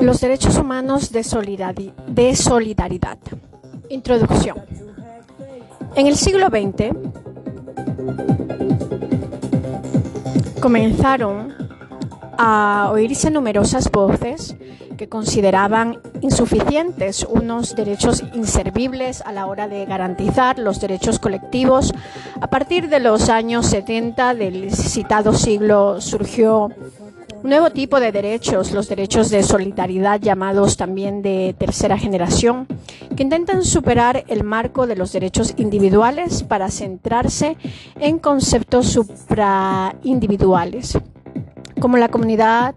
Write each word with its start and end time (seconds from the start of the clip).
Los 0.00 0.20
derechos 0.20 0.58
humanos 0.58 1.10
de, 1.10 1.24
solidaridad. 1.24 3.18
Introducción. 3.88 4.56
En 5.94 6.06
el 6.06 6.16
siglo 6.16 6.48
XX 6.48 6.94
comenzaron 10.60 11.54
a 12.38 12.90
oírse 12.92 13.30
numerosas 13.30 13.90
voces 13.90 14.56
que 14.96 15.08
consideraban 15.08 16.00
insuficientes 16.20 17.26
unos 17.28 17.74
derechos 17.74 18.22
inservibles 18.34 19.20
a 19.22 19.32
la 19.32 19.46
hora 19.46 19.68
de 19.68 19.84
garantizar 19.86 20.58
los 20.58 20.80
derechos 20.80 21.18
colectivos. 21.18 21.92
A 22.40 22.48
partir 22.48 22.88
de 22.88 23.00
los 23.00 23.28
años 23.28 23.66
70 23.66 24.34
del 24.34 24.74
citado 24.74 25.32
siglo 25.34 26.00
surgió 26.00 26.70
un 27.42 27.50
nuevo 27.50 27.70
tipo 27.70 27.98
de 27.98 28.12
derechos, 28.12 28.70
los 28.72 28.88
derechos 28.88 29.30
de 29.30 29.42
solidaridad 29.42 30.20
llamados 30.20 30.76
también 30.76 31.22
de 31.22 31.56
tercera 31.58 31.98
generación, 31.98 32.68
que 33.16 33.24
intentan 33.24 33.64
superar 33.64 34.24
el 34.28 34.44
marco 34.44 34.86
de 34.86 34.94
los 34.96 35.12
derechos 35.12 35.54
individuales 35.56 36.42
para 36.44 36.70
centrarse 36.70 37.56
en 37.98 38.18
conceptos 38.18 38.86
supraindividuales 38.86 40.98
como 41.80 41.96
la 41.96 42.08
comunidad 42.08 42.74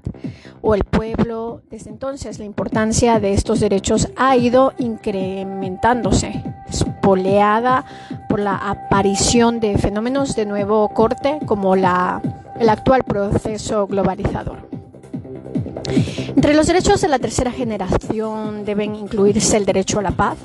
o 0.62 0.74
el 0.74 0.84
pueblo. 0.84 1.62
Desde 1.70 1.92
entonces 1.92 2.40
la 2.40 2.46
importancia 2.46 3.20
de 3.20 3.34
estos 3.34 3.60
derechos 3.60 4.10
ha 4.16 4.36
ido 4.36 4.74
incrementándose, 4.80 6.42
espoleada 6.68 7.86
por 8.28 8.40
la 8.40 8.56
aparición 8.56 9.60
de 9.60 9.78
fenómenos 9.78 10.36
de 10.36 10.48
nuevo 10.48 10.90
corte 10.90 11.38
como 11.46 11.76
la, 11.76 12.20
el 12.60 12.70
actual 12.70 13.04
proceso 13.04 13.88
globalizador. 13.88 14.58
Entre 16.36 16.54
los 16.54 16.68
derechos 16.68 17.02
de 17.02 17.08
la 17.08 17.20
tercera 17.20 17.52
generación 17.52 18.66
deben 18.66 18.96
incluirse 18.96 19.58
el 19.58 19.66
derecho 19.66 20.00
a 20.00 20.02
la 20.02 20.12
paz, 20.12 20.38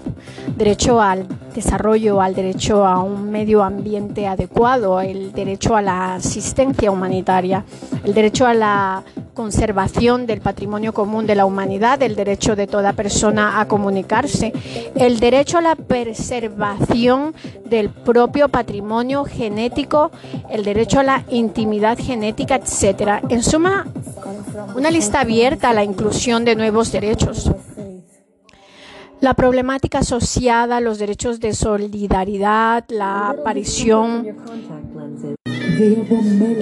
derecho 0.56 1.00
al 1.00 1.26
desarrollo, 1.54 2.20
al 2.20 2.34
derecho 2.34 2.86
a 2.86 3.02
un 3.02 3.30
medio 3.30 3.62
ambiente 3.62 4.26
adecuado, 4.26 5.00
el 5.00 5.32
derecho 5.32 5.76
a 5.76 5.82
la 5.82 6.14
asistencia 6.14 6.90
humanitaria, 6.90 7.64
el 8.04 8.14
derecho 8.14 8.46
a 8.46 8.54
la 8.54 9.02
conservación 9.34 10.26
del 10.26 10.40
patrimonio 10.40 10.92
común 10.92 11.26
de 11.26 11.34
la 11.34 11.46
humanidad, 11.46 12.02
el 12.02 12.14
derecho 12.14 12.56
de 12.56 12.66
toda 12.66 12.92
persona 12.92 13.60
a 13.60 13.68
comunicarse, 13.68 14.52
el 14.94 15.18
derecho 15.18 15.58
a 15.58 15.62
la 15.62 15.76
preservación 15.76 17.34
del 17.64 17.88
propio 17.88 18.48
patrimonio 18.48 19.24
genético, 19.24 20.10
el 20.50 20.64
derecho 20.64 21.00
a 21.00 21.04
la 21.04 21.24
intimidad 21.30 21.96
genética, 21.98 22.56
etc. 22.56 23.22
En 23.28 23.42
suma, 23.42 23.86
una 24.76 24.90
lista 24.90 25.19
abierta 25.20 25.70
a 25.70 25.74
la 25.74 25.84
inclusión 25.84 26.44
de 26.44 26.56
nuevos 26.56 26.92
derechos. 26.92 27.50
La 29.20 29.34
problemática 29.34 29.98
asociada 29.98 30.78
a 30.78 30.80
los 30.80 30.98
derechos 30.98 31.40
de 31.40 31.52
solidaridad, 31.52 32.84
la 32.88 33.28
aparición 33.28 34.36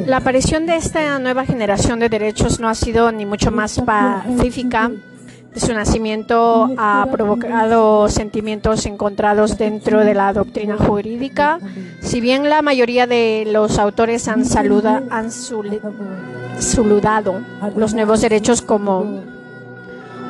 la 0.06 0.18
aparición 0.18 0.66
de 0.66 0.76
esta 0.76 1.18
nueva 1.18 1.44
generación 1.44 1.98
de 1.98 2.08
derechos 2.08 2.60
no 2.60 2.68
ha 2.68 2.74
sido 2.74 3.10
ni 3.10 3.26
mucho 3.26 3.50
más 3.50 3.80
pacífica. 3.80 4.92
Su 5.56 5.72
nacimiento 5.74 6.68
ha 6.76 7.06
provocado 7.10 8.08
sentimientos 8.08 8.86
encontrados 8.86 9.58
dentro 9.58 10.04
de 10.04 10.14
la 10.14 10.32
doctrina 10.32 10.76
jurídica. 10.76 11.58
Si 12.00 12.20
bien 12.20 12.48
la 12.48 12.62
mayoría 12.62 13.06
de 13.06 13.44
los 13.50 13.78
autores 13.78 14.28
han, 14.28 14.44
saluda, 14.44 15.02
han 15.10 15.32
saludado 16.58 17.40
los 17.76 17.94
nuevos 17.94 18.20
derechos 18.20 18.62
como 18.62 19.22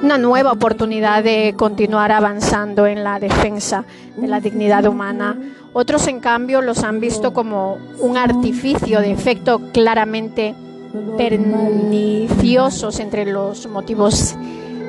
una 0.03 0.19
nueva 0.19 0.53
oportunidad 0.53 1.25
de 1.25 1.55
continuar 1.57 2.13
avanzando 2.13 2.87
en 2.87 3.03
la 3.03 3.19
defensa 3.19 3.85
de 4.17 4.29
la 4.29 4.41
dignidad 4.41 4.87
humana. 4.87 5.37
Otros, 5.73 6.07
en 6.07 6.21
cambio, 6.21 6.63
los 6.63 6.85
han 6.85 7.01
visto 7.01 7.33
como 7.33 7.79
un 7.99 8.17
artificio 8.17 9.01
de 9.01 9.11
efecto 9.11 9.61
claramente 9.73 10.55
perniciosos 11.17 13.01
entre 13.01 13.27
los 13.27 13.67
motivos 13.67 14.37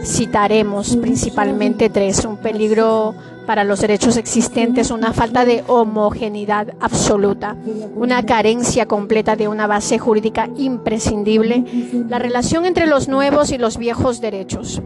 citaremos 0.03 0.95
principalmente 0.97 1.89
tres. 1.89 2.23
Un 2.25 2.37
peligro 2.37 3.15
para 3.49 3.63
los 3.63 3.81
derechos 3.81 4.15
existentes, 4.17 4.91
una 4.91 5.11
falta 5.11 5.43
de 5.43 5.63
homogeneidad 5.65 6.75
absoluta, 6.79 7.55
una 7.95 8.23
carencia 8.23 8.85
completa 8.85 9.35
de 9.35 9.47
una 9.47 9.65
base 9.65 9.97
jurídica 9.97 10.47
imprescindible, 10.55 11.65
la 12.07 12.19
relación 12.19 12.67
entre 12.67 12.85
los 12.85 13.07
nuevos 13.07 13.51
y 13.51 13.57
los 13.57 13.79
viejos 13.79 14.21
derechos. 14.21 14.83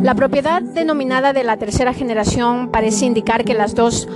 La 0.00 0.14
propiedad 0.14 0.62
denominada 0.62 1.34
de 1.34 1.44
la 1.44 1.58
tercera 1.58 1.92
generación 1.92 2.70
parece 2.70 3.04
indicar 3.04 3.44
que 3.44 3.52
las 3.52 3.74
dos 3.74 4.08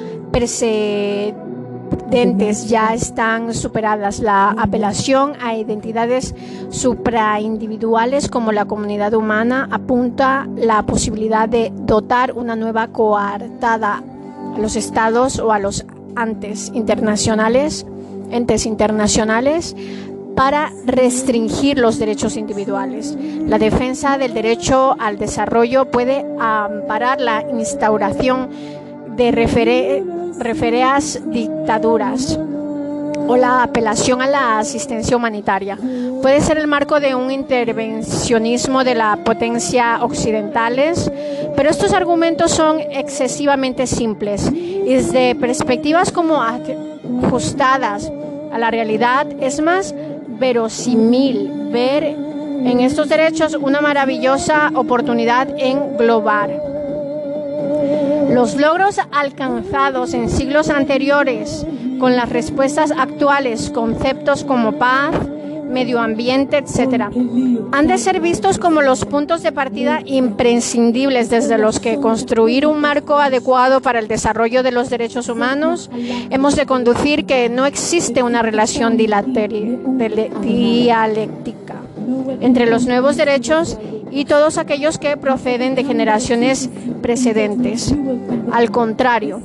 ya 2.69 2.93
están 2.93 3.55
superadas. 3.55 4.21
La 4.21 4.51
apelación 4.51 5.33
a 5.41 5.55
identidades 5.57 6.35
supraindividuales 6.69 8.29
como 8.29 8.53
la 8.53 8.67
comunidad 8.67 9.15
humana 9.15 9.67
apunta 9.71 10.47
la 10.57 10.83
posibilidad 10.83 11.49
de 11.49 11.73
dotar 11.75 12.33
una 12.35 12.55
nueva 12.55 12.89
coartada 12.89 14.03
a 14.55 14.59
los 14.59 14.77
estados 14.77 15.39
o 15.39 15.53
a 15.53 15.59
los 15.59 15.87
antes 16.15 16.71
internacionales, 16.75 17.87
entes 18.31 18.67
internacionales 18.67 19.75
para 20.37 20.71
restringir 20.85 21.79
los 21.79 21.99
derechos 21.99 22.37
individuales. 22.37 23.17
La 23.47 23.59
defensa 23.59 24.19
del 24.19 24.35
derecho 24.35 24.97
al 24.99 25.19
desarrollo 25.19 25.91
puede 25.91 26.27
amparar 26.39 27.23
la 27.23 27.43
instauración 27.51 28.51
de 29.17 29.31
refereas 30.39 31.21
dictaduras 31.27 32.39
o 33.27 33.37
la 33.37 33.63
apelación 33.63 34.21
a 34.23 34.27
la 34.27 34.59
asistencia 34.59 35.17
humanitaria. 35.17 35.79
Puede 36.23 36.41
ser 36.41 36.59
el 36.59 36.67
marco 36.67 37.01
de 37.01 37.15
un 37.15 37.31
intervencionismo 37.31 38.85
de 38.85 38.95
la 38.95 39.17
potencia 39.25 40.03
occidentales, 40.03 41.11
pero 41.57 41.71
estos 41.71 41.93
argumentos 41.93 42.53
son 42.53 42.81
excesivamente 42.81 43.87
simples 43.87 44.51
y 44.53 44.95
desde 44.95 45.35
perspectivas 45.35 46.13
como 46.13 46.43
ajustadas 46.43 48.11
a 48.53 48.59
la 48.59 48.71
realidad 48.71 49.27
es 49.41 49.61
más 49.61 49.95
verosímil 50.39 51.71
ver 51.73 52.05
en 52.05 52.81
estos 52.81 53.09
derechos 53.09 53.55
una 53.55 53.81
maravillosa 53.81 54.71
oportunidad 54.75 55.49
en 55.59 55.97
global. 55.97 56.72
Los 58.31 58.57
logros 58.57 58.99
alcanzados 59.11 60.15
en 60.15 60.29
siglos 60.29 60.71
anteriores 60.71 61.67
con 61.99 62.17
las 62.17 62.29
respuestas 62.29 62.91
actuales, 62.91 63.71
conceptos 63.71 64.45
como 64.45 64.73
paz, 64.73 65.15
medio 65.73 66.01
ambiente, 66.01 66.59
etc., 66.59 67.09
han 67.73 67.87
de 67.87 67.99
ser 67.99 68.21
vistos 68.21 68.59
como 68.59 68.83
los 68.83 69.07
puntos 69.07 69.43
de 69.43 69.53
partida 69.53 70.01
imprescindibles 70.05 71.31
desde 71.31 71.59
los 71.59 71.81
que 71.81 71.97
construir 71.97 72.67
un 72.67 72.81
marco 72.81 73.17
adecuado 73.17 73.81
para 73.81 73.99
el 73.99 74.09
desarrollo 74.09 74.63
de 74.63 74.73
los 74.73 74.91
derechos 74.91 75.29
humanos. 75.29 75.91
Hemos 76.31 76.57
de 76.57 76.67
conducir 76.67 77.25
que 77.25 77.49
no 77.49 77.65
existe 77.65 78.23
una 78.23 78.43
relación 78.43 78.97
dialéctica 78.97 79.37
entre 82.41 82.67
los 82.67 82.87
nuevos 82.87 83.17
derechos 83.17 83.79
todos 84.27 84.59
aquellos 84.59 84.99
que 84.99 85.17
proceden 85.17 85.75
de 85.75 85.85
generaciones 85.85 86.69
precedentes. 87.01 87.95
Al 88.53 88.71
contrario, 88.71 89.41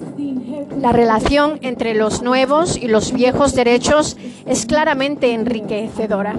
la 0.80 0.92
relación 0.92 1.58
entre 1.62 1.94
los 1.94 2.22
nuevos 2.22 2.78
y 2.78 2.88
los 2.88 3.12
viejos 3.14 3.56
derechos 3.56 4.18
es 4.46 4.66
claramente 4.66 5.34
enriquecedora. 5.34 6.36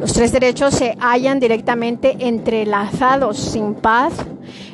Los 0.00 0.12
tres 0.12 0.32
derechos 0.32 0.74
se 0.74 0.96
hallan 1.00 1.40
directamente 1.40 2.16
entrelazados. 2.20 3.36
Sin 3.36 3.74
paz, 3.74 4.12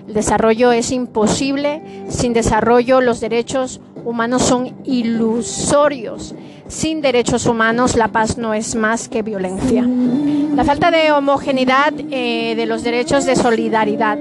el 0.06 0.14
desarrollo 0.14 0.72
es 0.72 0.92
imposible. 0.92 1.82
Sin 2.08 2.32
desarrollo, 2.32 3.00
los 3.00 3.20
derechos 3.20 3.80
humanos 4.04 4.42
son 4.42 4.74
ilusorios. 4.84 6.34
Sin 6.68 7.00
derechos 7.00 7.46
humanos, 7.46 7.96
la 7.96 8.08
paz 8.08 8.38
no 8.38 8.54
es 8.54 8.74
más 8.74 9.08
que 9.08 9.22
violencia. 9.22 9.86
La 10.54 10.64
falta 10.64 10.90
de 10.90 11.12
homogeneidad 11.12 11.92
eh, 12.10 12.54
de 12.56 12.66
los 12.66 12.82
derechos 12.82 13.26
de 13.26 13.36
solidaridad 13.36 14.18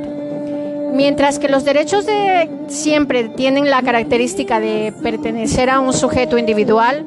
Mientras 0.93 1.39
que 1.39 1.47
los 1.47 1.63
derechos 1.63 2.05
de 2.05 2.49
siempre 2.67 3.29
tienen 3.29 3.69
la 3.69 3.81
característica 3.81 4.59
de 4.59 4.93
pertenecer 5.01 5.69
a 5.69 5.79
un 5.79 5.93
sujeto 5.93 6.37
individual, 6.37 7.05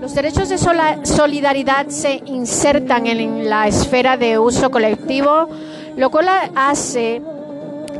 los 0.00 0.12
derechos 0.14 0.48
de 0.48 0.58
solidaridad 0.58 1.86
se 1.86 2.20
insertan 2.26 3.06
en 3.06 3.48
la 3.48 3.68
esfera 3.68 4.16
de 4.16 4.40
uso 4.40 4.72
colectivo, 4.72 5.48
lo 5.96 6.10
cual 6.10 6.26
hace 6.56 7.22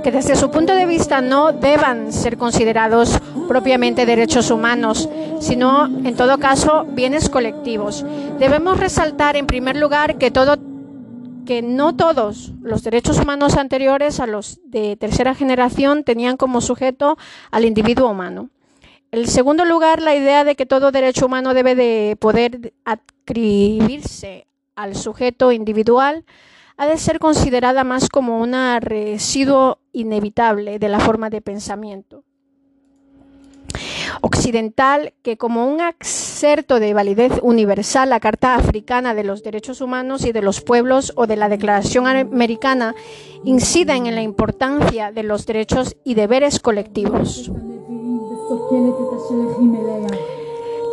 que 0.03 0.11
desde 0.11 0.37
su 0.37 0.51
punto 0.51 0.75
de 0.75 0.87
vista 0.87 1.21
no 1.21 1.53
deban 1.53 2.13
ser 2.13 2.37
considerados 2.37 3.19
propiamente 3.49 4.07
derechos 4.07 4.51
humanos, 4.51 5.09
sino 5.41 5.87
en 5.87 6.17
todo 6.17 6.39
caso 6.39 6.85
bienes 6.91 7.29
colectivos. 7.29 8.05
Debemos 8.39 8.79
resaltar 8.79 9.37
en 9.37 9.47
primer 9.47 9.77
lugar 9.77 10.19
que 10.19 10.31
todo 10.31 10.57
que 11.47 11.61
no 11.61 11.97
todos 11.97 12.53
los 12.63 12.85
derechos 12.85 13.19
humanos 13.19 13.57
anteriores 13.57 14.21
a 14.21 14.29
los 14.29 14.61
de 14.65 14.97
tercera 14.97 15.35
generación 15.35 16.05
tenían 16.05 16.37
como 16.37 16.61
sujeto 16.61 17.19
al 17.51 17.65
individuo 17.65 18.09
humano. 18.11 18.49
En 19.11 19.27
segundo 19.27 19.65
lugar, 19.65 20.01
la 20.01 20.15
idea 20.15 20.45
de 20.45 20.55
que 20.55 20.67
todo 20.67 20.93
derecho 20.93 21.27
humano 21.27 21.53
debe 21.53 21.75
de 21.75 22.17
poder 22.19 22.73
adscribirse 22.85 24.47
al 24.77 24.95
sujeto 24.95 25.53
individual 25.53 26.25
ha 26.83 26.87
de 26.87 26.99
ser 26.99 27.21
considerada 27.21 27.85
más 27.85 28.09
como 28.09 28.41
un 28.41 28.55
residuo 28.81 29.79
inevitable 29.93 30.81
de 30.81 30.89
la 30.89 30.99
forma 30.99 31.31
de 31.31 31.41
pensamiento 31.41 32.25
occidental 34.21 35.15
que 35.23 35.37
como 35.37 35.69
un 35.69 35.81
exerto 35.81 36.81
de 36.81 36.93
validez 36.93 37.35
universal 37.43 38.11
la 38.11 38.19
Carta 38.19 38.57
Africana 38.57 39.15
de 39.15 39.23
los 39.23 39.45
Derechos 39.45 39.81
Humanos 39.81 40.25
y 40.25 40.33
de 40.33 40.43
los 40.43 40.61
Pueblos 40.61 41.13
o 41.15 41.29
de 41.29 41.37
la 41.37 41.49
Declaración 41.49 42.09
Americana 42.09 42.97
inciden 43.45 44.07
en 44.07 44.17
la 44.17 44.23
importancia 44.23 45.13
de 45.13 45.23
los 45.23 45.47
derechos 45.47 45.97
y 46.03 46.15
deberes 46.15 46.59
colectivos. 46.59 47.49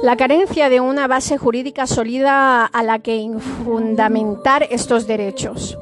La 0.01 0.15
carencia 0.15 0.69
de 0.69 0.79
una 0.79 1.07
base 1.07 1.37
jurídica 1.37 1.85
sólida 1.85 2.65
a 2.65 2.83
la 2.83 2.99
que 2.99 3.29
fundamentar 3.65 4.65
estos 4.69 5.07
derechos. 5.07 5.77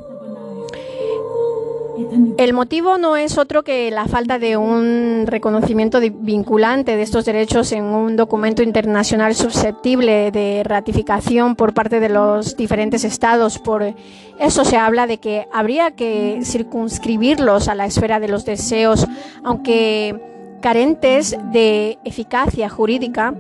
El 2.37 2.53
motivo 2.53 2.97
no 2.97 3.15
es 3.15 3.37
otro 3.37 3.63
que 3.63 3.91
la 3.91 4.05
falta 4.05 4.39
de 4.39 4.57
un 4.57 5.25
reconocimiento 5.27 5.99
vinculante 5.99 6.95
de 6.95 7.01
estos 7.03 7.25
derechos 7.25 7.71
en 7.71 7.83
un 7.85 8.15
documento 8.15 8.63
internacional 8.63 9.35
susceptible 9.35 10.31
de 10.31 10.63
ratificación 10.63 11.55
por 11.55 11.73
parte 11.73 11.99
de 11.99 12.09
los 12.09 12.57
diferentes 12.57 13.03
estados. 13.03 13.59
Por 13.59 13.93
eso 14.39 14.65
se 14.65 14.77
habla 14.77 15.05
de 15.05 15.19
que 15.19 15.47
habría 15.51 15.91
que 15.91 16.39
circunscribirlos 16.43 17.67
a 17.67 17.75
la 17.75 17.85
esfera 17.85 18.19
de 18.19 18.27
los 18.27 18.45
deseos, 18.45 19.07
aunque 19.43 20.19
carentes 20.61 21.37
de 21.51 21.97
eficacia 22.03 22.69
jurídica. 22.69 23.33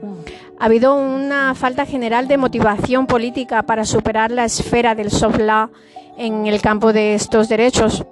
Ha 0.59 0.65
habido 0.65 0.95
una 0.95 1.53
falta 1.53 1.85
general 1.85 2.27
de 2.27 2.37
motivación 2.37 3.05
política 3.05 3.63
para 3.63 3.85
superar 3.85 4.31
la 4.31 4.45
esfera 4.45 4.95
del 4.95 5.11
soft 5.11 5.39
law 5.39 5.69
en 6.17 6.47
el 6.47 6.61
campo 6.61 6.93
de 6.93 7.13
estos 7.13 7.47
derechos. 7.47 8.05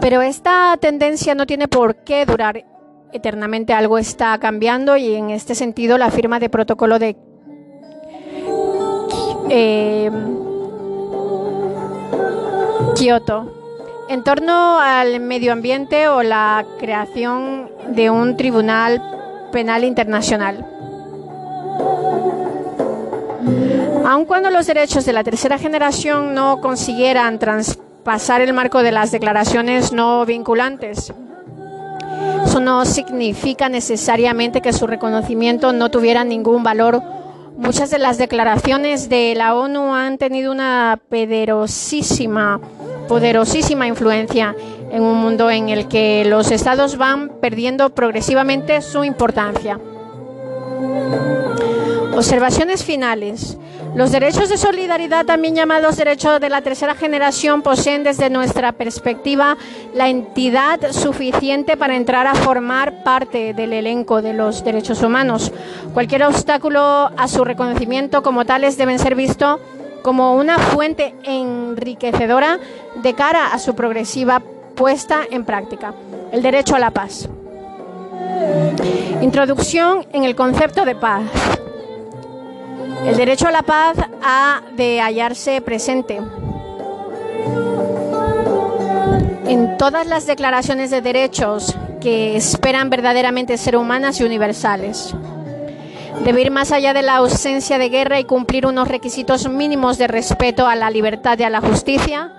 Pero 0.00 0.20
esta 0.20 0.76
tendencia 0.78 1.34
no 1.34 1.46
tiene 1.46 1.66
por 1.66 1.96
qué 1.96 2.26
durar 2.26 2.64
eternamente. 3.12 3.72
Algo 3.72 3.96
está 3.98 4.36
cambiando 4.38 4.96
y 4.96 5.14
en 5.14 5.30
este 5.30 5.54
sentido 5.54 5.96
la 5.96 6.10
firma 6.10 6.38
de 6.40 6.50
protocolo 6.50 6.98
de 6.98 7.16
eh, 9.48 10.10
Kioto 12.94 13.54
en 14.08 14.24
torno 14.24 14.78
al 14.78 15.20
medio 15.20 15.52
ambiente 15.52 16.08
o 16.08 16.22
la 16.22 16.64
creación 16.78 17.70
de 17.88 18.10
un 18.10 18.36
tribunal 18.36 19.02
penal 19.52 19.84
internacional. 19.84 20.77
Aun 24.06 24.24
cuando 24.24 24.50
los 24.50 24.66
derechos 24.66 25.04
de 25.04 25.12
la 25.12 25.22
tercera 25.22 25.58
generación 25.58 26.34
no 26.34 26.60
consiguieran 26.60 27.38
trans 27.38 27.78
pasar 28.04 28.40
el 28.40 28.54
marco 28.54 28.82
de 28.82 28.90
las 28.90 29.10
declaraciones 29.10 29.92
no 29.92 30.24
vinculantes. 30.24 31.12
Eso 32.44 32.60
no 32.60 32.86
significa 32.86 33.68
necesariamente 33.68 34.62
que 34.62 34.72
su 34.72 34.86
reconocimiento 34.86 35.74
no 35.74 35.90
tuviera 35.90 36.24
ningún 36.24 36.62
valor. 36.62 37.02
Muchas 37.58 37.90
de 37.90 37.98
las 37.98 38.16
declaraciones 38.16 39.10
de 39.10 39.34
la 39.36 39.54
ONU 39.54 39.94
han 39.94 40.16
tenido 40.16 40.52
una 40.52 40.98
poderosísima, 41.10 42.60
poderosísima 43.08 43.86
influencia 43.86 44.56
en 44.90 45.02
un 45.02 45.18
mundo 45.18 45.50
en 45.50 45.68
el 45.68 45.86
que 45.88 46.24
los 46.24 46.50
estados 46.50 46.96
van 46.96 47.28
perdiendo 47.40 47.90
progresivamente 47.90 48.80
su 48.80 49.04
importancia. 49.04 49.78
Observaciones 52.18 52.82
finales. 52.82 53.56
Los 53.94 54.10
derechos 54.10 54.48
de 54.48 54.58
solidaridad, 54.58 55.24
también 55.24 55.54
llamados 55.54 55.96
derechos 55.96 56.40
de 56.40 56.48
la 56.48 56.62
tercera 56.62 56.96
generación, 56.96 57.62
poseen 57.62 58.02
desde 58.02 58.28
nuestra 58.28 58.72
perspectiva 58.72 59.56
la 59.94 60.08
entidad 60.08 60.90
suficiente 60.90 61.76
para 61.76 61.94
entrar 61.94 62.26
a 62.26 62.34
formar 62.34 63.04
parte 63.04 63.54
del 63.54 63.72
elenco 63.72 64.20
de 64.20 64.32
los 64.32 64.64
derechos 64.64 65.00
humanos. 65.04 65.52
Cualquier 65.94 66.24
obstáculo 66.24 66.80
a 66.80 67.28
su 67.28 67.44
reconocimiento 67.44 68.20
como 68.24 68.44
tales 68.44 68.76
deben 68.76 68.98
ser 68.98 69.14
visto 69.14 69.60
como 70.02 70.34
una 70.34 70.58
fuente 70.58 71.14
enriquecedora 71.22 72.58
de 73.00 73.14
cara 73.14 73.52
a 73.52 73.60
su 73.60 73.76
progresiva 73.76 74.42
puesta 74.74 75.20
en 75.30 75.44
práctica. 75.44 75.94
El 76.32 76.42
derecho 76.42 76.74
a 76.74 76.80
la 76.80 76.90
paz. 76.90 77.28
Introducción 79.22 80.04
en 80.12 80.24
el 80.24 80.34
concepto 80.34 80.84
de 80.84 80.96
paz. 80.96 81.22
El 83.08 83.16
derecho 83.16 83.48
a 83.48 83.50
la 83.50 83.62
paz 83.62 83.96
ha 84.22 84.60
de 84.76 85.00
hallarse 85.00 85.62
presente 85.62 86.20
en 89.46 89.78
todas 89.78 90.06
las 90.06 90.26
declaraciones 90.26 90.90
de 90.90 91.00
derechos 91.00 91.74
que 92.02 92.36
esperan 92.36 92.90
verdaderamente 92.90 93.56
ser 93.56 93.78
humanas 93.78 94.20
y 94.20 94.24
universales. 94.24 95.14
Debe 96.22 96.42
ir 96.42 96.50
más 96.50 96.70
allá 96.70 96.92
de 96.92 97.00
la 97.00 97.16
ausencia 97.16 97.78
de 97.78 97.88
guerra 97.88 98.20
y 98.20 98.24
cumplir 98.24 98.66
unos 98.66 98.88
requisitos 98.88 99.48
mínimos 99.48 99.96
de 99.96 100.06
respeto 100.06 100.66
a 100.66 100.76
la 100.76 100.90
libertad 100.90 101.38
y 101.38 101.44
a 101.44 101.50
la 101.50 101.62
justicia, 101.62 102.32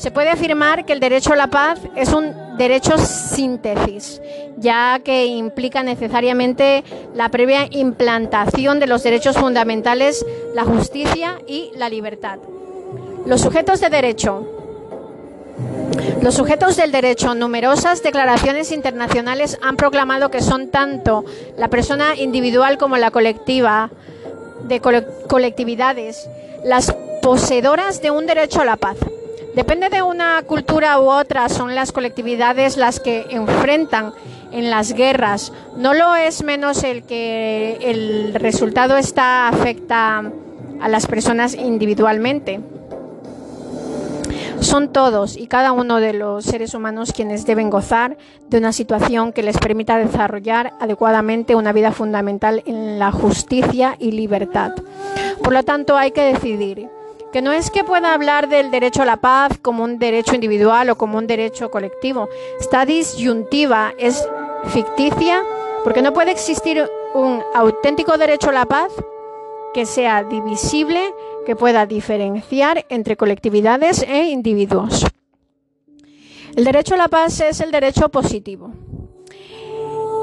se 0.00 0.10
puede 0.10 0.30
afirmar 0.30 0.86
que 0.86 0.94
el 0.94 1.00
derecho 1.00 1.34
a 1.34 1.36
la 1.36 1.48
paz 1.48 1.78
es 1.94 2.14
un 2.14 2.56
derecho 2.56 2.96
síntesis, 2.96 4.22
ya 4.56 4.98
que 5.04 5.26
implica 5.26 5.82
necesariamente 5.82 6.82
la 7.14 7.28
previa 7.28 7.66
implantación 7.70 8.80
de 8.80 8.86
los 8.86 9.02
derechos 9.02 9.36
fundamentales, 9.36 10.24
la 10.54 10.64
justicia 10.64 11.38
y 11.46 11.70
la 11.76 11.90
libertad. 11.90 12.38
Los 13.26 13.42
sujetos 13.42 13.78
de 13.80 13.90
derecho. 13.90 14.48
Los 16.22 16.34
sujetos 16.34 16.76
del 16.76 16.92
derecho, 16.92 17.34
numerosas 17.34 18.02
declaraciones 18.02 18.72
internacionales 18.72 19.58
han 19.60 19.76
proclamado 19.76 20.30
que 20.30 20.40
son 20.40 20.68
tanto 20.70 21.26
la 21.58 21.68
persona 21.68 22.16
individual 22.16 22.78
como 22.78 22.96
la 22.96 23.10
colectiva 23.10 23.90
de 24.66 24.80
colectividades 24.80 26.26
las 26.64 26.96
poseedoras 27.20 28.00
de 28.00 28.10
un 28.10 28.26
derecho 28.26 28.62
a 28.62 28.64
la 28.64 28.76
paz. 28.76 28.96
Depende 29.54 29.88
de 29.88 30.02
una 30.02 30.42
cultura 30.42 31.00
u 31.00 31.10
otra, 31.10 31.48
son 31.48 31.74
las 31.74 31.90
colectividades 31.90 32.76
las 32.76 33.00
que 33.00 33.26
enfrentan 33.30 34.12
en 34.52 34.70
las 34.70 34.92
guerras. 34.92 35.52
No 35.76 35.92
lo 35.92 36.14
es 36.14 36.44
menos 36.44 36.84
el 36.84 37.02
que 37.02 37.78
el 37.82 38.34
resultado 38.34 38.96
está 38.96 39.48
afecta 39.48 40.22
a 40.80 40.88
las 40.88 41.06
personas 41.08 41.54
individualmente. 41.54 42.60
Son 44.60 44.92
todos 44.92 45.36
y 45.36 45.48
cada 45.48 45.72
uno 45.72 46.00
de 46.00 46.12
los 46.12 46.44
seres 46.44 46.74
humanos 46.74 47.12
quienes 47.12 47.44
deben 47.44 47.70
gozar 47.70 48.16
de 48.48 48.58
una 48.58 48.72
situación 48.72 49.32
que 49.32 49.42
les 49.42 49.58
permita 49.58 49.96
desarrollar 49.96 50.74
adecuadamente 50.78 51.56
una 51.56 51.72
vida 51.72 51.92
fundamental 51.92 52.62
en 52.66 52.98
la 52.98 53.10
justicia 53.10 53.96
y 53.98 54.12
libertad. 54.12 54.72
Por 55.42 55.54
lo 55.54 55.64
tanto, 55.64 55.96
hay 55.96 56.12
que 56.12 56.22
decidir 56.22 56.88
que 57.32 57.42
no 57.42 57.52
es 57.52 57.70
que 57.70 57.84
pueda 57.84 58.12
hablar 58.12 58.48
del 58.48 58.70
derecho 58.70 59.02
a 59.02 59.06
la 59.06 59.18
paz 59.18 59.58
como 59.60 59.84
un 59.84 59.98
derecho 59.98 60.34
individual 60.34 60.90
o 60.90 60.96
como 60.96 61.18
un 61.18 61.26
derecho 61.26 61.70
colectivo. 61.70 62.28
Esta 62.58 62.84
disyuntiva 62.84 63.92
es 63.98 64.26
ficticia 64.66 65.42
porque 65.84 66.02
no 66.02 66.12
puede 66.12 66.32
existir 66.32 66.88
un 67.14 67.42
auténtico 67.54 68.18
derecho 68.18 68.50
a 68.50 68.52
la 68.52 68.66
paz 68.66 68.92
que 69.72 69.86
sea 69.86 70.24
divisible, 70.24 71.14
que 71.46 71.56
pueda 71.56 71.86
diferenciar 71.86 72.84
entre 72.88 73.16
colectividades 73.16 74.02
e 74.02 74.24
individuos. 74.30 75.06
El 76.56 76.64
derecho 76.64 76.94
a 76.94 76.98
la 76.98 77.08
paz 77.08 77.40
es 77.40 77.60
el 77.60 77.70
derecho 77.70 78.08
positivo. 78.08 78.72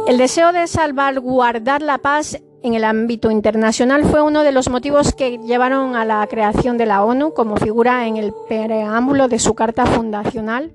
El 0.07 0.17
deseo 0.17 0.51
de 0.51 0.67
salvaguardar 0.67 1.81
la 1.81 1.97
paz 1.97 2.39
en 2.63 2.73
el 2.73 2.83
ámbito 2.83 3.31
internacional 3.31 4.03
fue 4.03 4.21
uno 4.21 4.43
de 4.43 4.51
los 4.51 4.69
motivos 4.69 5.13
que 5.13 5.37
llevaron 5.37 5.95
a 5.95 6.05
la 6.05 6.25
creación 6.27 6.77
de 6.77 6.85
la 6.85 7.03
ONU 7.03 7.33
como 7.33 7.57
figura 7.57 8.07
en 8.07 8.17
el 8.17 8.33
preámbulo 8.47 9.27
de 9.27 9.39
su 9.39 9.53
carta 9.53 9.85
fundacional. 9.85 10.71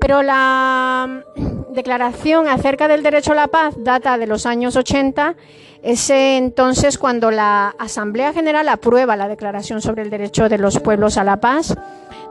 Pero 0.00 0.22
la 0.22 1.24
declaración 1.70 2.48
acerca 2.48 2.88
del 2.88 3.02
derecho 3.02 3.32
a 3.32 3.36
la 3.36 3.48
paz 3.48 3.74
data 3.78 4.18
de 4.18 4.26
los 4.26 4.46
años 4.46 4.76
80, 4.76 5.36
es 5.82 6.10
entonces 6.10 6.96
cuando 6.96 7.30
la 7.32 7.74
Asamblea 7.78 8.32
General 8.32 8.68
aprueba 8.68 9.16
la 9.16 9.26
Declaración 9.26 9.82
sobre 9.82 10.02
el 10.02 10.10
Derecho 10.10 10.48
de 10.48 10.58
los 10.58 10.78
Pueblos 10.78 11.18
a 11.18 11.24
la 11.24 11.38
Paz 11.38 11.74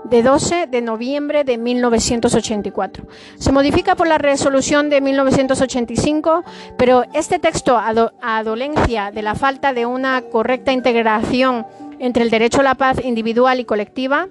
de 0.04 0.24
12 0.24 0.68
de 0.68 0.82
noviembre 0.82 1.44
de 1.44 1.58
1984. 1.58 3.06
Se 3.38 3.52
modifica 3.52 3.96
por 3.96 4.08
la 4.08 4.18
resolución 4.18 4.90
de 4.90 5.02
1985, 5.02 6.44
pero 6.78 7.04
este 7.14 7.40
texto, 7.40 7.78
a 7.78 8.44
dolencia 8.44 9.12
de 9.12 9.22
la 9.22 9.36
falta 9.36 9.74
de 9.74 9.86
una 9.86 10.22
correcta 10.22 10.72
integración 10.72 11.66
entre 12.00 12.24
el 12.24 12.30
derecho 12.30 12.62
a 12.62 12.64
la 12.64 12.76
paz 12.76 13.04
individual 13.04 13.60
y 13.60 13.66
colectiva, 13.66 14.28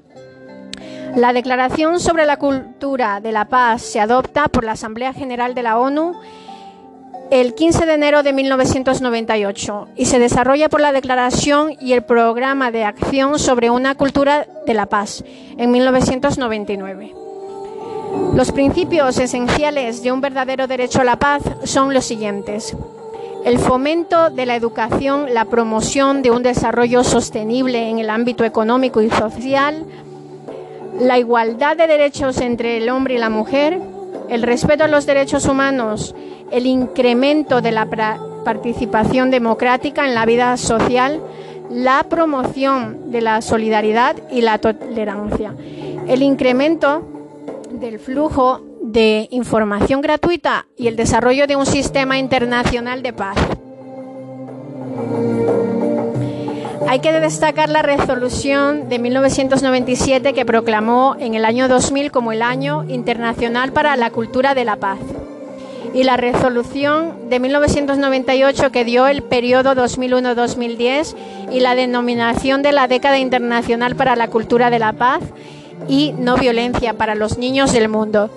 La 1.17 1.33
Declaración 1.33 2.00
sobre 2.00 2.27
la 2.27 2.37
Cultura 2.37 3.21
de 3.21 3.33
la 3.33 3.47
Paz 3.47 3.83
se 3.83 4.00
adopta 4.00 4.49
por 4.49 4.65
la 4.65 4.73
Asamblea 4.73 5.12
General 5.12 5.55
de 5.55 5.62
la 5.62 5.79
ONU 5.79 6.15
el 7.31 7.55
15 7.55 7.87
de 7.87 7.95
enero 7.95 8.23
de 8.25 8.33
1998 8.33 9.89
y 9.95 10.07
se 10.07 10.19
desarrolla 10.19 10.69
por 10.69 10.81
la 10.81 10.93
Declaración 10.93 11.77
y 11.81 11.93
el 11.93 12.03
Programa 12.03 12.73
de 12.73 12.85
Acción 12.85 13.39
sobre 13.39 13.71
una 13.71 13.95
Cultura 13.95 14.47
de 14.67 14.75
la 14.75 14.87
Paz 14.87 15.23
en 15.57 15.71
1999. 15.71 17.15
Los 18.35 18.51
principios 18.51 19.19
esenciales 19.19 20.03
de 20.03 20.11
un 20.11 20.21
verdadero 20.21 20.67
derecho 20.67 21.01
a 21.01 21.05
la 21.05 21.21
paz 21.21 21.43
son 21.63 21.95
los 21.95 22.05
siguientes. 22.05 22.77
El 23.45 23.59
fomento 23.59 24.31
de 24.31 24.47
la 24.47 24.57
educación, 24.57 25.33
la 25.33 25.45
promoción 25.45 26.23
de 26.23 26.33
un 26.33 26.43
desarrollo 26.43 27.05
sostenible 27.05 27.89
en 27.89 28.01
el 28.01 28.11
ámbito 28.11 28.45
económico 28.45 29.03
y 29.03 29.11
social, 29.11 29.87
la 30.99 31.19
igualdad 31.19 31.77
de 31.77 31.87
derechos 31.87 32.39
entre 32.41 32.77
el 32.79 32.91
hombre 32.91 33.15
y 33.15 33.19
la 33.19 33.31
mujer, 33.31 33.81
el 34.31 34.43
respeto 34.43 34.85
a 34.85 34.89
los 34.89 35.07
derechos 35.07 35.47
humanos, 35.47 36.15
el 36.51 36.67
incremento 36.67 37.61
de 37.61 37.73
la 37.73 37.89
participación 38.45 39.31
democrática 39.31 40.07
en 40.07 40.15
la 40.15 40.25
vida 40.25 40.57
social, 40.57 41.21
la 41.69 42.05
promoción 42.09 43.11
de 43.11 43.21
la 43.21 43.43
solidaridad 43.43 44.17
y 44.31 44.43
la 44.43 44.59
tolerancia, 44.59 45.55
el 46.07 46.23
incremento 46.23 47.03
del 47.73 47.99
flujo 47.99 48.61
de 48.83 49.29
información 49.31 50.01
gratuita 50.01 50.67
y 50.77 50.87
el 50.87 50.97
desarrollo 50.97 51.47
de 51.47 51.57
un 51.57 51.67
sistema 51.67 52.19
internacional 52.19 53.03
de 53.03 53.13
paz. 53.13 53.37
Hay 56.89 57.01
que 57.01 57.13
destacar 57.13 57.69
la 57.69 57.83
resolución 57.83 58.89
de 58.89 58.99
1997 58.99 60.33
que 60.33 60.45
proclamó 60.45 61.15
en 61.19 61.35
el 61.35 61.45
año 61.45 61.69
2000 61.69 62.11
como 62.11 62.33
el 62.33 62.43
Año 62.43 62.85
Internacional 62.89 63.73
para 63.73 63.97
la 63.97 64.11
Cultura 64.11 64.55
de 64.55 64.65
la 64.65 64.77
Paz 64.77 64.99
y 65.93 66.05
la 66.05 66.17
resolución 66.17 67.29
de 67.29 67.41
1998 67.41 68.71
que 68.73 68.85
dio 68.85 69.07
el 69.07 69.23
periodo 69.23 69.75
2001-2010 69.75 71.15
y 71.53 71.61
la 71.61 71.75
denominación 71.75 72.63
de 72.63 72.73
la 72.73 72.89
década 72.89 73.19
internacional 73.19 73.97
para 73.97 74.17
la 74.17 74.29
cultura 74.29 74.71
de 74.71 74.79
la 74.79 74.93
paz 74.93 75.21
y 75.89 76.13
no 76.19 76.37
violencia 76.37 76.95
para 76.95 77.15
los 77.15 77.39
niños 77.39 77.73
del 77.73 77.89
mundo. 77.89 78.31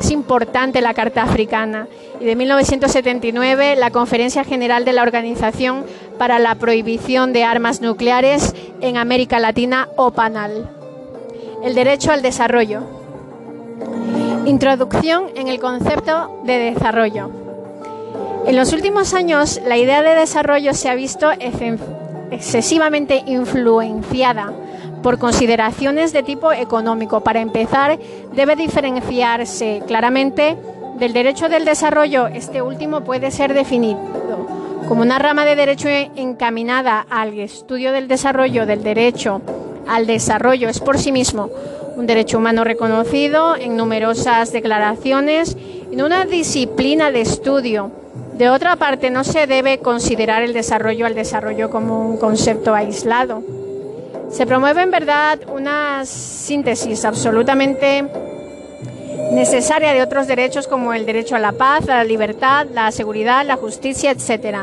Es 0.00 0.10
importante 0.10 0.80
la 0.80 0.94
Carta 0.94 1.22
Africana 1.22 1.86
y 2.20 2.24
de 2.24 2.34
1979 2.34 3.76
la 3.76 3.90
Conferencia 3.90 4.44
General 4.44 4.84
de 4.84 4.92
la 4.92 5.02
Organización 5.02 5.84
para 6.20 6.38
la 6.38 6.56
Prohibición 6.56 7.32
de 7.32 7.44
Armas 7.44 7.80
Nucleares 7.80 8.54
en 8.82 8.98
América 8.98 9.38
Latina 9.38 9.88
o 9.96 10.10
PANAL. 10.10 10.68
El 11.64 11.74
derecho 11.74 12.12
al 12.12 12.20
desarrollo. 12.20 12.82
Introducción 14.44 15.28
en 15.34 15.48
el 15.48 15.58
concepto 15.58 16.42
de 16.44 16.58
desarrollo. 16.58 17.30
En 18.46 18.54
los 18.54 18.74
últimos 18.74 19.14
años, 19.14 19.62
la 19.64 19.78
idea 19.78 20.02
de 20.02 20.14
desarrollo 20.14 20.74
se 20.74 20.90
ha 20.90 20.94
visto 20.94 21.30
excesivamente 22.30 23.22
influenciada 23.24 24.52
por 25.02 25.18
consideraciones 25.18 26.12
de 26.12 26.22
tipo 26.22 26.52
económico. 26.52 27.20
Para 27.20 27.40
empezar, 27.40 27.98
debe 28.34 28.56
diferenciarse 28.56 29.82
claramente 29.86 30.58
del 30.98 31.14
derecho 31.14 31.48
del 31.48 31.64
desarrollo. 31.64 32.26
Este 32.26 32.60
último 32.60 33.04
puede 33.04 33.30
ser 33.30 33.54
definido 33.54 34.59
como 34.90 35.02
una 35.02 35.20
rama 35.20 35.44
de 35.44 35.54
derecho 35.54 35.88
encaminada 35.88 37.06
al 37.08 37.38
estudio 37.38 37.92
del 37.92 38.08
desarrollo 38.08 38.66
del 38.66 38.82
derecho 38.82 39.40
al 39.86 40.04
desarrollo. 40.04 40.68
Es 40.68 40.80
por 40.80 40.98
sí 40.98 41.12
mismo 41.12 41.48
un 41.94 42.08
derecho 42.08 42.38
humano 42.38 42.64
reconocido 42.64 43.54
en 43.54 43.76
numerosas 43.76 44.50
declaraciones 44.50 45.56
en 45.92 46.02
una 46.02 46.24
disciplina 46.24 47.12
de 47.12 47.20
estudio. 47.20 47.92
De 48.34 48.50
otra 48.50 48.74
parte, 48.74 49.10
no 49.10 49.22
se 49.22 49.46
debe 49.46 49.78
considerar 49.78 50.42
el 50.42 50.52
desarrollo 50.52 51.06
al 51.06 51.14
desarrollo 51.14 51.70
como 51.70 52.08
un 52.08 52.16
concepto 52.16 52.74
aislado 52.74 53.44
se 54.30 54.46
promueve 54.46 54.82
en 54.82 54.92
verdad 54.92 55.40
una 55.52 56.04
síntesis 56.06 57.04
absolutamente 57.04 58.06
necesaria 59.32 59.92
de 59.92 60.02
otros 60.02 60.26
derechos 60.26 60.66
como 60.66 60.92
el 60.92 61.06
derecho 61.06 61.36
a 61.36 61.38
la 61.38 61.52
paz, 61.52 61.88
a 61.88 61.96
la 61.96 62.04
libertad, 62.04 62.66
la 62.72 62.90
seguridad, 62.92 63.44
la 63.46 63.56
justicia, 63.56 64.10
etc. 64.10 64.58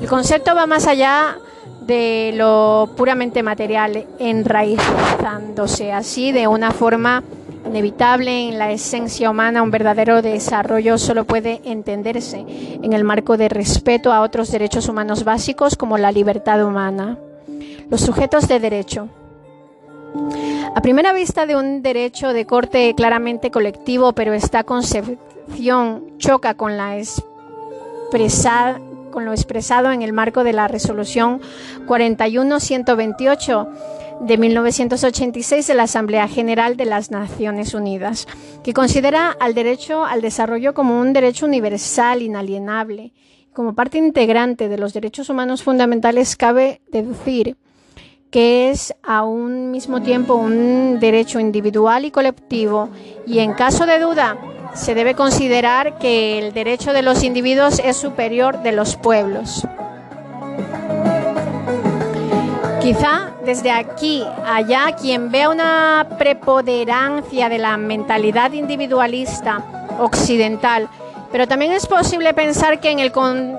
El 0.00 0.08
concepto 0.08 0.54
va 0.54 0.66
más 0.66 0.86
allá 0.86 1.38
de 1.86 2.32
lo 2.34 2.90
puramente 2.96 3.42
material, 3.42 4.06
enraizándose 4.18 5.92
así 5.92 6.32
de 6.32 6.48
una 6.48 6.70
forma 6.70 7.22
inevitable 7.66 8.48
en 8.48 8.58
la 8.58 8.70
esencia 8.70 9.30
humana, 9.30 9.62
un 9.62 9.70
verdadero 9.70 10.22
desarrollo 10.22 10.98
solo 10.98 11.24
puede 11.24 11.60
entenderse 11.64 12.44
en 12.82 12.92
el 12.92 13.04
marco 13.04 13.36
de 13.36 13.48
respeto 13.48 14.12
a 14.12 14.20
otros 14.20 14.50
derechos 14.50 14.88
humanos 14.88 15.24
básicos 15.24 15.76
como 15.76 15.98
la 15.98 16.12
libertad 16.12 16.64
humana. 16.64 17.18
Los 17.90 18.02
sujetos 18.02 18.48
de 18.48 18.60
derecho. 18.60 19.08
A 20.74 20.80
primera 20.80 21.12
vista 21.12 21.46
de 21.46 21.56
un 21.56 21.82
derecho 21.82 22.32
de 22.32 22.46
corte 22.46 22.94
claramente 22.94 23.50
colectivo, 23.50 24.12
pero 24.12 24.32
esta 24.32 24.62
concepción 24.62 26.04
choca 26.18 26.54
con, 26.54 26.76
lo 26.76 26.84
expresado 29.32 29.90
en 29.90 30.02
el 30.02 30.12
marco 30.12 30.44
de 30.44 30.52
la 30.52 30.68
resolución 30.68 31.40
41-128 31.86 33.68
de 34.20 34.38
1986 34.38 35.66
de 35.66 35.74
la 35.74 35.82
Asamblea 35.84 36.28
General 36.28 36.76
de 36.76 36.84
las 36.84 37.10
Naciones 37.10 37.74
Unidas, 37.74 38.26
que 38.62 38.72
considera 38.72 39.30
al 39.30 39.54
derecho 39.54 40.04
al 40.04 40.20
desarrollo 40.20 40.74
como 40.74 41.00
un 41.00 41.12
derecho 41.12 41.46
universal, 41.46 42.22
inalienable. 42.22 43.12
Como 43.52 43.74
parte 43.74 43.98
integrante 43.98 44.68
de 44.68 44.78
los 44.78 44.92
derechos 44.92 45.28
humanos 45.28 45.62
fundamentales, 45.62 46.36
cabe 46.36 46.80
deducir 46.90 47.56
que 48.34 48.72
es 48.72 48.92
a 49.04 49.22
un 49.22 49.70
mismo 49.70 50.02
tiempo 50.02 50.34
un 50.34 50.98
derecho 50.98 51.38
individual 51.38 52.04
y 52.04 52.10
colectivo 52.10 52.88
y 53.28 53.38
en 53.38 53.52
caso 53.52 53.86
de 53.86 54.00
duda 54.00 54.36
se 54.74 54.96
debe 54.96 55.14
considerar 55.14 55.98
que 55.98 56.40
el 56.40 56.52
derecho 56.52 56.92
de 56.92 57.02
los 57.02 57.22
individuos 57.22 57.78
es 57.78 57.96
superior 57.96 58.60
de 58.64 58.72
los 58.72 58.96
pueblos. 58.96 59.64
Quizá 62.82 63.30
desde 63.44 63.70
aquí 63.70 64.24
allá 64.44 64.96
quien 65.00 65.30
vea 65.30 65.48
una 65.48 66.04
preponderancia 66.18 67.48
de 67.48 67.58
la 67.58 67.76
mentalidad 67.76 68.50
individualista 68.50 69.64
occidental 70.00 70.88
pero 71.34 71.48
también 71.48 71.72
es 71.72 71.86
posible 71.86 72.32
pensar 72.32 72.78
que 72.78 72.92
en 72.92 73.00
el 73.00 73.10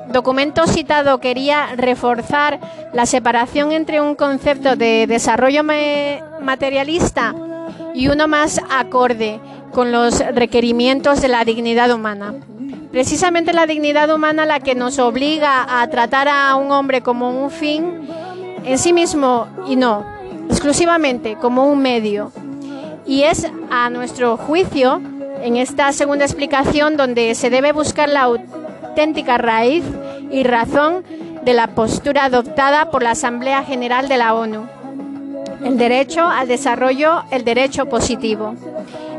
documento 0.08 0.66
citado 0.66 1.20
quería 1.20 1.76
reforzar 1.76 2.58
la 2.94 3.06
separación 3.06 3.74
entre 3.74 4.00
un 4.00 4.16
concepto 4.16 4.78
de 4.78 5.08
desarrollo 5.08 5.62
materialista 6.42 7.36
y 7.94 8.08
uno 8.08 8.30
más 8.30 8.62
acorde 8.70 9.42
con 9.74 9.92
los 9.92 10.20
requerimientos 10.20 11.22
de 11.22 11.28
la 11.28 11.44
dignidad 11.44 11.92
humana. 11.92 12.36
Precisamente 12.94 13.52
la 13.52 13.68
dignidad 13.68 14.10
humana 14.10 14.46
la 14.46 14.62
que 14.62 14.74
nos 14.74 14.98
obliga 14.98 15.82
a 15.82 15.86
tratar 15.90 16.30
a 16.30 16.56
un 16.56 16.72
hombre 16.72 17.02
como 17.02 17.44
un 17.44 17.52
fin 17.52 18.08
en 18.64 18.78
sí 18.78 18.94
mismo 18.94 19.48
y 19.68 19.76
no 19.76 20.06
exclusivamente 20.50 21.36
como 21.36 21.66
un 21.66 21.82
medio. 21.82 22.32
Y 23.06 23.24
es 23.24 23.46
a 23.70 23.90
nuestro 23.90 24.38
juicio 24.38 25.02
en 25.46 25.58
esta 25.58 25.92
segunda 25.92 26.26
explicación 26.26 26.98
donde 26.98 27.36
se 27.36 27.52
debe 27.52 27.72
buscar 27.72 28.10
la 28.10 28.24
auténtica 28.24 29.38
raíz 29.38 29.84
y 30.32 30.42
razón 30.42 31.04
de 31.44 31.54
la 31.54 31.68
postura 31.68 32.26
adoptada 32.26 32.90
por 32.90 33.04
la 33.04 33.12
Asamblea 33.12 33.64
General 33.64 34.08
de 34.08 34.18
la 34.18 34.34
ONU. 34.34 34.68
El 35.64 35.78
derecho 35.78 36.26
al 36.26 36.48
desarrollo, 36.48 37.24
el 37.30 37.44
derecho 37.44 37.86
positivo. 37.86 38.56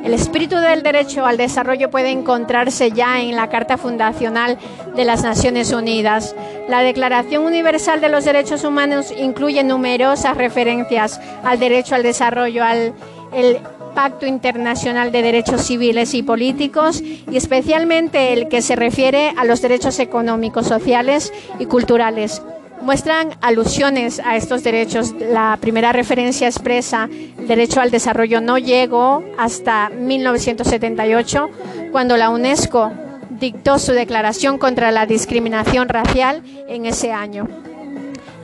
El 0.03 0.15
espíritu 0.15 0.57
del 0.57 0.83
derecho 0.83 1.25
al 1.25 1.37
desarrollo 1.37 1.91
puede 1.91 2.11
encontrarse 2.11 2.91
ya 2.91 3.21
en 3.21 3.37
la 3.37 3.49
Carta 3.49 3.77
Fundacional 3.77 4.59
de 4.97 5.05
las 5.05 5.23
Naciones 5.23 5.73
Unidas. 5.73 6.35
La 6.69 6.81
Declaración 6.81 7.45
Universal 7.45 8.01
de 8.01 8.09
los 8.09 8.25
Derechos 8.25 8.65
Humanos 8.65 9.15
incluye 9.17 9.63
numerosas 9.63 10.37
referencias 10.37 11.21
al 11.45 11.61
derecho 11.61 11.95
al 11.95 12.03
desarrollo, 12.03 12.65
al 12.65 12.95
el 13.33 13.59
Pacto 13.97 14.27
Internacional 14.27 15.11
de 15.11 15.23
Derechos 15.23 15.63
Civiles 15.63 16.13
y 16.13 16.23
Políticos 16.23 17.03
y 17.03 17.35
especialmente 17.35 18.35
el 18.35 18.49
que 18.49 18.61
se 18.61 18.77
refiere 18.77 19.33
a 19.39 19.47
los 19.47 19.63
derechos 19.63 19.99
económicos, 19.99 20.67
sociales 20.67 21.33
y 21.59 21.65
culturales. 21.65 22.43
Muestran 22.83 23.31
alusiones 23.41 24.21
a 24.21 24.37
estos 24.37 24.63
derechos. 24.63 25.15
La 25.19 25.57
primera 25.63 25.93
referencia 25.93 26.47
expresa 26.47 27.09
el 27.39 27.49
derecho 27.49 27.81
al 27.81 27.91
desarrollo 27.91 28.43
no 28.43 28.59
llegó 28.59 29.25
hasta 29.39 29.89
1978, 29.89 31.49
cuando 31.91 32.19
la 32.19 32.29
UNESCO 32.29 32.93
dictó 33.31 33.79
su 33.79 33.93
declaración 33.93 34.59
contra 34.59 34.91
la 34.91 35.07
discriminación 35.07 35.89
racial 35.89 36.43
en 36.69 36.85
ese 36.85 37.13
año. 37.13 37.49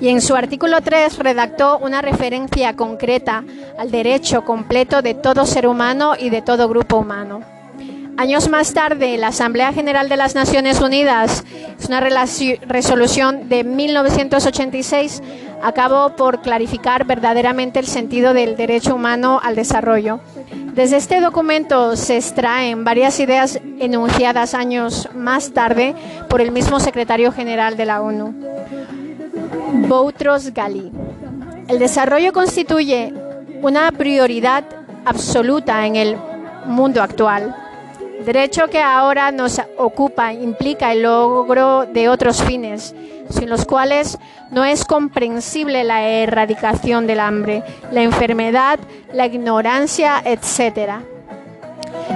Y 0.02 0.08
en 0.08 0.20
su 0.20 0.34
artículo 0.34 0.80
3 0.80 1.16
redactó 1.20 1.78
una 1.78 2.02
referencia 2.02 2.74
concreta 2.74 3.44
al 3.78 3.92
derecho 3.92 4.44
completo 4.44 5.00
de 5.00 5.14
todo 5.14 5.46
ser 5.46 5.64
humano 5.68 6.14
y 6.18 6.28
de 6.28 6.42
todo 6.42 6.68
grupo 6.68 6.96
humano. 6.96 7.42
Años 8.16 8.48
más 8.48 8.74
tarde, 8.74 9.16
la 9.16 9.28
Asamblea 9.28 9.72
General 9.72 10.08
de 10.08 10.16
las 10.16 10.34
Naciones 10.34 10.80
Unidas, 10.80 11.44
es 11.78 11.86
una 11.86 12.00
resolución 12.00 13.48
de 13.48 13.62
1986, 13.62 15.22
acabó 15.62 16.16
por 16.16 16.42
clarificar 16.42 17.06
verdaderamente 17.06 17.78
el 17.78 17.86
sentido 17.86 18.34
del 18.34 18.56
derecho 18.56 18.96
humano 18.96 19.40
al 19.40 19.54
desarrollo. 19.54 20.18
Desde 20.74 20.96
este 20.96 21.20
documento 21.20 21.94
se 21.94 22.16
extraen 22.16 22.82
varias 22.82 23.20
ideas 23.20 23.60
enunciadas 23.78 24.54
años 24.54 25.08
más 25.14 25.52
tarde 25.52 25.94
por 26.28 26.40
el 26.40 26.50
mismo 26.50 26.80
secretario 26.80 27.30
general 27.30 27.76
de 27.76 27.86
la 27.86 28.02
ONU, 28.02 28.34
Boutros 29.72 30.52
Ghali. 30.52 30.90
El 31.68 31.78
desarrollo 31.78 32.32
constituye 32.32 33.12
una 33.62 33.90
prioridad 33.92 34.64
absoluta 35.04 35.86
en 35.86 35.96
el 35.96 36.16
mundo 36.66 37.02
actual 37.02 37.54
derecho 38.22 38.68
que 38.68 38.80
ahora 38.80 39.30
nos 39.32 39.60
ocupa 39.76 40.32
implica 40.32 40.92
el 40.92 41.02
logro 41.02 41.86
de 41.86 42.08
otros 42.08 42.42
fines, 42.42 42.94
sin 43.28 43.48
los 43.48 43.64
cuales 43.64 44.18
no 44.50 44.64
es 44.64 44.84
comprensible 44.84 45.84
la 45.84 46.08
erradicación 46.08 47.06
del 47.06 47.20
hambre, 47.20 47.62
la 47.90 48.02
enfermedad, 48.02 48.78
la 49.12 49.26
ignorancia, 49.26 50.22
etc. 50.24 51.02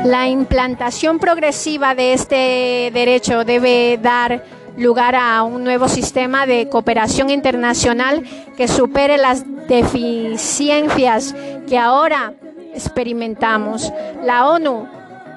La 0.04 0.28
implantación 0.28 1.18
progresiva 1.18 1.94
de 1.94 2.12
este 2.12 2.90
derecho 2.92 3.44
debe 3.44 3.98
dar 4.00 4.44
lugar 4.76 5.14
a 5.14 5.42
un 5.42 5.64
nuevo 5.64 5.88
sistema 5.88 6.46
de 6.46 6.68
cooperación 6.68 7.30
internacional 7.30 8.22
que 8.56 8.68
supere 8.68 9.18
las 9.18 9.44
deficiencias 9.68 11.34
que 11.68 11.78
ahora 11.78 12.34
experimentamos. 12.74 13.92
La 14.22 14.48
ONU 14.48 14.86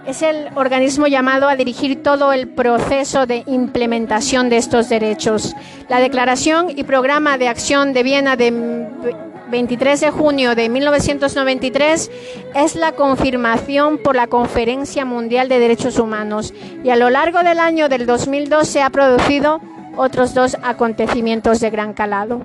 es 0.06 0.22
el 0.22 0.50
organismo 0.56 1.08
llamado 1.08 1.48
a 1.48 1.56
dirigir 1.56 2.02
todo 2.02 2.34
el 2.34 2.50
proceso 2.50 3.26
de 3.26 3.44
implementación 3.48 4.50
de 4.50 4.58
estos 4.58 4.90
derechos. 4.90 5.56
La 5.88 6.00
Declaración 6.00 6.72
y 6.76 6.84
Programa 6.84 7.38
de 7.38 7.48
Acción 7.48 7.94
de 7.94 8.04
Viena 8.04 8.36
de 8.36 8.52
23 9.50 10.00
de 10.00 10.12
junio 10.12 10.56
de 10.56 10.70
1993 10.70 12.12
es 12.56 12.76
la 12.76 12.92
confirmación 12.92 13.98
por 13.98 14.16
la 14.16 14.28
Conferencia 14.28 15.06
Mundial 15.06 15.50
de 15.50 15.60
Derechos 15.60 15.98
Humanos 15.98 16.54
y 16.84 16.90
a 16.90 16.96
lo 16.96 17.10
largo 17.10 17.40
del 17.40 17.60
año 17.60 17.90
del 17.90 18.06
2002 18.06 18.68
se 18.68 18.82
ha 18.82 18.90
producido 18.90 19.60
otros 19.98 20.34
dos 20.34 20.58
acontecimientos 20.62 21.60
de 21.60 21.70
gran 21.72 21.94
calado. 21.94 22.44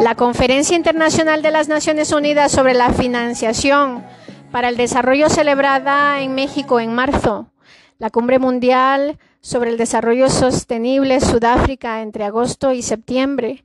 La 0.00 0.14
Conferencia 0.14 0.76
Internacional 0.76 1.42
de 1.42 1.50
las 1.50 1.68
Naciones 1.68 2.12
Unidas 2.12 2.52
sobre 2.52 2.74
la 2.74 2.92
Financiación 2.92 4.04
para 4.52 4.68
el 4.68 4.76
Desarrollo 4.76 5.28
celebrada 5.28 6.20
en 6.20 6.34
México 6.34 6.78
en 6.78 6.94
marzo. 6.94 7.48
La 7.98 8.10
Cumbre 8.10 8.38
Mundial 8.38 9.18
sobre 9.44 9.68
el 9.68 9.76
Desarrollo 9.76 10.30
Sostenible 10.30 11.20
Sudáfrica 11.20 12.00
entre 12.00 12.24
agosto 12.24 12.72
y 12.72 12.80
septiembre. 12.80 13.62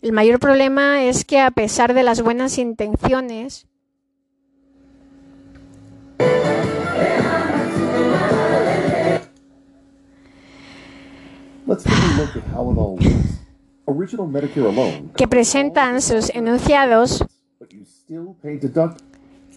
El 0.00 0.12
mayor 0.12 0.40
problema 0.40 1.04
es 1.04 1.26
que 1.26 1.38
a 1.38 1.50
pesar 1.50 1.92
de 1.92 2.02
las 2.02 2.22
buenas 2.22 2.56
intenciones, 2.56 3.66
que 15.14 15.28
presentan 15.28 16.00
sus 16.00 16.30
enunciados 16.30 17.22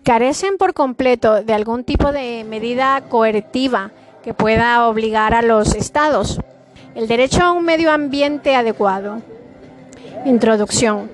carecen 0.04 0.58
por 0.58 0.74
completo 0.74 1.42
de 1.42 1.54
algún 1.54 1.86
tipo 1.86 2.12
de 2.12 2.44
medida 2.44 3.02
coercitiva 3.08 3.94
que 4.24 4.34
pueda 4.34 4.88
obligar 4.88 5.34
a 5.34 5.42
los 5.42 5.76
estados. 5.76 6.40
El 6.96 7.08
derecho 7.08 7.44
a 7.44 7.52
un 7.52 7.64
medio 7.64 7.92
ambiente 7.92 8.56
adecuado. 8.56 9.22
Introducción. 10.26 11.10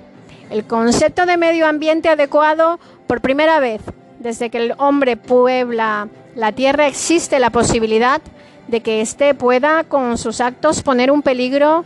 El 0.50 0.66
concepto 0.66 1.26
de 1.26 1.38
medio 1.38 1.68
ambiente 1.68 2.10
adecuado, 2.10 2.80
por 3.06 3.22
primera 3.22 3.60
vez 3.60 3.82
desde 4.20 4.50
que 4.50 4.58
el 4.58 4.74
hombre 4.78 5.16
puebla 5.18 6.08
la 6.36 6.52
tierra, 6.52 6.88
existe 6.88 7.40
la 7.40 7.50
posibilidad 7.50 8.22
de 8.68 8.82
que 8.82 9.02
éste 9.02 9.34
pueda 9.34 9.84
con 9.84 10.18
sus 10.18 10.42
actos 10.42 10.84
poner 10.84 11.12
un 11.12 11.22
peligro 11.22 11.86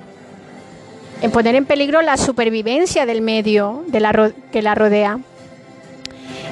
en 1.22 1.30
poner 1.30 1.56
en 1.56 1.66
peligro 1.66 2.02
la 2.02 2.18
supervivencia 2.18 3.06
del 3.06 3.22
medio 3.22 3.84
que 4.52 4.62
la 4.62 4.76
rodea. 4.76 5.20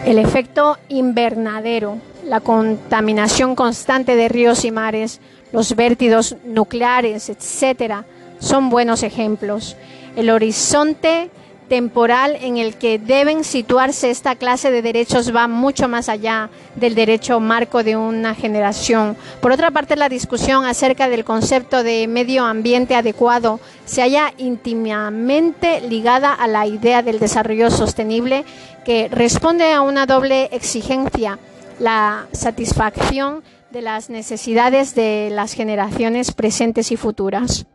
El 0.05 0.17
efecto 0.17 0.77
invernadero, 0.87 1.97
la 2.25 2.39
contaminación 2.39 3.55
constante 3.55 4.15
de 4.15 4.29
ríos 4.29 4.63
y 4.65 4.71
mares, 4.71 5.19
los 5.51 5.75
vértidos 5.75 6.37
nucleares, 6.45 7.29
etcétera, 7.29 8.05
son 8.39 8.69
buenos 8.69 9.03
ejemplos. 9.03 9.75
El 10.15 10.29
horizonte 10.29 11.29
temporal 11.69 12.35
en 12.41 12.57
el 12.57 12.75
que 12.75 12.99
deben 12.99 13.45
situarse 13.45 14.09
esta 14.09 14.35
clase 14.35 14.71
de 14.71 14.81
derechos 14.81 15.33
va 15.33 15.47
mucho 15.47 15.87
más 15.87 16.09
allá 16.09 16.49
del 16.75 16.95
derecho 16.95 17.39
marco 17.39 17.83
de 17.83 17.95
una 17.95 18.35
generación. 18.35 19.15
Por 19.39 19.53
otra 19.53 19.71
parte, 19.71 19.95
la 19.95 20.09
discusión 20.09 20.65
acerca 20.65 21.07
del 21.07 21.23
concepto 21.23 21.83
de 21.83 22.07
medio 22.07 22.43
ambiente 22.43 22.95
adecuado 22.95 23.61
se 23.85 24.01
halla 24.01 24.33
íntimamente 24.37 25.79
ligada 25.81 26.33
a 26.33 26.47
la 26.47 26.67
idea 26.67 27.01
del 27.01 27.19
desarrollo 27.19 27.71
sostenible 27.71 28.43
que 28.83 29.07
responde 29.09 29.71
a 29.71 29.81
una 29.81 30.05
doble 30.05 30.49
exigencia, 30.51 31.39
la 31.79 32.27
satisfacción 32.33 33.43
de 33.71 33.81
las 33.83 34.09
necesidades 34.09 34.95
de 34.95 35.29
las 35.31 35.53
generaciones 35.53 36.31
presentes 36.33 36.91
y 36.91 36.97
futuras 36.97 37.67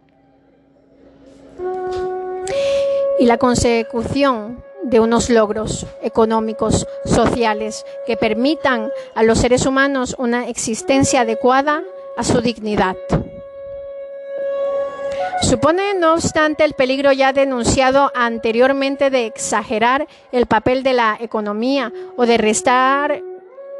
y 3.18 3.26
la 3.26 3.38
consecución 3.38 4.62
de 4.82 5.00
unos 5.00 5.30
logros 5.30 5.86
económicos, 6.02 6.86
sociales, 7.04 7.84
que 8.06 8.16
permitan 8.16 8.90
a 9.14 9.22
los 9.22 9.38
seres 9.38 9.66
humanos 9.66 10.14
una 10.18 10.48
existencia 10.48 11.22
adecuada 11.22 11.82
a 12.16 12.24
su 12.24 12.40
dignidad. 12.40 12.96
Supone, 15.42 15.94
no 15.94 16.14
obstante, 16.14 16.64
el 16.64 16.74
peligro 16.74 17.12
ya 17.12 17.32
denunciado 17.32 18.10
anteriormente 18.14 19.10
de 19.10 19.26
exagerar 19.26 20.06
el 20.32 20.46
papel 20.46 20.82
de 20.82 20.92
la 20.92 21.18
economía 21.20 21.92
o 22.16 22.24
de 22.24 22.38
restar 22.38 23.22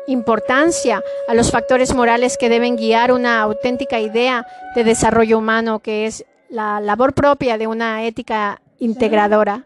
importancia 0.07 1.03
a 1.29 1.35
los 1.35 1.51
factores 1.51 1.95
morales 1.95 2.37
que 2.37 2.49
deben 2.49 2.77
guiar 2.77 3.13
una 3.13 3.41
auténtica 3.41 4.01
idea 4.01 4.47
de 4.75 4.85
desarrollo 4.85 5.39
humano, 5.39 5.79
que 5.79 6.07
es 6.07 6.25
la 6.51 6.81
labor 6.81 7.15
propia 7.15 7.57
de 7.57 7.67
una 7.67 8.05
ética 8.05 8.61
integradora. 8.85 9.65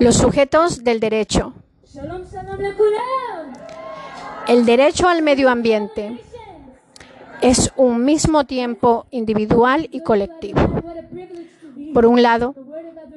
Los 0.00 0.16
sujetos 0.16 0.82
del 0.82 1.00
derecho. 1.00 1.52
El 4.48 4.66
derecho 4.66 5.08
al 5.08 5.22
medio 5.22 5.48
ambiente 5.50 6.20
es 7.40 7.72
un 7.76 8.04
mismo 8.04 8.44
tiempo 8.44 9.06
individual 9.10 9.88
y 9.90 10.00
colectivo. 10.00 10.60
Por 11.92 12.06
un 12.06 12.22
lado, 12.22 12.54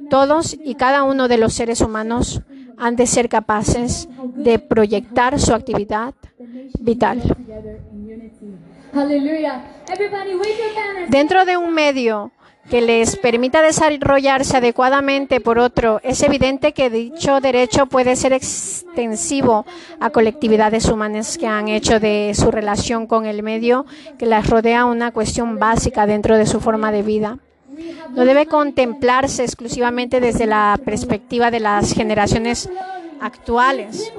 todos 0.10 0.58
y 0.64 0.76
cada 0.76 1.04
uno 1.04 1.28
de 1.28 1.38
los 1.38 1.54
seres 1.54 1.82
humanos 1.82 2.42
han 2.78 2.96
de 2.96 3.08
ser 3.08 3.28
capaces 3.28 4.08
de 4.36 4.60
proyectar 4.60 5.40
su 5.40 5.54
actividad 5.54 6.14
vital. 6.80 7.22
Dentro 11.10 11.46
de 11.46 11.58
un 11.58 11.74
medio 11.74 12.32
que 12.70 12.82
les 12.82 13.16
permita 13.16 13.62
desarrollarse 13.62 14.58
adecuadamente 14.58 15.40
por 15.40 15.58
otro, 15.60 16.00
es 16.04 16.22
evidente 16.22 16.74
que 16.74 16.90
dicho 16.90 17.40
derecho 17.40 17.86
puede 17.86 18.16
ser 18.16 18.34
extensivo 18.34 19.66
a 20.00 20.10
colectividades 20.10 20.86
humanas 20.86 21.38
que 21.38 21.48
han 21.48 21.70
hecho 21.70 22.00
de 22.00 22.34
su 22.36 22.52
relación 22.52 23.08
con 23.08 23.26
el 23.26 23.44
medio 23.44 23.86
que 24.18 24.26
las 24.26 24.50
rodea 24.50 24.86
una 24.86 25.12
cuestión 25.12 25.60
básica 25.60 26.06
dentro 26.06 26.38
de 26.38 26.46
su 26.46 26.60
forma 26.60 26.92
de 26.92 27.04
vida. 27.04 27.40
No 28.16 28.26
debe 28.26 28.48
contemplarse 28.48 29.44
exclusivamente 29.44 30.20
desde 30.20 30.48
la 30.48 30.80
perspectiva 30.84 31.52
de 31.52 31.60
las 31.60 31.94
generaciones 31.94 32.70
actuales, 33.22 34.12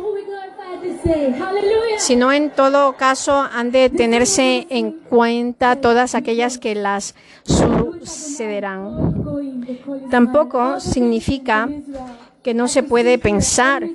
sino 1.98 2.32
en 2.32 2.50
todo 2.50 2.94
caso 2.94 3.34
han 3.34 3.70
de 3.70 3.90
tenerse 3.90 4.66
en 4.70 4.92
cuenta 4.92 5.76
todas 5.76 6.14
aquellas 6.14 6.58
que 6.58 6.74
las 6.74 7.14
sucederán. 7.44 9.14
Tampoco 10.10 10.80
significa 10.80 11.68
que 12.42 12.54
no 12.54 12.68
se 12.68 12.82
puede 12.82 13.18
pensar 13.18 13.86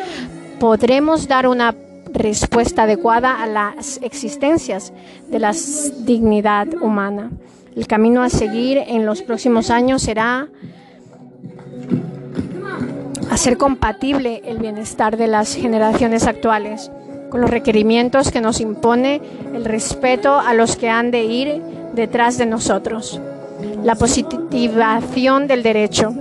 podremos 0.60 1.26
dar 1.26 1.48
una 1.48 1.74
respuesta 2.12 2.84
adecuada 2.84 3.42
a 3.42 3.48
las 3.48 3.98
existencias 4.02 4.92
de 5.26 5.40
la 5.40 5.52
dignidad 6.04 6.68
humana. 6.80 7.32
El 7.74 7.88
camino 7.88 8.22
a 8.22 8.30
seguir 8.30 8.78
en 8.86 9.04
los 9.04 9.22
próximos 9.22 9.68
años 9.70 10.02
será 10.02 10.46
hacer 13.32 13.58
compatible 13.58 14.42
el 14.44 14.58
bienestar 14.58 15.16
de 15.16 15.26
las 15.26 15.56
generaciones 15.56 16.24
actuales 16.28 16.92
con 17.30 17.40
los 17.40 17.50
requerimientos 17.50 18.30
que 18.30 18.40
nos 18.40 18.60
impone 18.60 19.20
el 19.52 19.64
respeto 19.64 20.38
a 20.38 20.54
los 20.54 20.76
que 20.76 20.88
han 20.88 21.10
de 21.10 21.24
ir 21.24 21.77
detrás 21.98 22.38
de 22.38 22.46
nosotros. 22.46 23.20
La 23.82 23.96
positivación 23.96 25.48
del 25.48 25.62
derecho. 25.62 26.14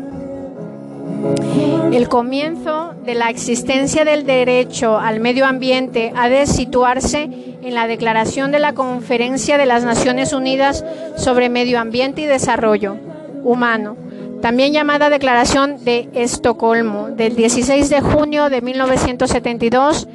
El 1.92 2.10
comienzo 2.10 2.96
de 3.06 3.14
la 3.14 3.30
existencia 3.30 4.04
del 4.04 4.26
derecho 4.26 4.98
al 4.98 5.20
medio 5.20 5.46
ambiente 5.46 6.12
ha 6.16 6.30
de 6.30 6.48
situarse 6.48 7.30
en 7.62 7.74
la 7.76 7.88
declaración 7.88 8.52
de 8.52 8.60
la 8.60 8.74
Conferencia 8.74 9.58
de 9.58 9.68
las 9.68 9.86
Naciones 9.86 10.34
Unidas 10.34 10.84
sobre 11.16 11.50
Medio 11.50 11.80
Ambiente 11.80 12.22
y 12.22 12.26
Desarrollo 12.26 12.98
Humano, 13.44 13.96
también 14.42 14.74
llamada 14.74 15.10
Declaración 15.10 15.84
de 15.86 16.10
Estocolmo, 16.14 17.10
del 17.10 17.36
16 17.36 17.90
de 17.90 18.02
junio 18.02 18.50
de 18.50 18.62
1972, 18.62 20.08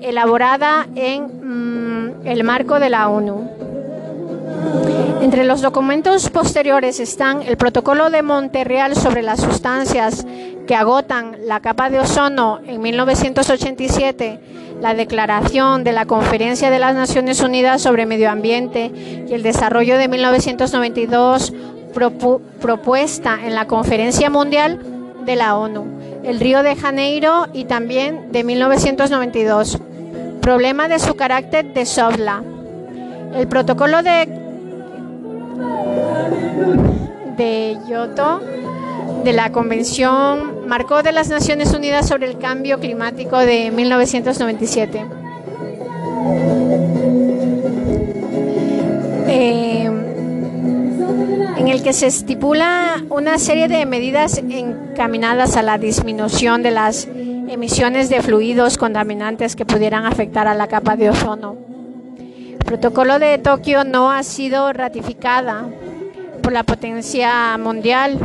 elaborada 0.00 0.86
en 0.94 1.24
mm, 1.24 2.26
el 2.26 2.44
marco 2.44 2.80
de 2.80 2.90
la 2.90 3.08
ONU. 3.08 3.69
Entre 5.20 5.44
los 5.44 5.60
documentos 5.60 6.30
posteriores 6.30 6.98
están 6.98 7.42
el 7.42 7.56
Protocolo 7.56 8.10
de 8.10 8.22
Montreal 8.22 8.96
sobre 8.96 9.22
las 9.22 9.40
sustancias 9.40 10.26
que 10.66 10.74
agotan 10.74 11.36
la 11.44 11.60
capa 11.60 11.90
de 11.90 12.00
ozono 12.00 12.60
en 12.66 12.80
1987, 12.80 14.40
la 14.80 14.94
Declaración 14.94 15.84
de 15.84 15.92
la 15.92 16.06
Conferencia 16.06 16.70
de 16.70 16.78
las 16.78 16.94
Naciones 16.94 17.40
Unidas 17.42 17.82
sobre 17.82 18.06
Medio 18.06 18.30
Ambiente 18.30 18.90
y 19.28 19.32
el 19.32 19.42
Desarrollo 19.42 19.98
de 19.98 20.08
1992 20.08 21.52
propuesta 22.60 23.38
en 23.44 23.54
la 23.54 23.66
Conferencia 23.66 24.30
Mundial 24.30 24.80
de 25.24 25.36
la 25.36 25.56
ONU, 25.56 25.84
el 26.24 26.40
Río 26.40 26.62
de 26.62 26.76
Janeiro 26.76 27.48
y 27.52 27.64
también 27.64 28.32
de 28.32 28.44
1992. 28.44 29.78
Problema 30.40 30.88
de 30.88 30.98
su 30.98 31.14
carácter 31.14 31.74
de 31.74 31.84
SOBLA. 31.84 32.42
El 33.34 33.46
protocolo 33.46 34.02
de 34.02 34.49
de 37.36 37.78
Yoto 37.88 38.40
de 39.24 39.32
la 39.32 39.52
Convención 39.52 40.66
Marcó 40.66 41.02
de 41.02 41.10
las 41.10 41.28
Naciones 41.28 41.74
Unidas 41.74 42.06
sobre 42.06 42.28
el 42.28 42.38
Cambio 42.38 42.78
Climático 42.78 43.38
de 43.38 43.72
1997. 43.72 45.04
Eh, 49.26 49.90
en 51.56 51.68
el 51.68 51.82
que 51.82 51.92
se 51.92 52.06
estipula 52.06 53.02
una 53.10 53.38
serie 53.38 53.66
de 53.66 53.84
medidas 53.84 54.38
encaminadas 54.38 55.56
a 55.56 55.62
la 55.62 55.76
disminución 55.76 56.62
de 56.62 56.70
las 56.70 57.08
emisiones 57.48 58.08
de 58.10 58.22
fluidos 58.22 58.78
contaminantes 58.78 59.56
que 59.56 59.66
pudieran 59.66 60.04
afectar 60.04 60.46
a 60.46 60.54
la 60.54 60.68
capa 60.68 60.94
de 60.94 61.10
ozono. 61.10 61.56
El 62.16 62.58
protocolo 62.58 63.18
de 63.18 63.38
Tokio 63.38 63.82
no 63.82 64.12
ha 64.12 64.22
sido 64.22 64.72
ratificada 64.72 65.64
por 66.40 66.52
la 66.52 66.64
potencia 66.64 67.56
mundial, 67.58 68.18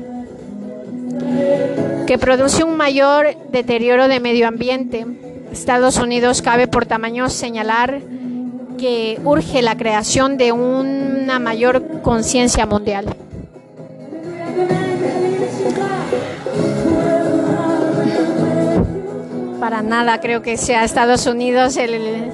que 2.08 2.18
produce 2.18 2.64
un 2.64 2.78
mayor 2.78 3.28
deterioro 3.52 4.08
de 4.08 4.20
medio 4.20 4.48
ambiente. 4.48 5.06
Estados 5.52 5.98
Unidos 5.98 6.42
cabe 6.42 6.68
por 6.68 6.86
tamaño 6.86 7.30
señalar 7.30 8.02
que 8.78 9.20
urge 9.24 9.62
la 9.62 9.78
creación 9.78 10.38
de 10.38 10.52
una 10.52 11.40
mayor 11.40 12.02
conciencia 12.02 12.66
mundial. 12.66 13.06
Para 19.60 19.82
nada 19.82 20.20
creo 20.20 20.42
que 20.42 20.58
sea 20.58 20.84
Estados 20.84 21.26
Unidos 21.26 21.78
el, 21.78 22.32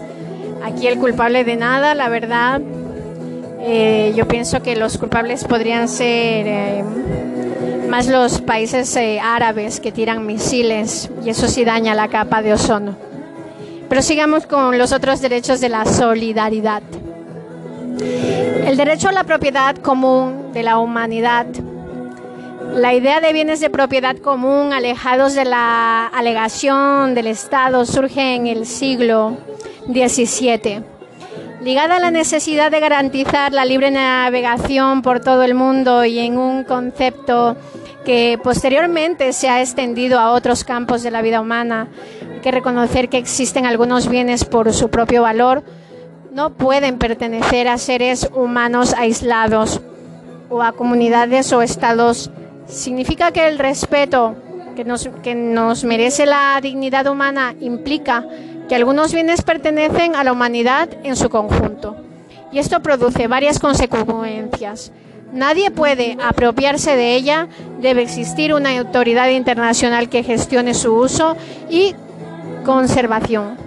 aquí 0.63 0.87
el 0.87 0.99
culpable 0.99 1.43
de 1.43 1.55
nada, 1.55 1.95
la 1.95 2.09
verdad. 2.09 2.61
Eh, 3.63 4.13
yo 4.15 4.27
pienso 4.27 4.63
que 4.63 4.75
los 4.75 4.97
culpables 4.97 5.43
podrían 5.43 5.87
ser 5.87 6.47
eh, 6.47 6.83
más 7.87 8.07
los 8.07 8.41
países 8.41 8.95
eh, 8.95 9.19
árabes 9.21 9.79
que 9.79 9.91
tiran 9.91 10.25
misiles 10.25 11.11
y 11.23 11.29
eso 11.29 11.47
sí 11.47 11.63
daña 11.63 11.93
la 11.93 12.07
capa 12.07 12.41
de 12.41 12.53
ozono. 12.53 12.95
Pero 13.87 14.01
sigamos 14.01 14.47
con 14.47 14.79
los 14.79 14.91
otros 14.91 15.21
derechos 15.21 15.61
de 15.61 15.69
la 15.69 15.85
solidaridad. 15.85 16.81
El 18.65 18.77
derecho 18.77 19.09
a 19.09 19.11
la 19.11 19.25
propiedad 19.25 19.75
común 19.75 20.53
de 20.53 20.63
la 20.63 20.79
humanidad. 20.79 21.45
La 22.73 22.95
idea 22.95 23.21
de 23.21 23.31
bienes 23.31 23.59
de 23.59 23.69
propiedad 23.69 24.17
común 24.17 24.73
alejados 24.73 25.35
de 25.35 25.45
la 25.45 26.07
alegación 26.07 27.13
del 27.13 27.27
Estado 27.27 27.85
surge 27.85 28.33
en 28.33 28.47
el 28.47 28.65
siglo 28.65 29.37
XVII 29.87 30.90
ligada 31.61 31.97
a 31.97 31.99
la 31.99 32.11
necesidad 32.11 32.71
de 32.71 32.79
garantizar 32.79 33.53
la 33.53 33.65
libre 33.65 33.91
navegación 33.91 35.03
por 35.03 35.19
todo 35.19 35.43
el 35.43 35.53
mundo 35.53 36.03
y 36.03 36.17
en 36.17 36.37
un 36.37 36.63
concepto 36.63 37.55
que 38.03 38.39
posteriormente 38.43 39.31
se 39.31 39.47
ha 39.47 39.61
extendido 39.61 40.19
a 40.19 40.31
otros 40.31 40.63
campos 40.63 41.03
de 41.03 41.11
la 41.11 41.21
vida 41.21 41.39
humana. 41.39 41.87
Hay 42.33 42.39
que 42.39 42.51
reconocer 42.51 43.09
que 43.09 43.17
existen 43.17 43.67
algunos 43.67 44.09
bienes 44.09 44.43
por 44.43 44.73
su 44.73 44.89
propio 44.89 45.21
valor, 45.21 45.63
no 46.31 46.51
pueden 46.51 46.97
pertenecer 46.97 47.67
a 47.67 47.77
seres 47.77 48.29
humanos 48.33 48.95
aislados 48.97 49.81
o 50.49 50.63
a 50.63 50.71
comunidades 50.71 51.53
o 51.53 51.61
estados. 51.61 52.31
Significa 52.67 53.31
que 53.31 53.47
el 53.47 53.59
respeto 53.59 54.35
que 54.75 54.83
nos, 54.83 55.09
que 55.21 55.35
nos 55.35 55.83
merece 55.83 56.25
la 56.25 56.57
dignidad 56.61 57.05
humana 57.05 57.53
implica 57.59 58.25
que 58.67 58.75
algunos 58.75 59.13
bienes 59.13 59.41
pertenecen 59.41 60.15
a 60.15 60.23
la 60.23 60.31
humanidad 60.31 60.89
en 61.03 61.15
su 61.15 61.29
conjunto. 61.29 61.95
Y 62.51 62.59
esto 62.59 62.81
produce 62.81 63.27
varias 63.27 63.59
consecuencias. 63.59 64.91
Nadie 65.33 65.71
puede 65.71 66.17
apropiarse 66.21 66.95
de 66.95 67.15
ella, 67.15 67.47
debe 67.79 68.01
existir 68.01 68.53
una 68.53 68.77
autoridad 68.77 69.29
internacional 69.29 70.09
que 70.09 70.23
gestione 70.23 70.73
su 70.73 70.93
uso 70.93 71.37
y 71.69 71.95
conservación. 72.65 73.57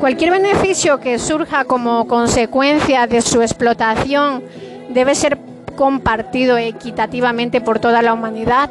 Cualquier 0.00 0.32
beneficio 0.32 0.98
que 0.98 1.18
surja 1.18 1.64
como 1.64 2.06
consecuencia 2.08 3.06
de 3.06 3.22
su 3.22 3.40
explotación 3.40 4.42
debe 4.90 5.14
ser 5.14 5.38
compartido 5.76 6.58
equitativamente 6.58 7.60
por 7.60 7.78
toda 7.78 8.02
la 8.02 8.12
humanidad. 8.12 8.68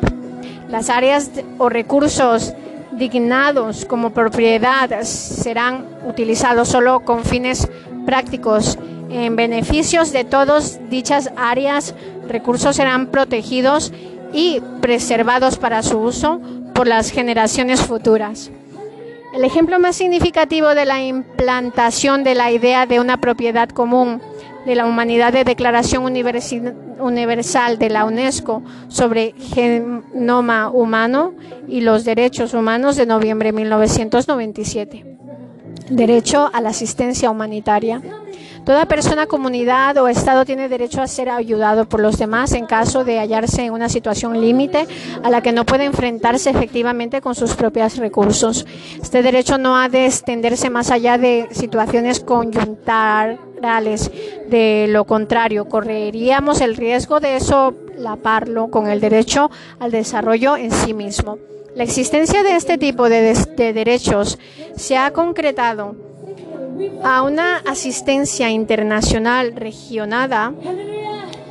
Las 0.69 0.89
áreas 0.89 1.32
o 1.58 1.69
recursos 1.69 2.54
dignados 2.97 3.86
como 3.86 4.12
propiedad 4.12 5.01
serán 5.03 5.86
utilizados 6.08 6.69
solo 6.69 7.01
con 7.01 7.23
fines 7.23 7.67
prácticos. 8.06 8.77
En 9.10 9.36
beneficios 9.36 10.12
de 10.12 10.23
todas 10.23 10.79
dichas 10.89 11.32
áreas, 11.36 11.93
recursos 12.27 12.75
serán 12.75 13.08
protegidos 13.08 13.93
y 14.34 14.62
preservados 14.82 15.58
para 15.58 15.84
su 15.84 15.99
uso 15.99 16.41
por 16.73 16.88
las 16.88 17.12
generaciones 17.12 17.82
futuras. 17.82 18.49
El 19.34 19.43
ejemplo 19.43 19.79
más 19.79 19.95
significativo 19.95 20.75
de 20.75 20.86
la 20.86 21.03
implantación 21.03 22.23
de 22.23 22.36
la 22.36 22.51
idea 22.51 22.86
de 22.86 22.99
una 22.99 23.17
propiedad 23.17 23.69
común 23.69 24.21
de 24.65 24.76
la 24.76 24.86
Humanidad 24.86 25.34
de 25.34 25.43
Declaración 25.43 26.04
Universal 26.06 27.78
de 27.78 27.89
la 27.89 28.06
UNESCO 28.06 28.63
sobre 28.88 29.34
genoma 29.38 30.69
humano 30.69 31.34
y 31.67 31.82
los 31.82 32.06
derechos 32.06 32.54
humanos 32.54 32.95
de 32.95 33.06
noviembre 33.06 33.47
de 33.49 33.54
1997. 33.54 35.17
Derecho 35.89 36.49
a 36.54 36.62
la 36.62 36.69
asistencia 36.69 37.30
humanitaria. 37.30 38.02
Toda 38.65 38.86
persona, 38.86 39.26
comunidad 39.26 39.97
o 39.97 40.08
Estado 40.08 40.45
tiene 40.45 40.69
derecho 40.69 41.02
a 41.02 41.08
ser 41.08 41.30
ayudado 41.30 41.89
por 41.89 41.99
los 41.99 42.17
demás 42.17 42.54
en 42.54 42.65
caso 42.65 43.04
de 43.04 43.19
hallarse 43.19 43.65
en 43.65 43.73
una 43.73 43.89
situación 43.89 44.39
límite 44.39 44.88
a 45.21 45.30
la 45.30 45.41
que 45.41 45.52
no 45.52 45.65
puede 45.65 45.84
enfrentarse 45.84 46.49
efectivamente 46.49 47.19
con 47.19 47.36
sus 47.36 47.56
propios 47.56 47.97
recursos. 47.97 48.65
Este 49.02 49.21
derecho 49.21 49.58
no 49.58 49.78
ha 49.78 49.89
de 49.89 50.06
extenderse 50.06 50.69
más 50.69 50.91
allá 50.91 51.17
de 51.17 51.49
situaciones 51.52 52.21
De 53.63 54.88
lo 54.89 55.06
contrario, 55.06 55.69
correríamos 55.69 56.60
el 56.60 56.76
riesgo 56.76 57.21
de 57.21 57.39
solaparlo 57.39 58.67
con 58.67 58.88
el 58.89 58.99
derecho 58.99 59.49
al 59.80 59.91
desarrollo 59.91 60.58
en 60.58 60.71
sí 60.71 60.93
mismo. 60.93 61.38
La 61.73 61.84
existencia 61.84 62.43
de 62.43 62.58
este 62.58 62.78
tipo 62.78 63.08
de, 63.08 63.34
de 63.56 63.73
derechos 63.73 64.38
se 64.76 64.97
ha 64.97 65.12
concretado 65.12 65.95
a 67.04 67.23
una 67.23 67.58
asistencia 67.60 68.49
internacional 68.49 69.56
regionada 69.56 70.52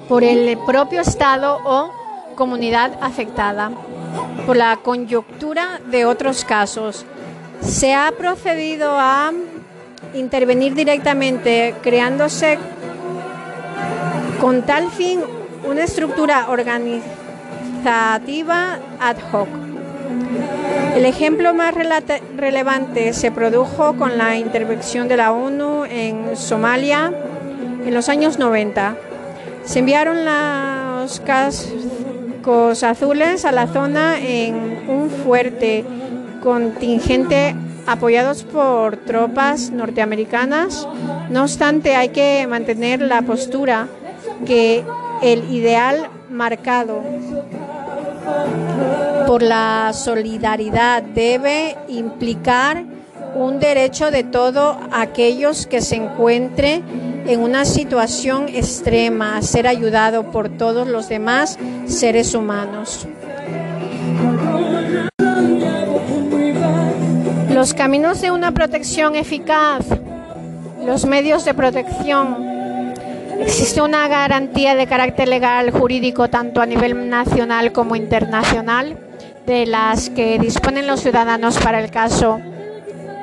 por 0.09 0.23
el 0.23 0.59
propio 0.67 1.01
Estado 1.01 1.61
o 1.65 1.91
comunidad 2.35 2.99
afectada, 3.01 3.71
por 4.47 4.57
la 4.57 4.77
coyuntura 4.77 5.81
de 5.91 6.05
otros 6.05 6.45
casos. 6.45 7.07
Se 7.63 7.95
ha 7.95 8.13
procedido 8.17 8.91
a 8.93 9.33
intervenir 10.15 10.75
directamente, 10.75 11.75
creándose 11.83 12.59
con 14.41 14.63
tal 14.63 14.91
fin 14.91 15.21
una 15.69 15.85
estructura 15.85 16.49
organizativa 16.51 18.79
ad 19.01 19.17
hoc. 19.33 19.49
El 20.97 21.07
ejemplo 21.07 21.55
más 21.55 21.75
relevante 22.37 23.13
se 23.13 23.31
produjo 23.31 23.97
con 23.97 24.19
la 24.19 24.37
intervención 24.37 25.09
de 25.09 25.17
la 25.17 25.33
ONU 25.33 25.85
en 25.85 26.37
Somalia 26.37 27.13
en 27.87 27.95
los 27.95 28.09
años 28.09 28.39
90. 28.39 28.97
Se 29.65 29.79
enviaron 29.79 30.25
los 30.25 31.21
cascos 31.21 32.83
azules 32.83 33.45
a 33.45 33.53
la 33.53 33.69
zona 33.69 34.21
en 34.21 34.85
un 34.89 35.09
fuerte 35.09 35.85
contingente 36.43 37.55
apoyados 37.87 38.45
por 38.45 38.97
tropas 38.97 39.71
norteamericanas. 39.71 40.87
No 41.31 41.43
obstante, 41.43 41.97
hay 41.97 42.11
que 42.11 42.47
mantener 42.49 43.01
la 43.01 43.23
postura 43.23 43.89
que 44.47 44.85
el 45.23 45.53
ideal 45.53 46.09
marcado 46.31 47.03
por 49.27 49.43
la 49.43 49.93
solidaridad 49.95 51.03
debe 51.03 51.77
implicar 51.89 52.85
un 53.35 53.59
derecho 53.59 54.11
de 54.11 54.25
todos 54.25 54.77
aquellos 54.91 55.67
que 55.67 55.81
se 55.81 55.97
encuentren 55.97 56.85
en 57.27 57.41
una 57.41 57.65
situación 57.65 58.49
extrema 58.49 59.37
a 59.37 59.43
ser 59.43 59.67
ayudado 59.67 60.31
por 60.31 60.49
todos 60.51 60.87
los 60.87 61.09
demás 61.09 61.59
seres 61.87 62.35
humanos. 62.35 63.07
Los 67.63 67.75
caminos 67.75 68.21
de 68.21 68.33
una 68.33 68.51
protección 68.51 69.15
eficaz, 69.15 69.87
los 70.85 71.07
medios 71.07 71.45
de 71.45 71.55
protección. 71.55 72.93
Existe 73.39 73.81
una 73.81 74.09
garantía 74.09 74.75
de 74.75 74.89
carácter 74.89 75.29
legal 75.29 75.71
jurídico 75.71 76.29
tanto 76.29 76.61
a 76.61 76.67
nivel 76.67 77.09
nacional 77.09 77.71
como 77.71 77.95
internacional 77.95 78.99
de 79.47 79.67
las 79.67 80.11
que 80.11 80.41
disponen 80.41 80.89
los 80.89 81.03
ciudadanos 81.03 81.57
para 81.59 81.79
el 81.79 81.93
caso 81.93 82.41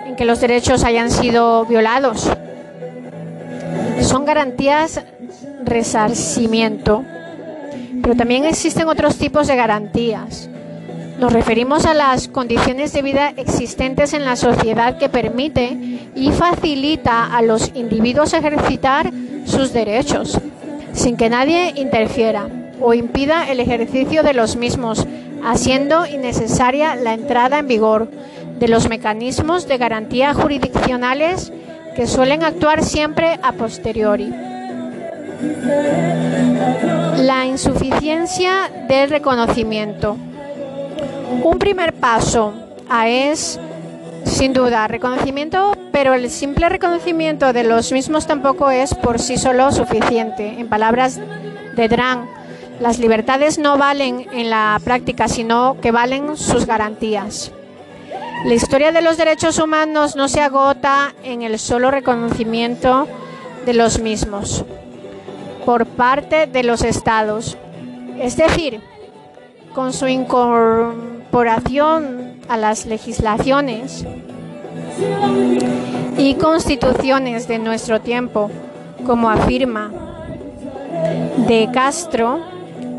en 0.06 0.16
que 0.16 0.24
los 0.24 0.40
derechos 0.40 0.86
hayan 0.86 1.12
sido 1.12 1.66
violados. 1.66 2.32
Son 4.00 4.24
garantías 4.24 5.02
resarcimiento, 5.66 7.04
pero 8.02 8.16
también 8.16 8.46
existen 8.46 8.88
otros 8.88 9.18
tipos 9.18 9.48
de 9.48 9.58
garantías 9.58 10.50
nos 11.20 11.34
referimos 11.34 11.86
a 11.86 11.94
las 11.94 12.30
condiciones 12.30 12.94
de 12.94 13.02
vida 13.02 13.34
existentes 13.36 14.14
en 14.14 14.24
la 14.24 14.38
sociedad 14.38 14.98
que 14.98 15.10
permite 15.10 15.78
y 16.16 16.32
facilita 16.32 17.26
a 17.26 17.42
los 17.42 17.72
individuos 17.76 18.34
ejercitar 18.34 19.12
sus 19.46 19.74
derechos, 19.74 20.40
sin 20.94 21.18
que 21.18 21.30
nadie 21.30 21.74
interfiera 21.76 22.48
o 22.80 22.94
impida 22.94 23.52
el 23.52 23.60
ejercicio 23.60 24.24
de 24.24 24.34
los 24.34 24.56
mismos, 24.56 25.06
haciendo 25.44 26.06
innecesaria 26.06 26.96
la 26.96 27.14
entrada 27.14 27.60
en 27.60 27.68
vigor 27.68 28.10
de 28.58 28.70
los 28.70 28.88
mecanismos 28.88 29.68
de 29.68 29.78
garantía 29.78 30.34
jurisdiccionales 30.34 31.52
que 31.98 32.08
suelen 32.08 32.44
actuar 32.44 32.82
siempre 32.82 33.40
a 33.44 33.52
posteriori. 33.52 34.34
La 37.18 37.46
insuficiencia 37.46 38.72
del 38.88 39.10
reconocimiento. 39.10 40.16
Un 41.30 41.60
primer 41.60 41.94
paso 41.94 42.54
es, 43.06 43.60
sin 44.26 44.52
duda, 44.52 44.88
reconocimiento, 44.88 45.74
pero 45.92 46.16
el 46.16 46.30
simple 46.30 46.70
reconocimiento 46.70 47.54
de 47.54 47.64
los 47.64 47.92
mismos 47.92 48.26
tampoco 48.26 48.72
es 48.72 48.96
por 48.96 49.20
sí 49.20 49.38
solo 49.38 49.72
suficiente. 49.72 50.60
En 50.60 50.70
palabras 50.70 51.20
de 51.76 51.88
Dran, 51.88 52.28
las 52.80 52.98
libertades 52.98 53.60
no 53.60 53.78
valen 53.78 54.28
en 54.32 54.50
la 54.50 54.80
práctica, 54.84 55.28
sino 55.28 55.78
que 55.82 55.92
valen 55.92 56.36
sus 56.36 56.66
garantías. 56.66 57.52
La 58.46 58.54
historia 58.54 58.92
de 58.92 59.02
los 59.02 59.18
derechos 59.18 59.60
humanos 59.60 60.16
no 60.16 60.30
se 60.30 60.42
agota 60.42 61.14
en 61.24 61.42
el 61.44 61.60
solo 61.60 61.92
reconocimiento 61.92 63.08
de 63.66 63.74
los 63.74 64.00
mismos 64.00 64.66
por 65.66 65.86
parte 65.86 66.48
de 66.48 66.64
los 66.64 66.82
estados. 66.82 67.58
Es 68.18 68.36
decir, 68.36 68.82
con 69.76 69.94
su 69.94 70.08
incorporación 71.30 72.40
a 72.48 72.58
las 72.58 72.88
legislaciones 72.88 74.04
y 76.18 76.34
constituciones 76.36 77.48
de 77.48 77.60
nuestro 77.60 78.02
tiempo, 78.02 78.50
como 79.06 79.30
afirma 79.30 79.92
De 81.48 81.70
Castro, 81.72 82.40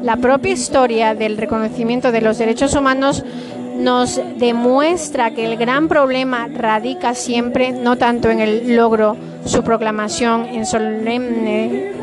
la 0.05 0.17
propia 0.17 0.53
historia 0.53 1.17
del 1.17 1.39
reconocimiento 1.39 2.13
de 2.13 2.21
los 2.21 2.39
derechos 2.39 2.75
humanos 2.77 3.25
nos 3.77 4.21
demuestra 4.37 5.33
que 5.33 5.45
el 5.45 5.57
gran 5.57 5.89
problema 5.89 6.47
radica 6.47 7.15
siempre 7.15 7.73
no 7.73 7.97
tanto 7.97 8.31
en 8.31 8.39
el 8.39 8.77
logro, 8.77 9.17
su 9.45 9.65
proclamación 9.65 10.47
en 10.47 10.67
solemnes 10.67 11.97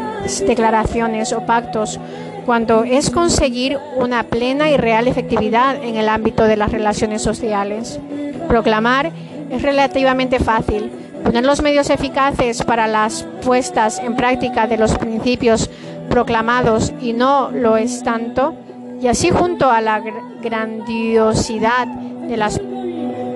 declaraciones 0.45 1.31
o 1.31 1.45
pactos, 1.45 2.01
cuando 2.47 2.85
es 2.85 3.09
conseguir 3.09 3.77
una 3.97 4.23
plena 4.23 4.69
y 4.69 4.77
real 4.77 5.09
efectividad 5.09 5.83
en 5.83 5.97
el 5.97 6.07
ámbito 6.07 6.45
de 6.45 6.55
las 6.55 6.71
relaciones 6.71 7.21
sociales. 7.21 7.99
Proclamar 8.47 9.11
es 9.49 9.61
relativamente 9.61 10.39
fácil. 10.39 10.89
Poner 11.25 11.45
los 11.45 11.61
medios 11.61 11.89
eficaces 11.89 12.63
para 12.63 12.87
las 12.87 13.27
puestas 13.43 13.99
en 13.99 14.15
práctica 14.15 14.65
de 14.65 14.77
los 14.77 14.97
principios 14.97 15.69
proclamados 16.09 16.93
y 17.01 17.11
no 17.11 17.51
lo 17.51 17.75
es 17.75 18.01
tanto, 18.03 18.55
y 19.01 19.07
así 19.07 19.29
junto 19.29 19.69
a 19.69 19.81
la 19.81 20.01
grandiosidad 20.41 21.85
de 21.85 22.37
las 22.37 22.61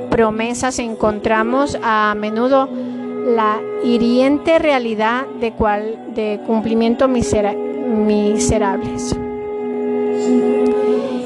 promesas 0.10 0.80
encontramos 0.80 1.78
a 1.84 2.16
menudo 2.16 2.70
la 3.36 3.60
hiriente 3.84 4.58
realidad 4.58 5.26
de, 5.42 5.52
cual, 5.52 6.14
de 6.16 6.40
cumplimiento 6.48 7.10
miserable 7.10 7.71
miserables. 7.92 9.16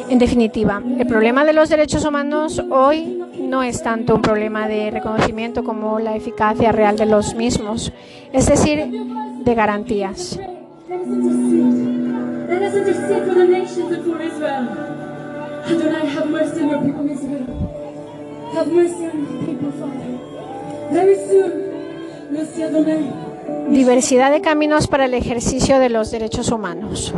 En 0.10 0.20
definitiva, 0.20 0.82
el 0.98 1.08
problema 1.08 1.46
de 1.46 1.54
los 1.54 1.70
derechos 1.70 2.06
humanos 2.06 2.62
hoy 2.70 3.22
no 3.40 3.64
es 3.64 3.82
tanto 3.84 4.16
un 4.16 4.22
problema 4.22 4.68
de 4.68 4.92
reconocimiento 4.92 5.64
como 5.64 6.00
la 6.00 6.16
eficacia 6.16 6.72
real 6.72 6.98
de 6.98 7.06
los 7.06 7.36
mismos, 7.36 7.92
es 8.32 8.48
decir, 8.48 8.90
de 9.44 9.56
garantías. 9.56 10.40
Diversidad 23.70 24.32
de 24.32 24.42
caminos 24.42 24.88
para 24.88 25.06
el 25.06 25.14
ejercicio 25.14 25.80
de 25.80 25.90
los 25.90 26.12
derechos 26.12 26.52
humanos. 26.52 27.14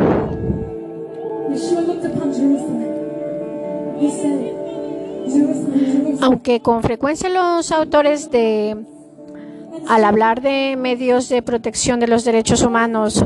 Aunque 6.21 6.61
con 6.61 6.83
frecuencia 6.83 7.29
los 7.29 7.71
autores 7.71 8.31
de, 8.31 8.77
al 9.87 10.03
hablar 10.03 10.41
de 10.41 10.75
medios 10.77 11.29
de 11.29 11.41
protección 11.41 11.99
de 11.99 12.07
los 12.07 12.23
derechos 12.25 12.63
humanos, 12.63 13.25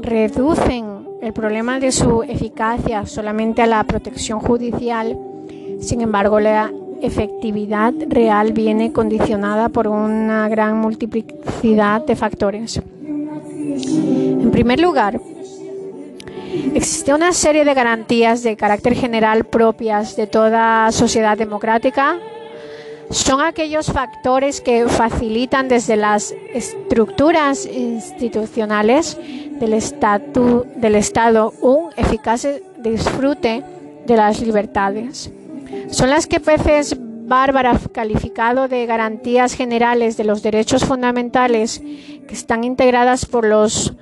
reducen 0.00 1.06
el 1.22 1.32
problema 1.32 1.80
de 1.80 1.92
su 1.92 2.22
eficacia 2.22 3.06
solamente 3.06 3.62
a 3.62 3.66
la 3.66 3.82
protección 3.84 4.40
judicial, 4.40 5.18
sin 5.80 6.00
embargo, 6.00 6.40
la 6.40 6.70
efectividad 7.02 7.92
real 8.08 8.52
viene 8.52 8.92
condicionada 8.92 9.68
por 9.68 9.88
una 9.88 10.48
gran 10.48 10.78
multiplicidad 10.78 12.04
de 12.04 12.16
factores. 12.16 12.80
En 13.06 14.50
primer 14.50 14.80
lugar, 14.80 15.20
existe 16.74 17.12
una 17.12 17.32
serie 17.32 17.64
de 17.64 17.74
garantías 17.74 18.42
de 18.42 18.56
carácter 18.56 18.94
general 18.94 19.44
propias 19.44 20.16
de 20.16 20.26
toda 20.26 20.90
sociedad 20.92 21.36
democrática. 21.36 22.18
Son 23.10 23.40
aquellos 23.40 23.86
factores 23.86 24.60
que 24.60 24.88
facilitan 24.88 25.68
desde 25.68 25.96
las 25.96 26.34
estructuras 26.52 27.66
institucionales 27.66 29.16
del, 29.60 29.80
del 30.76 30.94
Estado 30.96 31.52
un 31.60 31.90
eficaz 31.96 32.48
disfrute 32.78 33.62
de 34.06 34.16
las 34.16 34.40
libertades. 34.40 35.30
Son 35.90 36.10
las 36.10 36.26
que 36.26 36.40
Peces 36.40 36.96
Bárbara 36.98 37.78
calificado 37.92 38.68
de 38.68 38.86
garantías 38.86 39.54
generales 39.54 40.16
de 40.16 40.24
los 40.24 40.42
derechos 40.42 40.84
fundamentales 40.84 41.80
que 41.80 42.34
están 42.34 42.62
integradas 42.62 43.26
por 43.26 43.46
los 43.46 43.94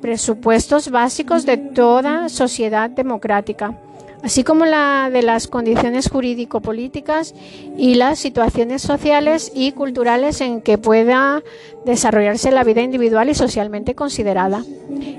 presupuestos 0.00 0.90
básicos 0.90 1.44
de 1.44 1.56
toda 1.56 2.28
sociedad 2.28 2.88
democrática 2.88 3.76
así 4.22 4.44
como 4.44 4.64
la 4.64 5.10
de 5.12 5.22
las 5.22 5.48
condiciones 5.48 6.08
jurídico-políticas 6.08 7.34
y 7.76 7.94
las 7.94 8.18
situaciones 8.18 8.82
sociales 8.82 9.52
y 9.54 9.72
culturales 9.72 10.40
en 10.40 10.60
que 10.60 10.78
pueda 10.78 11.42
desarrollarse 11.84 12.50
la 12.50 12.64
vida 12.64 12.82
individual 12.82 13.28
y 13.28 13.34
socialmente 13.34 13.94
considerada. 13.94 14.64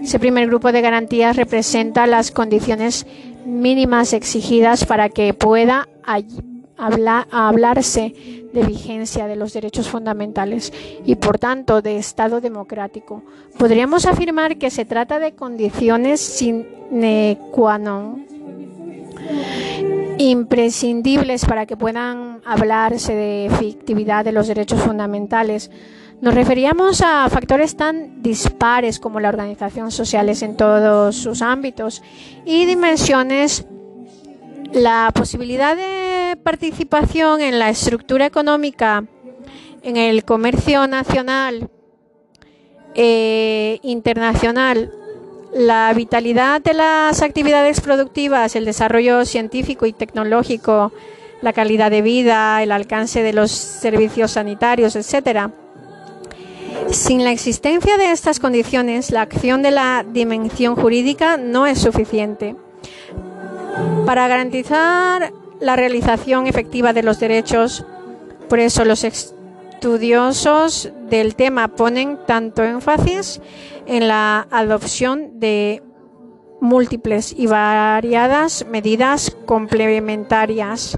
Ese 0.01 0.19
primer 0.19 0.47
grupo 0.47 0.71
de 0.71 0.81
garantías 0.81 1.35
representa 1.35 2.07
las 2.07 2.31
condiciones 2.31 3.05
mínimas 3.45 4.13
exigidas 4.13 4.85
para 4.85 5.09
que 5.09 5.33
pueda 5.33 5.87
hablarse 7.31 8.13
de 8.53 8.63
vigencia 8.63 9.27
de 9.27 9.35
los 9.35 9.53
derechos 9.53 9.89
fundamentales 9.89 10.73
y 11.05 11.15
por 11.15 11.37
tanto 11.37 11.81
de 11.81 11.97
Estado 11.97 12.41
democrático. 12.41 13.23
Podríamos 13.57 14.05
afirmar 14.05 14.57
que 14.57 14.69
se 14.69 14.85
trata 14.85 15.19
de 15.19 15.33
condiciones 15.33 16.19
sine 16.19 17.37
qua 17.51 17.77
non 17.77 18.25
imprescindibles 20.19 21.45
para 21.45 21.65
que 21.65 21.77
puedan 21.77 22.41
hablarse 22.45 23.15
de 23.15 23.45
efectividad 23.45 24.25
de 24.25 24.33
los 24.33 24.47
derechos 24.47 24.81
fundamentales. 24.81 25.71
Nos 26.21 26.33
referíamos 26.33 27.01
a 27.01 27.29
factores 27.29 27.77
tan 27.77 28.21
dispares 28.21 28.99
como 28.99 29.21
la 29.21 29.29
organización 29.29 29.91
sociales 29.91 30.41
en 30.41 30.57
todos 30.57 31.15
sus 31.15 31.41
ámbitos 31.41 32.03
y 32.45 32.65
dimensiones, 32.65 33.65
la 34.73 35.11
posibilidad 35.13 35.75
de 35.75 36.37
participación 36.37 37.41
en 37.41 37.59
la 37.59 37.69
estructura 37.69 38.25
económica, 38.25 39.05
en 39.83 39.97
el 39.97 40.23
comercio 40.23 40.87
nacional, 40.87 41.69
e 42.95 43.79
internacional 43.83 44.91
la 45.53 45.91
vitalidad 45.93 46.61
de 46.61 46.73
las 46.73 47.21
actividades 47.21 47.81
productivas, 47.81 48.55
el 48.55 48.65
desarrollo 48.65 49.25
científico 49.25 49.85
y 49.85 49.93
tecnológico, 49.93 50.91
la 51.41 51.53
calidad 51.53 51.89
de 51.89 52.01
vida, 52.01 52.61
el 52.61 52.71
alcance 52.71 53.23
de 53.23 53.33
los 53.33 53.51
servicios 53.51 54.31
sanitarios, 54.31 54.95
etc. 54.95 55.49
Sin 56.91 57.23
la 57.23 57.31
existencia 57.31 57.97
de 57.97 58.11
estas 58.11 58.39
condiciones, 58.39 59.11
la 59.11 59.21
acción 59.21 59.61
de 59.61 59.71
la 59.71 60.05
dimensión 60.07 60.75
jurídica 60.75 61.37
no 61.37 61.65
es 61.65 61.79
suficiente. 61.79 62.55
Para 64.05 64.27
garantizar 64.27 65.33
la 65.59 65.75
realización 65.75 66.47
efectiva 66.47 66.93
de 66.93 67.03
los 67.03 67.19
derechos, 67.19 67.85
por 68.47 68.59
eso 68.59 68.85
los 68.85 69.03
estudiosos 69.03 70.91
del 71.09 71.35
tema 71.35 71.67
ponen 71.69 72.17
tanto 72.25 72.63
énfasis 72.63 73.41
en 73.85 74.07
la 74.07 74.47
adopción 74.51 75.39
de 75.39 75.83
múltiples 76.61 77.33
y 77.37 77.47
variadas 77.47 78.65
medidas 78.69 79.35
complementarias 79.45 80.97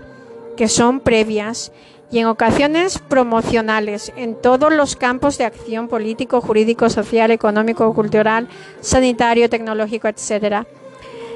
que 0.58 0.68
son 0.68 1.00
previas 1.00 1.72
y 2.12 2.20
en 2.20 2.28
ocasiones 2.28 3.00
promocionales 3.00 4.12
en 4.18 4.36
todos 4.36 4.72
los 4.74 4.96
campos 4.96 5.38
de 5.38 5.46
acción 5.46 5.88
político, 5.88 6.42
jurídico, 6.42 6.90
social, 6.90 7.32
económico, 7.32 7.94
cultural, 7.94 8.50
sanitario, 8.82 9.50
tecnológico, 9.50 10.10
etc. 10.10 10.66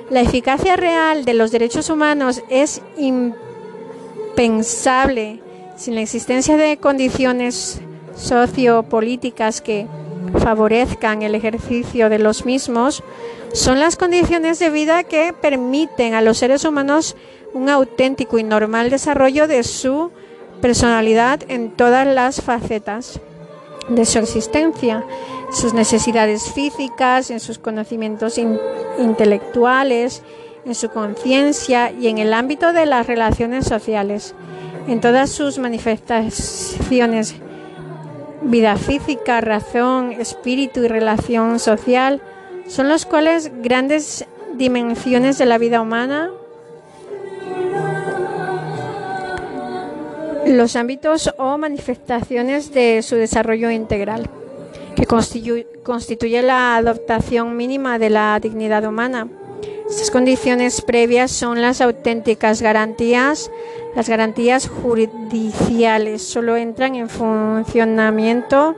La 0.09 0.21
eficacia 0.21 0.75
real 0.75 1.25
de 1.25 1.33
los 1.33 1.51
derechos 1.51 1.89
humanos 1.89 2.43
es 2.49 2.81
impensable 4.35 5.41
sin 5.75 5.95
la 5.95 6.01
existencia 6.01 6.57
de 6.57 6.77
condiciones 6.77 7.81
sociopolíticas 8.15 9.61
que 9.61 9.87
favorezcan 10.39 11.23
el 11.23 11.33
ejercicio 11.35 12.09
de 12.09 12.19
los 12.19 12.45
mismos, 12.45 13.03
son 13.53 13.79
las 13.79 13.95
condiciones 13.95 14.59
de 14.59 14.69
vida 14.69 15.03
que 15.03 15.33
permiten 15.33 16.13
a 16.13 16.21
los 16.21 16.37
seres 16.37 16.65
humanos 16.65 17.15
un 17.53 17.69
auténtico 17.69 18.37
y 18.37 18.43
normal 18.43 18.89
desarrollo 18.89 19.47
de 19.47 19.63
su 19.63 20.11
personalidad 20.61 21.41
en 21.47 21.71
todas 21.71 22.05
las 22.05 22.41
facetas 22.41 23.19
de 23.89 24.05
su 24.05 24.19
existencia, 24.19 25.03
sus 25.51 25.73
necesidades 25.73 26.51
físicas, 26.51 27.31
en 27.31 27.39
sus 27.39 27.60
conocimientos 27.60 28.39
intelectuales, 28.97 30.23
en 30.65 30.75
su 30.75 30.89
conciencia 30.89 31.91
y 31.91 32.08
en 32.08 32.17
el 32.17 32.34
ámbito 32.34 32.73
de 32.73 32.86
las 32.86 33.08
relaciones 33.08 33.65
sociales. 33.65 34.36
En 34.88 35.01
todas 35.01 35.29
sus 35.31 35.58
manifestaciones, 35.58 37.36
vida 38.41 38.75
física, 38.77 39.41
razón, 39.41 40.12
espíritu 40.12 40.84
y 40.84 40.88
relación 40.88 41.60
social, 41.60 42.21
son 42.67 42.89
los 42.89 43.05
cuales 43.05 43.51
grandes 43.62 44.25
dimensiones 44.55 45.38
de 45.38 45.45
la 45.45 45.58
vida 45.58 45.81
humana, 45.81 46.29
los 50.45 50.75
ámbitos 50.75 51.34
o 51.38 51.58
manifestaciones 51.58 52.71
de 52.71 53.01
su 53.01 53.15
desarrollo 53.15 53.71
integral, 53.71 54.29
que 54.95 55.05
constituye 55.05 56.41
la 56.41 56.77
adaptación 56.77 57.55
mínima 57.58 57.99
de 57.99 58.10
la 58.10 58.39
dignidad 58.41 58.86
humana. 58.86 59.27
Estas 59.89 60.10
condiciones 60.10 60.81
previas 60.81 61.31
son 61.31 61.62
las 61.62 61.81
auténticas 61.81 62.62
garantías 62.62 63.51
las 63.95 64.10
garantías 64.10 64.67
judiciales 64.67 66.21
solo 66.21 66.58
entran 66.58 66.95
en 66.95 67.08
funcionamiento 67.08 68.75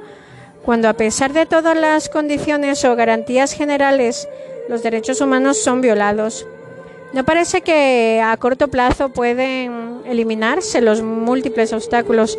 cuando 0.64 0.90
a 0.90 0.94
pesar 0.94 1.34
de 1.34 1.48
todas 1.48 1.76
las 1.76 2.08
condiciones 2.08 2.86
o 2.86 2.96
garantías 2.96 3.54
generales 3.54 4.30
los 4.70 4.84
derechos 4.84 5.20
humanos 5.20 5.58
son 5.58 5.82
violados. 5.82 6.46
No 7.14 7.24
parece 7.24 7.62
que 7.62 8.22
a 8.24 8.36
corto 8.38 8.68
plazo 8.68 9.10
pueden 9.10 10.02
eliminarse 10.06 10.82
los 10.82 11.02
múltiples 11.02 11.74
obstáculos 11.74 12.38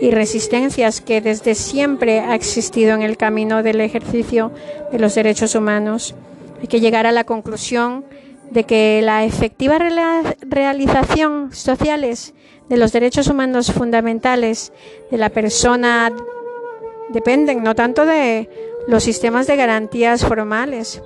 y 0.00 0.10
resistencias 0.10 1.00
que 1.00 1.20
desde 1.20 1.54
siempre 1.54 2.20
ha 2.20 2.34
existido 2.34 2.94
en 2.94 3.02
el 3.02 3.16
camino 3.16 3.62
del 3.62 3.80
ejercicio 3.80 4.52
de 4.92 4.98
los 4.98 5.14
derechos 5.14 5.54
humanos. 5.54 6.14
Hay 6.60 6.66
que 6.66 6.80
llegar 6.80 7.06
a 7.06 7.12
la 7.12 7.24
conclusión 7.24 8.04
de 8.50 8.64
que 8.64 9.00
la 9.02 9.24
efectiva 9.24 9.78
realización 10.40 11.54
sociales 11.54 12.34
de 12.68 12.76
los 12.76 12.92
derechos 12.92 13.28
humanos 13.28 13.72
fundamentales 13.72 14.72
de 15.10 15.18
la 15.18 15.30
persona 15.30 16.12
dependen 17.10 17.62
no 17.62 17.74
tanto 17.74 18.04
de 18.04 18.48
los 18.86 19.04
sistemas 19.04 19.46
de 19.46 19.56
garantías 19.56 20.24
formales, 20.24 21.02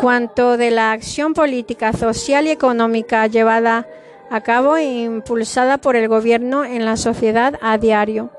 cuanto 0.00 0.56
de 0.56 0.70
la 0.70 0.92
acción 0.92 1.34
política, 1.34 1.92
social 1.92 2.46
y 2.46 2.50
económica 2.50 3.26
llevada 3.26 3.86
a 4.30 4.40
cabo 4.40 4.76
e 4.76 4.84
impulsada 4.84 5.78
por 5.78 5.96
el 5.96 6.08
gobierno 6.08 6.64
en 6.64 6.84
la 6.84 6.96
sociedad 6.96 7.58
a 7.60 7.78
diario 7.78 8.30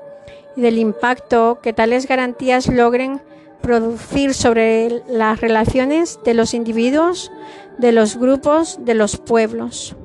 y 0.56 0.60
del 0.60 0.78
impacto 0.78 1.60
que 1.62 1.72
tales 1.72 2.06
garantías 2.06 2.68
logren 2.68 3.20
producir 3.60 4.34
sobre 4.34 5.02
las 5.08 5.40
relaciones 5.40 6.18
de 6.24 6.34
los 6.34 6.52
individuos, 6.52 7.30
de 7.78 7.92
los 7.92 8.16
grupos, 8.16 8.78
de 8.84 8.94
los 8.94 9.16
pueblos. 9.16 9.96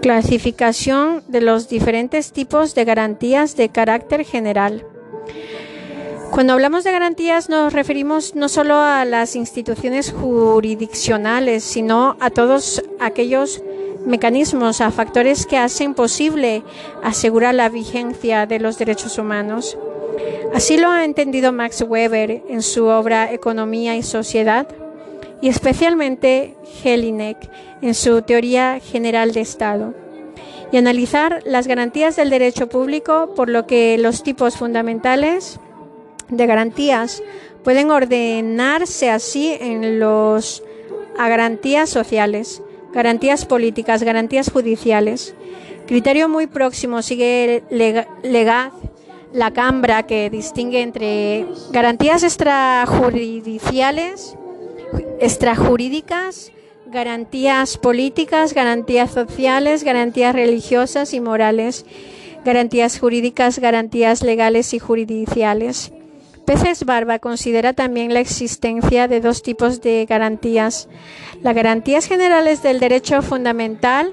Clasificación 0.00 1.22
de 1.28 1.40
los 1.40 1.68
diferentes 1.68 2.32
tipos 2.32 2.74
de 2.74 2.84
garantías 2.84 3.56
de 3.56 3.68
carácter 3.68 4.24
general. 4.24 4.86
Cuando 6.32 6.54
hablamos 6.54 6.82
de 6.82 6.92
garantías 6.92 7.50
nos 7.50 7.74
referimos 7.74 8.34
no 8.34 8.48
solo 8.48 8.76
a 8.76 9.04
las 9.04 9.36
instituciones 9.36 10.10
jurisdiccionales, 10.12 11.62
sino 11.62 12.16
a 12.20 12.30
todos 12.30 12.82
aquellos 13.00 13.62
mecanismos, 14.06 14.80
a 14.80 14.90
factores 14.90 15.44
que 15.44 15.58
hacen 15.58 15.92
posible 15.92 16.62
asegurar 17.02 17.54
la 17.54 17.68
vigencia 17.68 18.46
de 18.46 18.60
los 18.60 18.78
derechos 18.78 19.18
humanos. 19.18 19.76
Así 20.54 20.78
lo 20.78 20.90
ha 20.90 21.04
entendido 21.04 21.52
Max 21.52 21.84
Weber 21.86 22.42
en 22.48 22.62
su 22.62 22.86
obra 22.86 23.30
Economía 23.30 23.94
y 23.96 24.02
Sociedad 24.02 24.66
y 25.42 25.50
especialmente 25.50 26.56
Jelinek 26.82 27.36
en 27.82 27.92
su 27.92 28.22
Teoría 28.22 28.80
General 28.80 29.32
de 29.32 29.42
Estado 29.42 29.92
y 30.72 30.78
analizar 30.78 31.42
las 31.44 31.66
garantías 31.66 32.16
del 32.16 32.30
derecho 32.30 32.70
público, 32.70 33.34
por 33.36 33.50
lo 33.50 33.66
que 33.66 33.98
los 33.98 34.22
tipos 34.22 34.56
fundamentales 34.56 35.60
de 36.36 36.46
garantías 36.46 37.22
pueden 37.62 37.90
ordenarse 37.90 39.10
así 39.10 39.56
en 39.60 40.00
los 40.00 40.62
a 41.18 41.28
garantías 41.28 41.90
sociales, 41.90 42.62
garantías 42.92 43.44
políticas, 43.44 44.02
garantías 44.02 44.50
judiciales. 44.50 45.34
Criterio 45.86 46.28
muy 46.28 46.46
próximo 46.46 47.02
sigue 47.02 47.62
Legaz 47.70 48.72
la 49.32 49.50
Cambra 49.50 50.04
que 50.04 50.30
distingue 50.30 50.82
entre 50.82 51.46
garantías 51.70 52.22
extrajudiciales, 52.22 54.36
extrajurídicas, 55.20 56.52
garantías 56.86 57.78
políticas, 57.78 58.52
garantías 58.52 59.12
sociales, 59.12 59.84
garantías 59.84 60.34
religiosas 60.34 61.14
y 61.14 61.20
morales, 61.20 61.86
garantías 62.44 62.98
jurídicas, 62.98 63.58
garantías 63.58 64.22
legales 64.22 64.74
y 64.74 64.78
jurisdiccionales. 64.78 65.92
Peces 66.44 66.84
Barba 66.84 67.18
considera 67.18 67.72
también 67.72 68.12
la 68.12 68.20
existencia 68.20 69.08
de 69.08 69.20
dos 69.20 69.42
tipos 69.42 69.80
de 69.80 70.06
garantías. 70.06 70.88
Las 71.42 71.54
garantías 71.54 72.06
generales 72.06 72.62
del 72.62 72.80
derecho 72.80 73.22
fundamental 73.22 74.12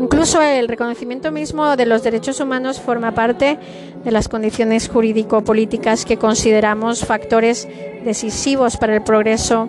Incluso 0.00 0.40
el 0.42 0.68
reconocimiento 0.68 1.30
mismo 1.30 1.76
de 1.76 1.86
los 1.86 2.02
derechos 2.02 2.40
humanos 2.40 2.80
forma 2.80 3.12
parte 3.12 3.58
de 4.04 4.10
las 4.10 4.28
condiciones 4.28 4.88
jurídico-políticas 4.88 6.04
que 6.04 6.16
consideramos 6.16 7.04
factores 7.04 7.68
decisivos 8.04 8.76
para 8.76 8.94
el 8.94 9.02
progreso, 9.02 9.68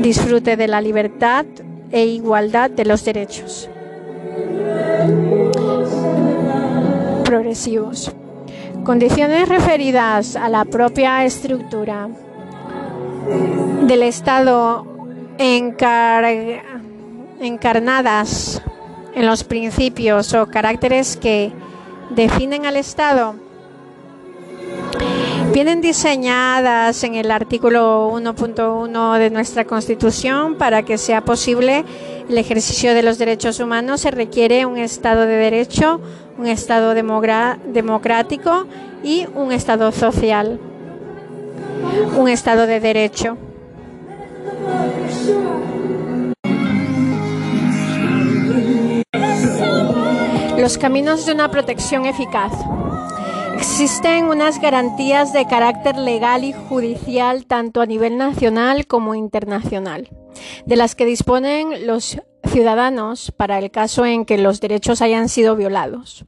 disfrute 0.00 0.56
de 0.56 0.68
la 0.68 0.80
libertad 0.80 1.46
e 1.90 2.04
igualdad 2.04 2.70
de 2.70 2.84
los 2.84 3.04
derechos 3.04 3.70
progresivos. 7.24 8.12
Condiciones 8.84 9.48
referidas 9.48 10.36
a 10.36 10.48
la 10.48 10.64
propia 10.64 11.24
estructura 11.24 12.08
del 13.86 14.02
Estado 14.02 14.86
encarnadas 17.40 18.62
en 19.14 19.26
los 19.26 19.44
principios 19.44 20.34
o 20.34 20.46
caracteres 20.46 21.16
que 21.16 21.52
definen 22.10 22.66
al 22.66 22.76
Estado 22.76 23.34
vienen 25.52 25.80
diseñadas 25.80 27.02
en 27.04 27.14
el 27.14 27.30
artículo 27.30 28.12
1.1 28.12 29.18
de 29.18 29.30
nuestra 29.30 29.64
Constitución 29.64 30.56
para 30.56 30.82
que 30.82 30.98
sea 30.98 31.22
posible 31.22 31.84
el 32.28 32.38
ejercicio 32.38 32.94
de 32.94 33.02
los 33.02 33.18
derechos 33.18 33.58
humanos 33.58 34.02
se 34.02 34.10
requiere 34.10 34.66
un 34.66 34.78
Estado 34.78 35.22
de 35.22 35.36
Derecho, 35.36 36.00
un 36.38 36.46
Estado 36.46 36.94
democrático 36.94 38.66
y 39.02 39.26
un 39.34 39.52
Estado 39.52 39.90
social, 39.92 40.60
un 42.16 42.28
Estado 42.28 42.66
de 42.66 42.80
Derecho. 42.80 43.36
Los 50.68 50.76
caminos 50.76 51.24
de 51.24 51.32
una 51.32 51.50
protección 51.50 52.04
eficaz. 52.04 52.52
Existen 53.56 54.26
unas 54.26 54.60
garantías 54.60 55.32
de 55.32 55.46
carácter 55.46 55.96
legal 55.96 56.44
y 56.44 56.52
judicial 56.52 57.46
tanto 57.46 57.80
a 57.80 57.86
nivel 57.86 58.18
nacional 58.18 58.86
como 58.86 59.14
internacional, 59.14 60.10
de 60.66 60.76
las 60.76 60.94
que 60.94 61.06
disponen 61.06 61.86
los 61.86 62.20
ciudadanos 62.44 63.32
para 63.34 63.58
el 63.58 63.70
caso 63.70 64.04
en 64.04 64.26
que 64.26 64.36
los 64.36 64.60
derechos 64.60 65.00
hayan 65.00 65.30
sido 65.30 65.56
violados. 65.56 66.26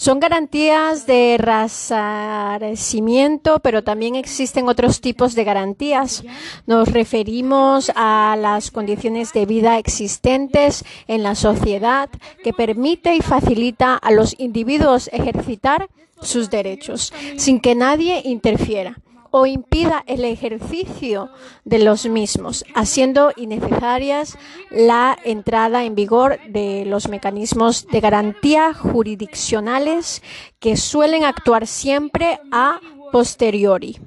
Son 0.00 0.20
garantías 0.20 1.06
de 1.06 1.38
resarcimiento, 1.40 3.58
pero 3.58 3.82
también 3.82 4.14
existen 4.14 4.68
otros 4.68 5.00
tipos 5.00 5.34
de 5.34 5.42
garantías. 5.42 6.22
Nos 6.68 6.92
referimos 6.92 7.90
a 7.96 8.36
las 8.38 8.70
condiciones 8.70 9.32
de 9.32 9.44
vida 9.44 9.76
existentes 9.76 10.84
en 11.08 11.24
la 11.24 11.34
sociedad 11.34 12.08
que 12.44 12.52
permite 12.52 13.16
y 13.16 13.22
facilita 13.22 13.96
a 13.96 14.12
los 14.12 14.38
individuos 14.38 15.10
ejercitar 15.12 15.88
sus 16.22 16.48
derechos 16.48 17.12
sin 17.36 17.58
que 17.58 17.74
nadie 17.74 18.22
interfiera 18.24 19.00
o 19.30 19.46
impida 19.46 20.02
el 20.06 20.24
ejercicio 20.24 21.30
de 21.64 21.78
los 21.78 22.06
mismos, 22.06 22.64
haciendo 22.74 23.32
innecesarias 23.36 24.38
la 24.70 25.18
entrada 25.24 25.84
en 25.84 25.94
vigor 25.94 26.38
de 26.48 26.84
los 26.86 27.08
mecanismos 27.08 27.86
de 27.86 28.00
garantía 28.00 28.74
jurisdiccionales 28.74 30.22
que 30.58 30.76
suelen 30.76 31.24
actuar 31.24 31.66
siempre 31.66 32.40
a 32.50 32.80
posteriori. 33.12 33.98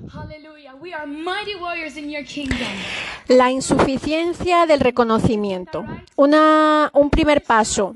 La 3.27 3.51
insuficiencia 3.51 4.65
del 4.65 4.79
reconocimiento. 4.79 5.85
un 6.15 7.09
primer 7.09 7.43
paso 7.43 7.93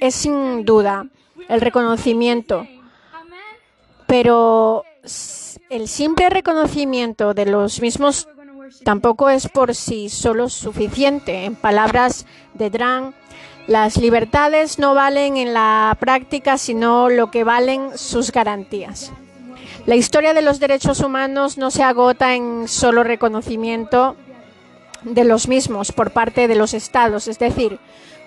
es 0.00 0.14
sin 0.14 0.64
duda 0.64 1.06
el 1.48 1.60
reconocimiento, 1.60 2.66
pero 4.06 4.84
el 5.72 5.88
simple 5.88 6.28
reconocimiento 6.28 7.32
de 7.32 7.46
los 7.46 7.80
mismos 7.80 8.28
tampoco 8.84 9.30
es 9.30 9.48
por 9.48 9.74
sí 9.74 10.10
solo 10.10 10.50
suficiente. 10.50 11.46
En 11.46 11.54
palabras 11.54 12.26
de 12.52 12.68
Dran, 12.68 13.14
las 13.66 13.96
libertades 13.96 14.78
no 14.78 14.94
valen 14.94 15.38
en 15.38 15.54
la 15.54 15.96
práctica 15.98 16.58
sino 16.58 17.08
lo 17.08 17.30
que 17.30 17.42
valen 17.42 17.96
sus 17.96 18.32
garantías. 18.32 19.12
La 19.86 19.96
historia 19.96 20.34
de 20.34 20.42
los 20.42 20.60
derechos 20.60 21.00
humanos 21.00 21.56
no 21.56 21.70
se 21.70 21.82
agota 21.82 22.34
en 22.34 22.68
solo 22.68 23.02
reconocimiento 23.02 24.14
de 25.04 25.24
los 25.24 25.48
mismos 25.48 25.90
por 25.90 26.10
parte 26.10 26.48
de 26.48 26.54
los 26.54 26.74
estados, 26.74 27.28
es 27.28 27.38
decir, 27.38 27.78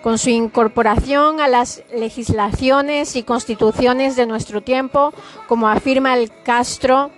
con 0.02 0.18
su 0.18 0.32
incorporación 0.32 1.40
a 1.40 1.48
las 1.48 1.84
legislaciones 1.94 3.16
y 3.16 3.22
constituciones 3.22 4.16
de 4.16 4.26
nuestro 4.26 4.62
tiempo, 4.62 5.14
como 5.48 5.70
afirma 5.70 6.16
el 6.16 6.32
Castro 6.44 7.12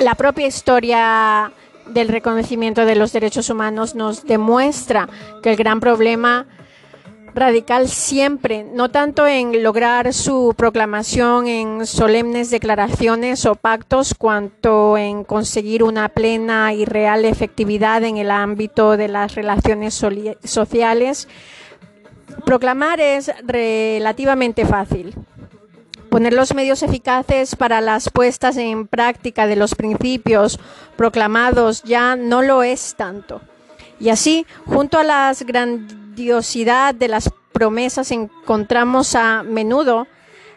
la 0.00 0.14
propia 0.14 0.46
historia 0.46 1.52
del 1.86 2.08
reconocimiento 2.08 2.84
de 2.84 2.94
los 2.94 3.12
derechos 3.12 3.50
humanos 3.50 3.94
nos 3.94 4.24
demuestra 4.24 5.08
que 5.42 5.50
el 5.50 5.56
gran 5.56 5.80
problema 5.80 6.46
radical 7.34 7.88
siempre, 7.88 8.64
no 8.64 8.90
tanto 8.90 9.26
en 9.26 9.62
lograr 9.62 10.12
su 10.12 10.54
proclamación 10.56 11.46
en 11.46 11.86
solemnes 11.86 12.50
declaraciones 12.50 13.46
o 13.46 13.54
pactos, 13.54 14.14
cuanto 14.14 14.96
en 14.98 15.24
conseguir 15.24 15.82
una 15.82 16.08
plena 16.08 16.72
y 16.72 16.84
real 16.84 17.24
efectividad 17.24 18.02
en 18.04 18.16
el 18.16 18.30
ámbito 18.30 18.96
de 18.96 19.08
las 19.08 19.34
relaciones 19.34 19.94
sociales. 20.44 21.28
Proclamar 22.44 23.00
es 23.00 23.30
relativamente 23.44 24.64
fácil. 24.64 25.14
Poner 26.10 26.32
los 26.32 26.54
medios 26.54 26.82
eficaces 26.82 27.54
para 27.54 27.80
las 27.80 28.10
puestas 28.10 28.56
en 28.56 28.88
práctica 28.88 29.46
de 29.46 29.54
los 29.54 29.76
principios 29.76 30.58
proclamados 30.96 31.84
ya 31.84 32.16
no 32.16 32.42
lo 32.42 32.64
es 32.64 32.96
tanto. 32.96 33.40
Y 34.00 34.08
así, 34.08 34.44
junto 34.66 34.98
a 34.98 35.04
las 35.04 35.44
grandiosidad 35.44 36.96
de 36.96 37.06
las 37.06 37.30
promesas, 37.52 38.10
encontramos 38.10 39.14
a 39.14 39.44
menudo 39.44 40.08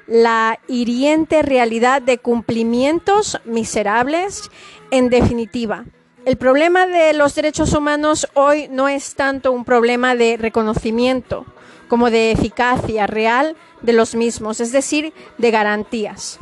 la 0.08 0.60
hiriente 0.68 1.43
realidad 1.43 2.01
de 2.01 2.18
cumplimientos 2.18 3.39
miserables. 3.45 4.49
En 4.89 5.10
definitiva, 5.10 5.86
el 6.26 6.38
problema 6.38 6.88
de 6.88 7.14
los 7.14 7.36
derechos 7.36 7.74
humanos 7.74 8.28
hoy 8.34 8.70
no 8.72 8.88
es 8.88 9.14
tanto 9.14 9.51
un 9.51 9.66
problema 9.66 10.16
de 10.16 10.36
reconocimiento 10.36 11.45
como 11.88 12.10
de 12.10 12.32
eficacia 12.32 13.08
real 13.08 13.56
de 13.82 13.94
los 13.94 14.16
mismos, 14.16 14.60
es 14.60 14.72
decir, 14.72 15.14
de 15.38 15.52
garantías. 15.52 16.40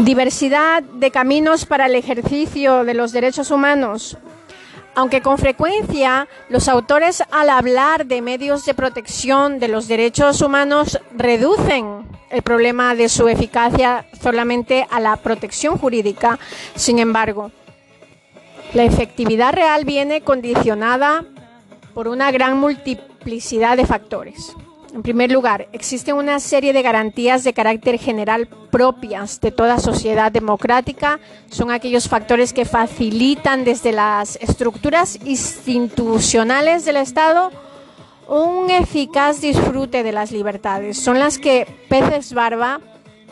Diversidad 0.00 0.82
de 0.82 1.10
caminos 1.10 1.66
para 1.66 1.86
el 1.86 1.94
ejercicio 1.94 2.84
de 2.84 2.94
los 2.94 3.12
derechos 3.12 3.50
humanos. 3.50 4.16
Aunque 4.96 5.22
con 5.22 5.38
frecuencia 5.38 6.28
los 6.48 6.68
autores 6.68 7.22
al 7.30 7.50
hablar 7.50 8.06
de 8.06 8.22
medios 8.22 8.64
de 8.64 8.74
protección 8.74 9.58
de 9.58 9.68
los 9.68 9.88
derechos 9.88 10.40
humanos 10.40 11.00
reducen 11.16 12.06
el 12.30 12.42
problema 12.42 12.94
de 12.94 13.08
su 13.08 13.28
eficacia 13.28 14.06
solamente 14.22 14.86
a 14.90 15.00
la 15.00 15.16
protección 15.16 15.78
jurídica, 15.78 16.38
sin 16.74 16.98
embargo, 16.98 17.50
la 18.72 18.84
efectividad 18.84 19.52
real 19.52 19.84
viene 19.84 20.20
condicionada 20.20 21.24
por 21.92 22.08
una 22.08 22.30
gran 22.32 22.58
multiplicidad 22.58 23.13
de 23.24 23.86
factores. 23.86 24.54
En 24.94 25.02
primer 25.02 25.32
lugar, 25.32 25.66
existe 25.72 26.12
una 26.12 26.38
serie 26.38 26.72
de 26.72 26.82
garantías 26.82 27.42
de 27.42 27.54
carácter 27.54 27.98
general 27.98 28.46
propias 28.70 29.40
de 29.40 29.50
toda 29.50 29.80
sociedad 29.80 30.30
democrática. 30.30 31.18
Son 31.50 31.70
aquellos 31.70 32.08
factores 32.08 32.52
que 32.52 32.64
facilitan 32.64 33.64
desde 33.64 33.92
las 33.92 34.36
estructuras 34.36 35.18
institucionales 35.24 36.84
del 36.84 36.98
Estado 36.98 37.50
un 38.28 38.70
eficaz 38.70 39.40
disfrute 39.40 40.02
de 40.02 40.12
las 40.12 40.30
libertades. 40.30 40.98
Son 40.98 41.18
las 41.18 41.38
que 41.38 41.66
Peces 41.88 42.34
Barba, 42.34 42.80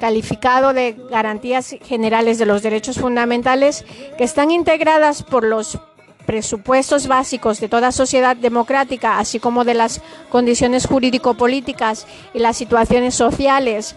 calificado 0.01 0.73
de 0.73 0.97
garantías 1.11 1.77
generales 1.85 2.39
de 2.39 2.47
los 2.47 2.63
derechos 2.63 2.99
fundamentales, 2.99 3.85
que 4.17 4.25
están 4.25 4.51
integradas 4.51 5.23
por 5.23 5.45
los 5.45 5.79
presupuestos 6.27 7.07
básicos 7.07 7.61
de 7.61 7.69
toda 7.69 7.93
sociedad 7.93 8.37
democrática, 8.37 9.19
así 9.19 9.39
como 9.39 9.65
de 9.65 9.75
las 9.75 10.01
condiciones 10.31 10.87
jurídico-políticas 10.87 12.07
y 12.35 12.39
las 12.39 12.57
situaciones 12.57 13.15
sociales 13.15 13.97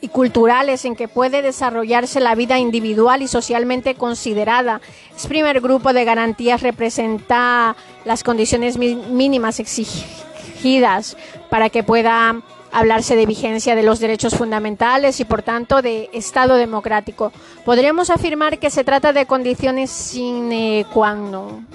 y 0.00 0.08
culturales 0.08 0.84
en 0.84 0.96
que 0.96 1.06
puede 1.06 1.42
desarrollarse 1.42 2.18
la 2.20 2.34
vida 2.34 2.58
individual 2.58 3.22
y 3.22 3.28
socialmente 3.28 3.94
considerada. 3.94 4.80
Es 5.16 5.26
primer 5.26 5.60
grupo 5.60 5.92
de 5.92 6.04
garantías 6.04 6.60
representa 6.60 7.76
las 8.04 8.24
condiciones 8.24 8.76
mínimas 8.76 9.60
exigidas 9.60 11.16
para 11.50 11.70
que 11.70 11.84
pueda 11.84 12.42
hablarse 12.72 13.16
de 13.16 13.26
vigencia 13.26 13.74
de 13.74 13.82
los 13.82 14.00
derechos 14.00 14.34
fundamentales 14.34 15.20
y, 15.20 15.24
por 15.24 15.42
tanto, 15.42 15.82
de 15.82 16.10
Estado 16.12 16.56
democrático. 16.56 17.32
Podríamos 17.64 18.10
afirmar 18.10 18.58
que 18.58 18.70
se 18.70 18.84
trata 18.84 19.12
de 19.12 19.26
condiciones 19.26 19.90
sine 19.90 20.86
qua 20.92 21.14
non 21.14 21.66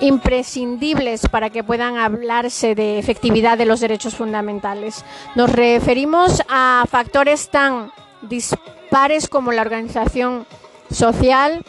imprescindibles 0.00 1.28
para 1.28 1.50
que 1.50 1.62
puedan 1.62 1.98
hablarse 1.98 2.74
de 2.74 2.98
efectividad 2.98 3.58
de 3.58 3.66
los 3.66 3.80
derechos 3.80 4.14
fundamentales. 4.14 5.04
Nos 5.34 5.52
referimos 5.52 6.42
a 6.48 6.84
factores 6.90 7.50
tan 7.50 7.92
dispares 8.22 9.28
como 9.28 9.52
la 9.52 9.62
organización 9.62 10.46
social 10.90 11.64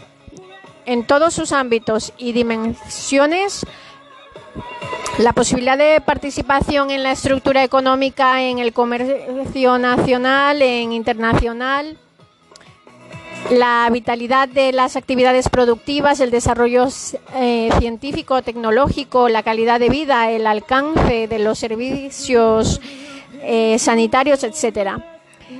en 0.86 1.06
todos 1.06 1.34
sus 1.34 1.52
ámbitos 1.52 2.14
y 2.18 2.32
dimensiones 2.32 3.66
la 5.18 5.34
posibilidad 5.34 5.78
de 5.78 6.02
participación 6.02 6.90
en 6.90 7.04
la 7.04 7.12
estructura 7.12 7.64
económica, 7.64 8.42
en 8.42 8.60
el 8.60 8.74
comercio 8.74 9.78
nacional, 9.78 10.62
en 10.62 10.94
internacional, 10.94 11.98
la 13.50 13.90
vitalidad 13.92 14.48
de 14.48 14.72
las 14.72 14.96
actividades 14.96 15.50
productivas, 15.50 16.20
el 16.20 16.32
desarrollo 16.32 16.88
eh, 17.36 17.70
científico, 17.80 18.42
tecnológico, 18.42 19.30
la 19.30 19.44
calidad 19.44 19.80
de 19.80 19.90
vida, 19.90 20.32
el 20.32 20.48
alcance 20.48 21.28
de 21.28 21.40
los 21.40 21.60
servicios 21.60 22.80
eh, 23.42 23.78
sanitarios, 23.80 24.44
etcétera. 24.44 25.06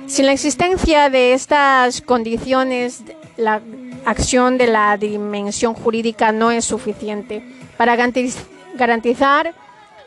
Sin 0.06 0.26
la 0.26 0.32
existencia 0.32 1.10
de 1.10 1.34
estas 1.34 2.00
condiciones, 2.00 3.02
la 3.36 3.60
acción 4.06 4.56
de 4.56 4.68
la 4.68 4.96
dimensión 4.96 5.74
jurídica 5.74 6.32
no 6.32 6.50
es 6.50 6.64
suficiente 6.64 7.44
para 7.76 7.94
garantizar 7.94 8.42
garantizar 8.74 9.54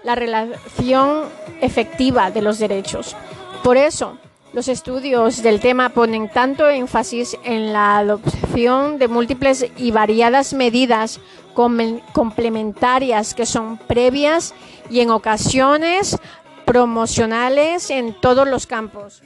la 0.03 0.15
relación 0.15 1.23
efectiva 1.61 2.31
de 2.31 2.41
los 2.41 2.59
derechos. 2.59 3.15
Por 3.63 3.77
eso, 3.77 4.17
los 4.53 4.67
estudios 4.67 5.41
del 5.41 5.59
tema 5.59 5.89
ponen 5.89 6.29
tanto 6.29 6.69
énfasis 6.69 7.37
en 7.43 7.73
la 7.73 7.97
adopción 7.97 8.99
de 8.99 9.07
múltiples 9.07 9.65
y 9.77 9.91
variadas 9.91 10.53
medidas 10.53 11.19
complementarias 11.53 13.33
que 13.33 13.45
son 13.45 13.77
previas 13.77 14.53
y 14.89 14.99
en 14.99 15.09
ocasiones 15.09 16.17
promocionales 16.65 17.89
en 17.89 18.13
todos 18.13 18.47
los 18.47 18.67
campos 18.67 19.21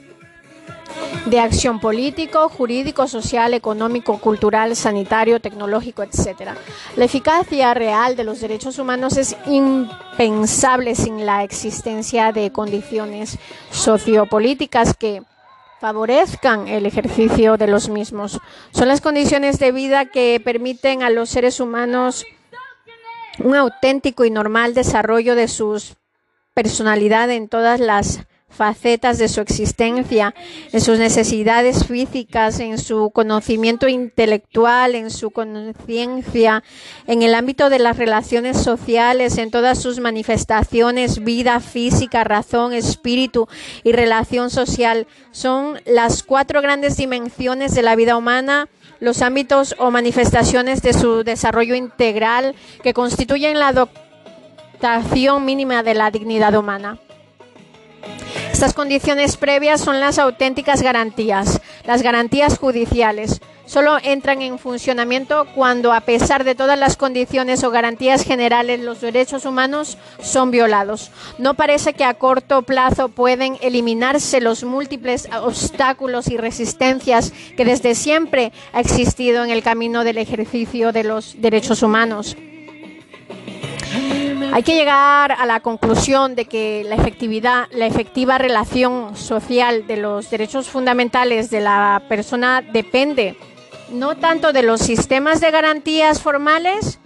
de 1.26 1.38
acción 1.38 1.80
político, 1.80 2.48
jurídico, 2.48 3.06
social, 3.06 3.54
económico, 3.54 4.18
cultural, 4.18 4.74
sanitario, 4.74 5.40
tecnológico, 5.40 6.02
etc. 6.02 6.52
La 6.96 7.04
eficacia 7.04 7.74
real 7.74 8.16
de 8.16 8.24
los 8.24 8.40
derechos 8.40 8.78
humanos 8.78 9.16
es 9.16 9.36
impensable 9.46 10.94
sin 10.94 11.26
la 11.26 11.44
existencia 11.44 12.32
de 12.32 12.52
condiciones 12.52 13.38
sociopolíticas 13.70 14.94
que 14.94 15.22
favorezcan 15.80 16.68
el 16.68 16.84
ejercicio 16.84 17.56
de 17.56 17.66
los 17.66 17.88
mismos. 17.88 18.38
Son 18.70 18.88
las 18.88 19.00
condiciones 19.00 19.58
de 19.58 19.72
vida 19.72 20.04
que 20.06 20.40
permiten 20.44 21.02
a 21.02 21.10
los 21.10 21.30
seres 21.30 21.58
humanos 21.58 22.26
un 23.38 23.54
auténtico 23.54 24.24
y 24.24 24.30
normal 24.30 24.74
desarrollo 24.74 25.34
de 25.34 25.48
su 25.48 25.82
personalidad 26.52 27.30
en 27.30 27.48
todas 27.48 27.80
las 27.80 28.20
facetas 28.50 29.18
de 29.18 29.28
su 29.28 29.40
existencia, 29.40 30.34
en 30.72 30.80
sus 30.80 30.98
necesidades 30.98 31.86
físicas, 31.86 32.60
en 32.60 32.78
su 32.78 33.10
conocimiento 33.10 33.88
intelectual, 33.88 34.94
en 34.94 35.10
su 35.10 35.30
conciencia, 35.30 36.62
en 37.06 37.22
el 37.22 37.34
ámbito 37.34 37.70
de 37.70 37.78
las 37.78 37.96
relaciones 37.96 38.58
sociales, 38.58 39.38
en 39.38 39.50
todas 39.50 39.80
sus 39.80 40.00
manifestaciones, 40.00 41.24
vida 41.24 41.60
física, 41.60 42.24
razón, 42.24 42.72
espíritu 42.72 43.48
y 43.84 43.92
relación 43.92 44.50
social. 44.50 45.06
Son 45.30 45.80
las 45.86 46.22
cuatro 46.22 46.60
grandes 46.60 46.96
dimensiones 46.96 47.74
de 47.74 47.82
la 47.82 47.96
vida 47.96 48.16
humana 48.16 48.68
los 49.00 49.22
ámbitos 49.22 49.74
o 49.78 49.90
manifestaciones 49.90 50.82
de 50.82 50.92
su 50.92 51.24
desarrollo 51.24 51.74
integral 51.74 52.54
que 52.82 52.94
constituyen 52.94 53.58
la 53.58 53.72
dotación 53.72 55.44
mínima 55.44 55.82
de 55.82 55.94
la 55.94 56.10
dignidad 56.10 56.54
humana. 56.54 56.98
Estas 58.52 58.74
condiciones 58.74 59.36
previas 59.36 59.80
son 59.80 60.00
las 60.00 60.18
auténticas 60.18 60.82
garantías, 60.82 61.60
las 61.84 62.02
garantías 62.02 62.58
judiciales. 62.58 63.40
Solo 63.64 63.98
entran 64.02 64.42
en 64.42 64.58
funcionamiento 64.58 65.46
cuando, 65.54 65.92
a 65.92 66.00
pesar 66.00 66.42
de 66.42 66.56
todas 66.56 66.76
las 66.76 66.96
condiciones 66.96 67.62
o 67.62 67.70
garantías 67.70 68.24
generales, 68.24 68.80
los 68.80 69.00
derechos 69.00 69.46
humanos 69.46 69.96
son 70.20 70.50
violados. 70.50 71.12
No 71.38 71.54
parece 71.54 71.94
que 71.94 72.02
a 72.02 72.14
corto 72.14 72.62
plazo 72.62 73.10
pueden 73.10 73.56
eliminarse 73.60 74.40
los 74.40 74.64
múltiples 74.64 75.28
obstáculos 75.40 76.28
y 76.28 76.36
resistencias 76.36 77.32
que 77.56 77.64
desde 77.64 77.94
siempre 77.94 78.52
ha 78.72 78.80
existido 78.80 79.44
en 79.44 79.50
el 79.50 79.62
camino 79.62 80.02
del 80.02 80.18
ejercicio 80.18 80.90
de 80.90 81.04
los 81.04 81.40
derechos 81.40 81.84
humanos. 81.84 82.36
Hay 84.52 84.64
que 84.64 84.74
llegar 84.74 85.32
a 85.32 85.46
la 85.46 85.60
conclusión 85.60 86.34
de 86.34 86.46
que 86.46 86.84
la 86.84 86.96
efectividad, 86.96 87.68
la 87.70 87.86
efectiva 87.86 88.36
relación 88.36 89.16
social 89.16 89.86
de 89.86 89.96
los 89.96 90.28
derechos 90.28 90.68
fundamentales 90.68 91.50
de 91.50 91.60
la 91.60 92.02
persona 92.08 92.60
depende 92.60 93.36
no 93.90 94.16
tanto 94.16 94.52
de 94.52 94.62
los 94.62 94.80
sistemas 94.80 95.40
de 95.40 95.50
garantías 95.50 96.20
formales, 96.20 96.98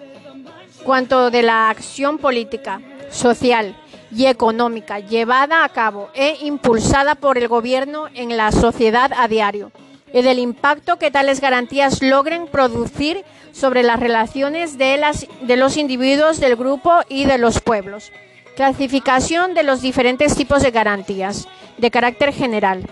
cuanto 0.84 1.30
de 1.30 1.42
la 1.42 1.68
acción 1.68 2.18
política, 2.18 2.80
social 3.10 3.76
y 4.10 4.26
económica 4.26 5.00
llevada 5.00 5.64
a 5.64 5.68
cabo 5.68 6.08
e 6.14 6.38
impulsada 6.42 7.14
por 7.14 7.36
el 7.36 7.48
gobierno 7.48 8.06
en 8.14 8.36
la 8.36 8.52
sociedad 8.52 9.12
a 9.16 9.28
diario 9.28 9.70
y 10.14 10.22
del 10.22 10.38
impacto 10.38 10.96
que 10.96 11.10
tales 11.10 11.40
garantías 11.40 12.00
logren 12.00 12.46
producir 12.46 13.24
sobre 13.52 13.82
las 13.82 13.98
relaciones 13.98 14.78
de, 14.78 14.96
las, 14.96 15.26
de 15.42 15.56
los 15.56 15.76
individuos, 15.76 16.38
del 16.38 16.54
grupo 16.54 17.00
y 17.08 17.24
de 17.26 17.36
los 17.36 17.60
pueblos. 17.60 18.12
Clasificación 18.54 19.54
de 19.54 19.64
los 19.64 19.82
diferentes 19.82 20.36
tipos 20.36 20.62
de 20.62 20.70
garantías 20.70 21.48
de 21.78 21.90
carácter 21.90 22.32
general. 22.32 22.88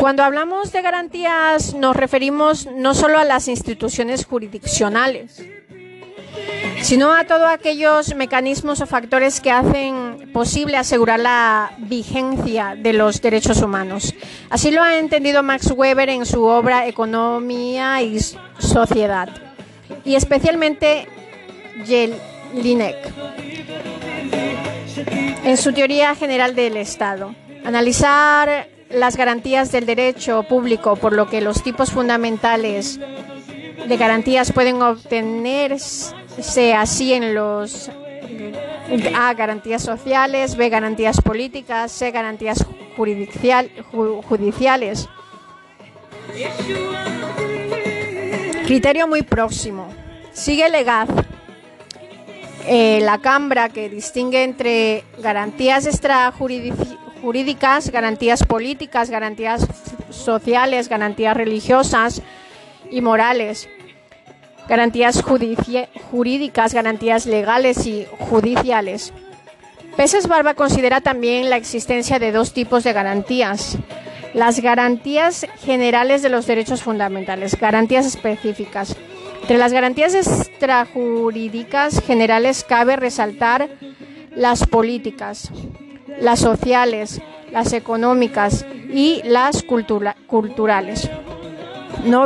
Cuando 0.00 0.24
hablamos 0.24 0.72
de 0.72 0.82
garantías 0.82 1.74
nos 1.74 1.94
referimos 1.94 2.66
no 2.66 2.92
solo 2.92 3.20
a 3.20 3.24
las 3.24 3.46
instituciones 3.46 4.26
jurisdiccionales, 4.26 5.40
sino 6.82 7.12
a 7.12 7.24
todos 7.24 7.48
aquellos 7.48 8.14
mecanismos 8.16 8.80
o 8.80 8.86
factores 8.86 9.40
que 9.40 9.52
hacen 9.52 10.15
posible 10.36 10.76
asegurar 10.76 11.18
la 11.18 11.72
vigencia 11.78 12.76
de 12.76 12.92
los 12.92 13.22
derechos 13.22 13.62
humanos. 13.62 14.14
Así 14.50 14.70
lo 14.70 14.82
ha 14.82 14.98
entendido 14.98 15.42
Max 15.42 15.72
Weber 15.74 16.10
en 16.10 16.26
su 16.26 16.44
obra 16.44 16.86
Economía 16.86 18.02
y 18.02 18.18
Sociedad, 18.58 19.30
y 20.04 20.14
especialmente 20.14 21.08
Jelinek 21.86 22.96
en 25.42 25.56
su 25.56 25.72
teoría 25.72 26.14
general 26.14 26.54
del 26.54 26.76
Estado. 26.76 27.34
Analizar 27.64 28.68
las 28.90 29.16
garantías 29.16 29.72
del 29.72 29.86
derecho 29.86 30.42
público, 30.42 30.96
por 30.96 31.14
lo 31.14 31.30
que 31.30 31.40
los 31.40 31.62
tipos 31.62 31.90
fundamentales 31.90 33.00
de 33.88 33.96
garantías 33.96 34.52
pueden 34.52 34.82
obtenerse 34.82 36.74
así 36.74 37.14
en 37.14 37.34
los 37.34 37.90
A, 39.14 39.34
garantías 39.34 39.82
sociales, 39.82 40.56
B, 40.56 40.68
garantías 40.68 41.20
políticas, 41.20 41.92
C, 41.92 42.10
garantías 42.10 42.64
judiciales. 44.28 45.08
Criterio 48.66 49.06
muy 49.06 49.22
próximo. 49.22 49.88
Sigue 50.32 50.68
Legaz, 50.68 51.08
eh, 52.66 52.98
la 53.02 53.18
Cambra 53.18 53.68
que 53.68 53.88
distingue 53.88 54.42
entre 54.42 55.04
garantías 55.18 55.86
extrajurídicas, 55.86 57.90
garantías 57.90 58.44
políticas, 58.44 59.08
garantías 59.08 59.66
sociales, 60.10 60.88
garantías 60.88 61.36
religiosas 61.36 62.22
y 62.90 63.00
morales 63.00 63.68
garantías 64.68 65.22
jurídicas, 65.22 66.74
garantías 66.74 67.26
legales 67.26 67.86
y 67.86 68.06
judiciales. 68.18 69.12
Peses 69.96 70.28
Barba 70.28 70.54
considera 70.54 71.00
también 71.00 71.48
la 71.48 71.56
existencia 71.56 72.18
de 72.18 72.32
dos 72.32 72.52
tipos 72.52 72.84
de 72.84 72.92
garantías. 72.92 73.78
Las 74.34 74.60
garantías 74.60 75.46
generales 75.64 76.20
de 76.20 76.28
los 76.28 76.46
derechos 76.46 76.82
fundamentales, 76.82 77.58
garantías 77.58 78.04
específicas. 78.04 78.94
Entre 79.40 79.56
las 79.56 79.72
garantías 79.72 80.14
extrajurídicas 80.14 82.02
generales 82.02 82.64
cabe 82.64 82.96
resaltar 82.96 83.70
las 84.34 84.66
políticas, 84.66 85.50
las 86.20 86.40
sociales, 86.40 87.22
las 87.50 87.72
económicas 87.72 88.66
y 88.92 89.22
las 89.24 89.62
culturales. 89.62 91.08
No, 92.04 92.22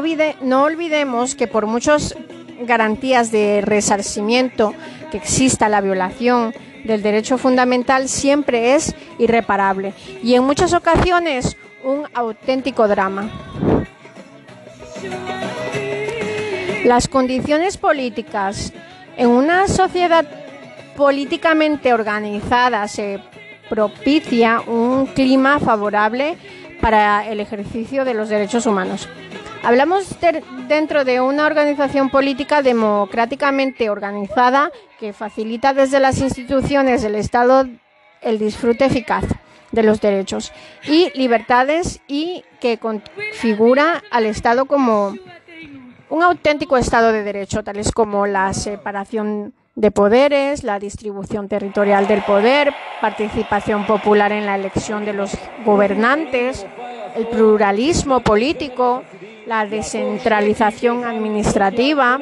olvidemos 0.65 1.35
que 1.35 1.47
por 1.47 1.67
muchas 1.67 2.17
garantías 2.61 3.31
de 3.31 3.61
resarcimiento 3.63 4.75
que 5.11 5.17
exista 5.17 5.69
la 5.69 5.81
violación 5.81 6.55
del 6.85 7.03
derecho 7.03 7.39
fundamental 7.39 8.09
siempre 8.09 8.75
es 8.75 8.95
irreparable 9.19 9.93
y 10.23 10.35
en 10.35 10.45
muchas 10.45 10.73
ocasiones 10.73 11.57
un 11.85 12.07
auténtico 12.15 12.89
drama. 12.89 13.31
Las 16.85 17.09
condiciones 17.09 17.77
políticas 17.77 18.73
en 19.17 19.29
una 19.29 19.69
sociedad 19.69 20.25
políticamente 20.97 21.93
organizada 21.93 22.89
se 22.89 23.21
propicia 23.69 24.61
un 24.67 25.07
clima 25.07 25.59
favorable 25.59 26.37
para 26.81 27.27
el 27.29 27.41
ejercicio 27.41 28.05
de 28.05 28.15
los 28.15 28.29
derechos 28.29 28.67
humanos. 28.67 29.09
Hablamos 29.63 30.17
dentro 30.69 31.05
de 31.05 31.21
una 31.21 31.47
organización 31.47 32.09
política 32.09 32.63
democráticamente 32.63 33.91
organizada 33.91 34.71
que 34.99 35.13
facilita 35.13 35.75
desde 35.75 36.01
las 36.01 36.19
instituciones 36.21 37.03
del 37.03 37.15
Estado 37.15 37.67
el 38.23 38.39
disfrute 38.39 38.87
eficaz 38.87 39.25
de 39.71 39.83
los 39.83 40.01
derechos 40.01 40.53
y 40.89 41.11
libertades 41.15 42.01
y 42.09 42.43
que 42.59 42.79
configura 42.79 44.03
al 44.11 44.27
Estado 44.27 44.65
como 44.65 45.15
un 46.09 46.23
auténtico 46.23 46.77
Estado 46.77 47.13
de 47.13 47.23
Derecho, 47.23 47.63
tales 47.63 47.93
como 47.93 48.27
la 48.27 48.53
separación 48.55 49.53
de 49.75 49.91
poderes, 49.91 50.65
la 50.65 50.79
distribución 50.79 51.49
territorial 51.49 52.07
del 52.09 52.23
poder, 52.23 52.75
participación 53.01 53.87
popular 53.87 54.33
en 54.33 54.47
la 54.47 54.57
elección 54.57 55.05
de 55.05 55.13
los 55.13 55.33
gobernantes, 55.65 56.67
el 57.15 57.27
pluralismo 57.29 58.21
político, 58.21 59.05
la 59.51 59.67
descentralización 59.67 61.05
administrativa, 61.05 62.21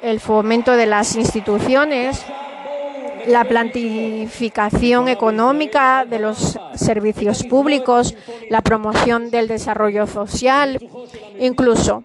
el 0.00 0.20
fomento 0.20 0.72
de 0.72 0.86
las 0.86 1.16
instituciones, 1.16 2.24
la 3.26 3.44
planificación 3.44 5.08
económica 5.08 6.06
de 6.06 6.18
los 6.18 6.58
servicios 6.74 7.44
públicos, 7.44 8.14
la 8.48 8.62
promoción 8.62 9.30
del 9.30 9.48
desarrollo 9.48 10.06
social, 10.06 10.78
incluso 11.38 12.04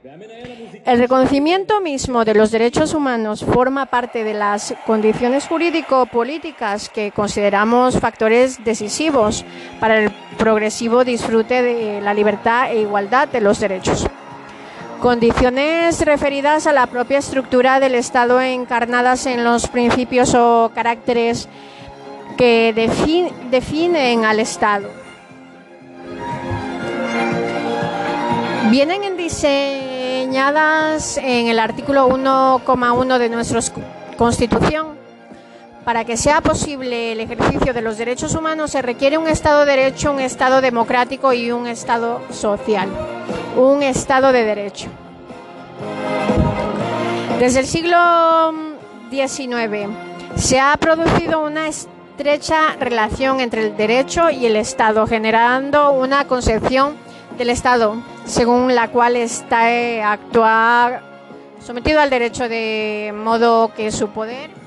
el 0.83 0.99
reconocimiento 0.99 1.79
mismo 1.79 2.25
de 2.25 2.33
los 2.33 2.51
derechos 2.51 2.93
humanos 2.93 3.45
forma 3.45 3.85
parte 3.85 4.25
de 4.25 4.33
las 4.33 4.73
condiciones 4.85 5.47
jurídico-políticas 5.47 6.89
que 6.89 7.11
consideramos 7.11 8.01
factores 8.01 8.61
decisivos 8.65 9.45
para 9.79 9.97
el 10.03 10.11
progresivo 10.37 11.05
disfrute 11.05 11.61
de 11.61 12.01
la 12.01 12.13
libertad 12.13 12.69
e 12.69 12.81
igualdad 12.81 13.29
de 13.29 13.39
los 13.39 13.61
derechos. 13.61 14.05
Condiciones 15.01 16.03
referidas 16.05 16.67
a 16.67 16.73
la 16.73 16.87
propia 16.87 17.19
estructura 17.19 17.79
del 17.79 17.95
Estado 17.95 18.41
encarnadas 18.41 19.25
en 19.25 19.43
los 19.43 19.67
principios 19.67 20.33
o 20.35 20.71
caracteres 20.73 21.47
que 22.37 22.73
definen 23.49 24.25
al 24.25 24.39
Estado. 24.39 24.89
Vienen 28.69 29.03
en 29.03 29.17
diseño 29.17 29.87
señadas 30.27 31.17
en 31.17 31.47
el 31.47 31.57
artículo 31.57 32.09
1,1 32.09 33.17
de 33.17 33.29
nuestra 33.29 33.61
Constitución. 34.17 35.06
Para 35.87 36.03
que 36.03 36.17
sea 36.17 36.41
posible 36.41 37.13
el 37.13 37.21
ejercicio 37.21 37.73
de 37.73 37.81
los 37.81 37.97
derechos 37.97 38.35
humanos 38.35 38.71
se 38.71 38.81
requiere 38.81 39.17
un 39.17 39.29
Estado 39.29 39.63
de 39.63 39.77
Derecho, 39.77 40.11
un 40.11 40.19
Estado 40.19 40.59
democrático 40.59 41.31
y 41.31 41.49
un 41.53 41.65
Estado 41.65 42.21
social, 42.29 42.89
un 43.55 43.81
Estado 43.81 44.33
de 44.33 44.43
Derecho. 44.43 44.89
Desde 47.39 47.61
el 47.61 47.67
siglo 47.67 47.97
XIX 49.09 49.87
se 50.35 50.59
ha 50.59 50.75
producido 50.75 51.41
una 51.41 51.69
estrecha 51.69 52.75
relación 52.77 53.39
entre 53.39 53.61
el 53.61 53.77
derecho 53.77 54.29
y 54.29 54.45
el 54.45 54.57
Estado, 54.57 55.07
generando 55.07 55.93
una 55.93 56.27
concepción 56.27 56.97
del 57.37 57.49
Estado, 57.49 57.95
según 58.25 58.75
la 58.75 58.89
cual 58.89 59.15
está 59.15 59.71
eh, 59.71 60.03
actuar 60.03 61.01
sometido 61.65 62.01
al 62.01 62.09
derecho 62.09 62.49
de 62.49 63.13
modo 63.15 63.71
que 63.73 63.89
su 63.93 64.09
poder 64.09 64.66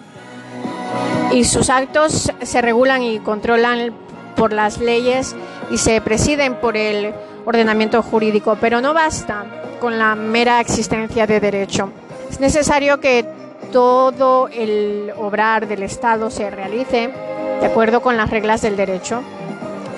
y 1.32 1.44
sus 1.44 1.70
actos 1.70 2.32
se 2.42 2.62
regulan 2.62 3.02
y 3.02 3.18
controlan 3.20 3.92
por 4.36 4.52
las 4.52 4.78
leyes 4.78 5.36
y 5.70 5.78
se 5.78 6.00
presiden 6.00 6.56
por 6.56 6.76
el 6.76 7.12
ordenamiento 7.44 8.02
jurídico, 8.02 8.56
pero 8.60 8.80
no 8.80 8.94
basta 8.94 9.44
con 9.80 9.98
la 9.98 10.14
mera 10.14 10.60
existencia 10.60 11.26
de 11.26 11.40
derecho. 11.40 11.90
Es 12.30 12.40
necesario 12.40 13.00
que 13.00 13.24
todo 13.72 14.48
el 14.48 15.12
obrar 15.16 15.66
del 15.68 15.82
Estado 15.82 16.30
se 16.30 16.50
realice 16.50 17.10
de 17.60 17.66
acuerdo 17.66 18.00
con 18.00 18.16
las 18.16 18.30
reglas 18.30 18.62
del 18.62 18.76
derecho. 18.76 19.22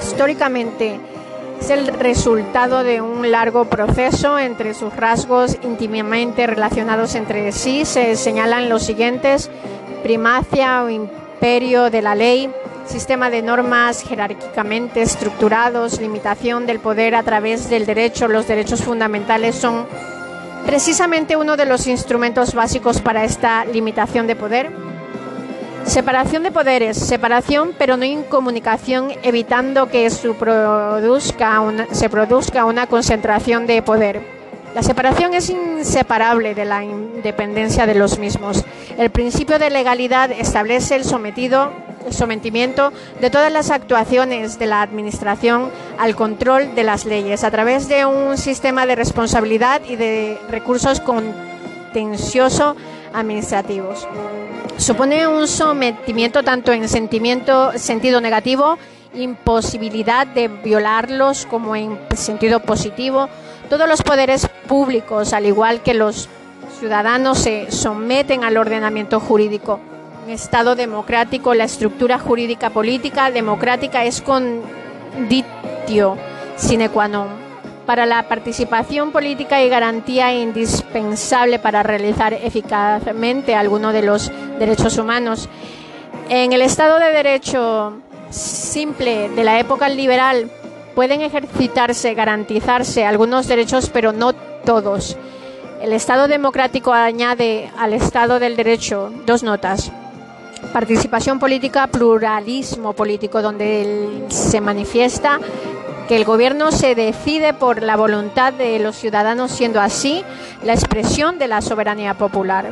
Históricamente, 0.00 0.98
es 1.60 1.70
el 1.70 1.86
resultado 1.86 2.82
de 2.82 3.00
un 3.00 3.30
largo 3.30 3.66
proceso 3.66 4.38
entre 4.38 4.74
sus 4.74 4.94
rasgos 4.96 5.56
íntimamente 5.62 6.46
relacionados 6.46 7.14
entre 7.14 7.52
sí. 7.52 7.84
Se 7.84 8.16
señalan 8.16 8.68
los 8.68 8.82
siguientes, 8.82 9.48
primacia 10.02 10.82
o 10.82 10.90
imperio 11.42 11.90
de 11.90 12.02
la 12.02 12.14
ley, 12.14 12.48
sistema 12.86 13.28
de 13.28 13.42
normas 13.42 14.04
jerárquicamente 14.04 15.02
estructurados, 15.02 16.00
limitación 16.00 16.66
del 16.66 16.78
poder 16.78 17.16
a 17.16 17.24
través 17.24 17.68
del 17.68 17.84
derecho, 17.84 18.28
los 18.28 18.46
derechos 18.46 18.84
fundamentales 18.84 19.56
son 19.56 19.88
precisamente 20.64 21.34
uno 21.34 21.56
de 21.56 21.66
los 21.66 21.88
instrumentos 21.88 22.54
básicos 22.54 23.00
para 23.00 23.24
esta 23.24 23.64
limitación 23.64 24.28
de 24.28 24.36
poder. 24.36 24.70
Separación 25.84 26.44
de 26.44 26.52
poderes, 26.52 26.96
separación 26.96 27.72
pero 27.76 27.96
no 27.96 28.04
incomunicación, 28.04 29.10
evitando 29.24 29.88
que 29.88 30.08
se 30.10 30.32
produzca 32.08 32.64
una 32.66 32.86
concentración 32.86 33.66
de 33.66 33.82
poder. 33.82 34.41
La 34.74 34.82
separación 34.82 35.34
es 35.34 35.50
inseparable 35.50 36.54
de 36.54 36.64
la 36.64 36.82
independencia 36.82 37.86
de 37.86 37.94
los 37.94 38.18
mismos. 38.18 38.64
El 38.96 39.10
principio 39.10 39.58
de 39.58 39.68
legalidad 39.68 40.30
establece 40.32 40.96
el 40.96 41.04
sometido 41.04 41.70
el 42.06 42.12
sometimiento 42.12 42.92
de 43.20 43.30
todas 43.30 43.52
las 43.52 43.70
actuaciones 43.70 44.58
de 44.58 44.66
la 44.66 44.82
Administración 44.82 45.70
al 45.98 46.16
control 46.16 46.74
de 46.74 46.84
las 46.84 47.04
leyes 47.04 47.44
a 47.44 47.50
través 47.50 47.88
de 47.88 48.04
un 48.06 48.36
sistema 48.38 48.86
de 48.86 48.96
responsabilidad 48.96 49.82
y 49.88 49.96
de 49.96 50.38
recursos 50.50 51.00
contencioso 51.00 52.76
administrativos. 53.12 54.08
Supone 54.78 55.26
un 55.28 55.46
sometimiento 55.46 56.42
tanto 56.42 56.72
en 56.72 56.88
sentimiento, 56.88 57.72
sentido 57.78 58.20
negativo, 58.20 58.78
imposibilidad 59.14 60.26
de 60.26 60.48
violarlos, 60.48 61.46
como 61.46 61.76
en 61.76 61.98
sentido 62.16 62.60
positivo, 62.60 63.28
todos 63.72 63.88
los 63.88 64.02
poderes 64.02 64.46
públicos, 64.68 65.32
al 65.32 65.46
igual 65.46 65.80
que 65.80 65.94
los 65.94 66.28
ciudadanos, 66.78 67.38
se 67.38 67.72
someten 67.72 68.44
al 68.44 68.58
ordenamiento 68.58 69.18
jurídico. 69.18 69.80
En 70.26 70.34
Estado 70.34 70.76
democrático, 70.76 71.54
la 71.54 71.64
estructura 71.64 72.18
jurídica 72.18 72.68
política 72.68 73.30
democrática 73.30 74.04
es 74.04 74.20
conditio 74.20 76.18
sine 76.54 76.90
qua 76.90 77.08
non 77.08 77.32
para 77.86 78.04
la 78.04 78.28
participación 78.28 79.10
política 79.10 79.62
y 79.62 79.70
garantía 79.70 80.34
indispensable 80.34 81.58
para 81.58 81.82
realizar 81.82 82.34
eficazmente 82.34 83.54
alguno 83.54 83.94
de 83.94 84.02
los 84.02 84.30
derechos 84.58 84.98
humanos. 84.98 85.48
En 86.28 86.52
el 86.52 86.60
Estado 86.60 86.98
de 86.98 87.10
Derecho 87.10 87.94
simple 88.28 89.30
de 89.30 89.44
la 89.44 89.58
época 89.58 89.88
liberal, 89.88 90.50
pueden 90.94 91.22
ejercitarse, 91.22 92.14
garantizarse 92.14 93.04
algunos 93.04 93.48
derechos, 93.48 93.90
pero 93.92 94.12
no 94.12 94.32
todos. 94.32 95.16
El 95.80 95.92
Estado 95.92 96.28
democrático 96.28 96.92
añade 96.92 97.70
al 97.76 97.92
Estado 97.92 98.38
del 98.38 98.56
Derecho 98.56 99.12
dos 99.26 99.42
notas. 99.42 99.90
Participación 100.72 101.38
política, 101.38 101.88
pluralismo 101.88 102.92
político, 102.92 103.42
donde 103.42 104.24
se 104.28 104.60
manifiesta 104.60 105.40
que 106.06 106.16
el 106.16 106.24
gobierno 106.24 106.70
se 106.70 106.94
decide 106.94 107.52
por 107.52 107.82
la 107.82 107.96
voluntad 107.96 108.52
de 108.52 108.78
los 108.78 108.96
ciudadanos, 108.96 109.50
siendo 109.50 109.80
así 109.80 110.24
la 110.62 110.72
expresión 110.72 111.38
de 111.38 111.48
la 111.48 111.60
soberanía 111.60 112.14
popular. 112.14 112.70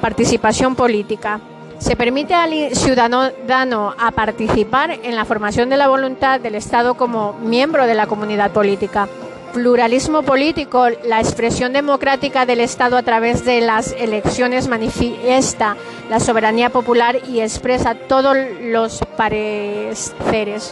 Participación 0.00 0.74
política 0.74 1.40
se 1.82 1.96
permite 1.96 2.32
al 2.32 2.76
ciudadano 2.76 3.94
a 3.98 4.12
participar 4.12 5.00
en 5.02 5.16
la 5.16 5.24
formación 5.24 5.68
de 5.68 5.76
la 5.76 5.88
voluntad 5.88 6.38
del 6.38 6.54
Estado 6.54 6.94
como 6.94 7.32
miembro 7.32 7.86
de 7.86 7.94
la 7.94 8.06
comunidad 8.06 8.52
política. 8.52 9.08
Pluralismo 9.52 10.22
político, 10.22 10.86
la 11.04 11.18
expresión 11.18 11.72
democrática 11.72 12.46
del 12.46 12.60
Estado 12.60 12.96
a 12.96 13.02
través 13.02 13.44
de 13.44 13.60
las 13.60 13.92
elecciones 13.98 14.68
manifiesta 14.68 15.76
la 16.08 16.20
soberanía 16.20 16.70
popular 16.70 17.18
y 17.28 17.40
expresa 17.40 17.96
todos 17.96 18.36
los 18.60 19.00
pareceres 19.16 20.70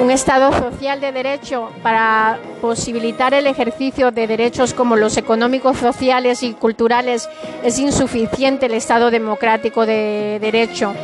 un 0.00 0.10
Estado 0.10 0.52
social 0.52 1.00
de 1.00 1.12
derecho 1.12 1.70
para 1.82 2.38
posibilitar 2.60 3.34
el 3.34 3.46
ejercicio 3.46 4.10
de 4.10 4.26
derechos 4.26 4.74
como 4.74 4.96
los 4.96 5.16
económicos, 5.16 5.78
sociales 5.78 6.42
y 6.42 6.54
culturales 6.54 7.28
es 7.62 7.78
insuficiente 7.78 8.66
el 8.66 8.74
Estado 8.74 9.10
democrático 9.10 9.86
de 9.86 10.38
derecho. 10.40 10.94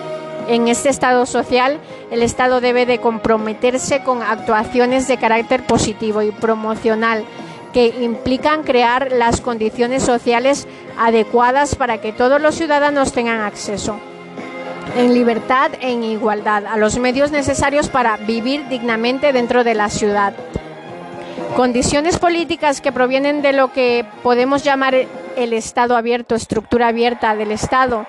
En 0.48 0.68
este 0.68 0.88
Estado 0.88 1.26
social, 1.26 1.78
el 2.10 2.22
Estado 2.22 2.60
debe 2.60 2.86
de 2.86 2.98
comprometerse 2.98 4.02
con 4.02 4.22
actuaciones 4.22 5.06
de 5.06 5.18
carácter 5.18 5.64
positivo 5.66 6.22
y 6.22 6.30
promocional 6.30 7.24
que 7.72 7.86
implican 8.00 8.62
crear 8.62 9.12
las 9.12 9.42
condiciones 9.42 10.02
sociales 10.02 10.66
adecuadas 10.98 11.76
para 11.76 12.00
que 12.00 12.12
todos 12.12 12.40
los 12.40 12.54
ciudadanos 12.54 13.12
tengan 13.12 13.40
acceso 13.40 14.00
en 14.96 15.14
libertad 15.14 15.72
e 15.80 15.90
en 15.92 16.02
igualdad 16.04 16.66
a 16.66 16.76
los 16.76 16.98
medios 16.98 17.30
necesarios 17.30 17.88
para 17.88 18.16
vivir 18.16 18.68
dignamente 18.68 19.32
dentro 19.32 19.64
de 19.64 19.74
la 19.74 19.88
ciudad. 19.88 20.34
Condiciones 21.56 22.18
políticas 22.18 22.80
que 22.80 22.92
provienen 22.92 23.42
de 23.42 23.52
lo 23.52 23.72
que 23.72 24.04
podemos 24.22 24.62
llamar 24.62 24.94
el 24.94 25.52
Estado 25.52 25.96
abierto, 25.96 26.34
estructura 26.34 26.88
abierta 26.88 27.34
del 27.34 27.52
Estado. 27.52 28.06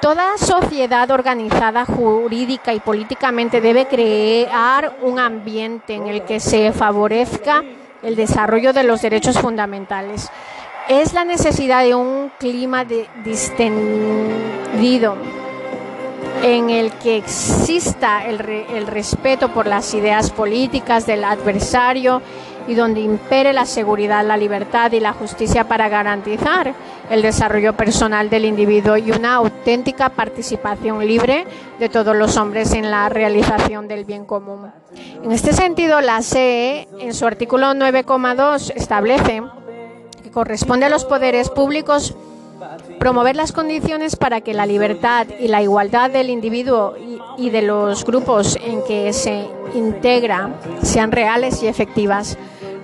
Toda 0.00 0.36
sociedad 0.36 1.10
organizada 1.10 1.84
jurídica 1.84 2.74
y 2.74 2.80
políticamente 2.80 3.60
debe 3.60 3.86
crear 3.86 4.96
un 5.02 5.18
ambiente 5.18 5.94
en 5.94 6.08
el 6.08 6.22
que 6.24 6.40
se 6.40 6.72
favorezca 6.72 7.62
el 8.02 8.16
desarrollo 8.16 8.72
de 8.72 8.82
los 8.82 9.00
derechos 9.00 9.38
fundamentales. 9.38 10.28
Es 10.88 11.12
la 11.12 11.24
necesidad 11.24 11.84
de 11.84 11.94
un 11.94 12.32
clima 12.38 12.84
distendido 13.24 15.16
en 16.42 16.70
el 16.70 16.90
que 16.92 17.16
exista 17.16 18.26
el, 18.26 18.38
respeto 18.86 19.48
por 19.50 19.66
las 19.66 19.94
ideas 19.94 20.30
políticas 20.30 21.06
del 21.06 21.22
adversario 21.24 22.20
y 22.66 22.74
donde 22.74 23.00
impere 23.00 23.52
la 23.52 23.64
seguridad, 23.64 24.26
la 24.26 24.36
libertad 24.36 24.90
y 24.92 25.00
la 25.00 25.12
justicia 25.12 25.68
para 25.68 25.88
garantizar 25.88 26.74
el 27.10 27.22
desarrollo 27.22 27.76
personal 27.76 28.28
del 28.28 28.44
individuo 28.44 28.96
y 28.96 29.12
una 29.12 29.34
auténtica 29.34 30.08
participación 30.10 31.06
libre 31.06 31.46
de 31.78 31.88
todos 31.88 32.16
los 32.16 32.36
hombres 32.36 32.72
en 32.72 32.90
la 32.90 33.08
realización 33.08 33.86
del 33.86 34.04
bien 34.04 34.24
común. 34.24 34.72
En 35.22 35.30
este 35.30 35.52
sentido, 35.52 36.00
la 36.00 36.22
CE, 36.22 36.88
en 36.98 37.14
su 37.14 37.26
artículo 37.26 37.68
9,2, 37.68 38.72
establece 38.74 39.42
que 40.22 40.30
corresponde 40.30 40.86
a 40.86 40.88
los 40.88 41.04
poderes 41.04 41.50
públicos 41.50 42.14
promover 42.98 43.36
las 43.36 43.52
condiciones 43.52 44.16
para 44.16 44.40
que 44.40 44.54
la 44.54 44.66
libertad 44.66 45.26
y 45.40 45.48
la 45.48 45.62
igualdad 45.62 46.10
del 46.10 46.30
individuo 46.30 46.94
y, 47.36 47.50
de 47.50 47.62
los 47.62 48.04
grupos 48.04 48.56
en 48.62 48.82
que 48.84 49.12
se 49.12 49.46
integra 49.74 50.50
sean 50.82 51.12
reales 51.12 51.62
y 51.62 51.66
efectivas, 51.66 52.38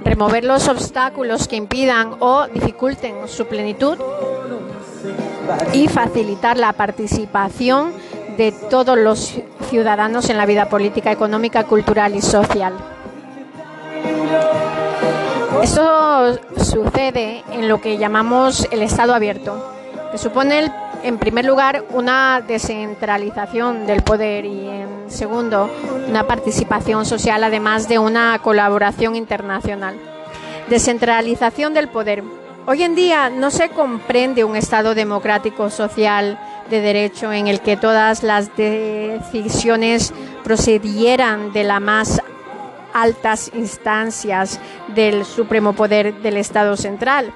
remover 0.04 0.44
los 0.44 0.68
obstáculos 0.68 1.48
que 1.48 1.56
impidan 1.56 2.16
o 2.20 2.46
dificulten 2.48 3.28
su 3.28 3.46
plenitud 3.46 3.98
y 5.72 5.88
facilitar 5.88 6.56
la 6.56 6.72
participación 6.72 7.92
de 8.36 8.52
todos 8.52 8.96
los 8.96 9.34
ciudadanos 9.68 10.30
en 10.30 10.36
la 10.36 10.46
vida 10.46 10.68
política, 10.68 11.10
económica, 11.10 11.64
cultural 11.64 12.14
y 12.14 12.22
social. 12.22 12.74
Esto 15.62 16.38
sucede 16.56 17.42
en 17.50 17.68
lo 17.68 17.80
que 17.80 17.98
llamamos 17.98 18.68
el 18.70 18.82
Estado 18.82 19.14
abierto 19.14 19.74
que 20.10 20.18
supone 20.18 20.72
en 21.02 21.18
primer 21.18 21.44
lugar 21.44 21.84
una 21.90 22.42
descentralización 22.46 23.86
del 23.86 24.02
poder 24.02 24.44
y 24.44 24.68
en 24.68 25.10
segundo 25.10 25.70
una 26.08 26.26
participación 26.26 27.04
social 27.04 27.44
además 27.44 27.88
de 27.88 27.98
una 27.98 28.38
colaboración 28.40 29.16
internacional. 29.16 29.96
Descentralización 30.68 31.74
del 31.74 31.88
poder. 31.88 32.22
Hoy 32.66 32.82
en 32.82 32.94
día 32.94 33.30
no 33.30 33.50
se 33.50 33.70
comprende 33.70 34.44
un 34.44 34.56
Estado 34.56 34.94
democrático 34.94 35.70
social 35.70 36.38
de 36.70 36.80
derecho 36.80 37.32
en 37.32 37.48
el 37.48 37.60
que 37.60 37.76
todas 37.76 38.22
las 38.22 38.54
decisiones 38.56 40.12
procedieran 40.44 41.52
de 41.52 41.64
las 41.64 41.80
más 41.80 42.22
altas 43.02 43.50
instancias 43.54 44.60
del 44.94 45.24
supremo 45.24 45.72
poder 45.72 46.14
del 46.22 46.36
Estado 46.36 46.76
central. 46.76 47.32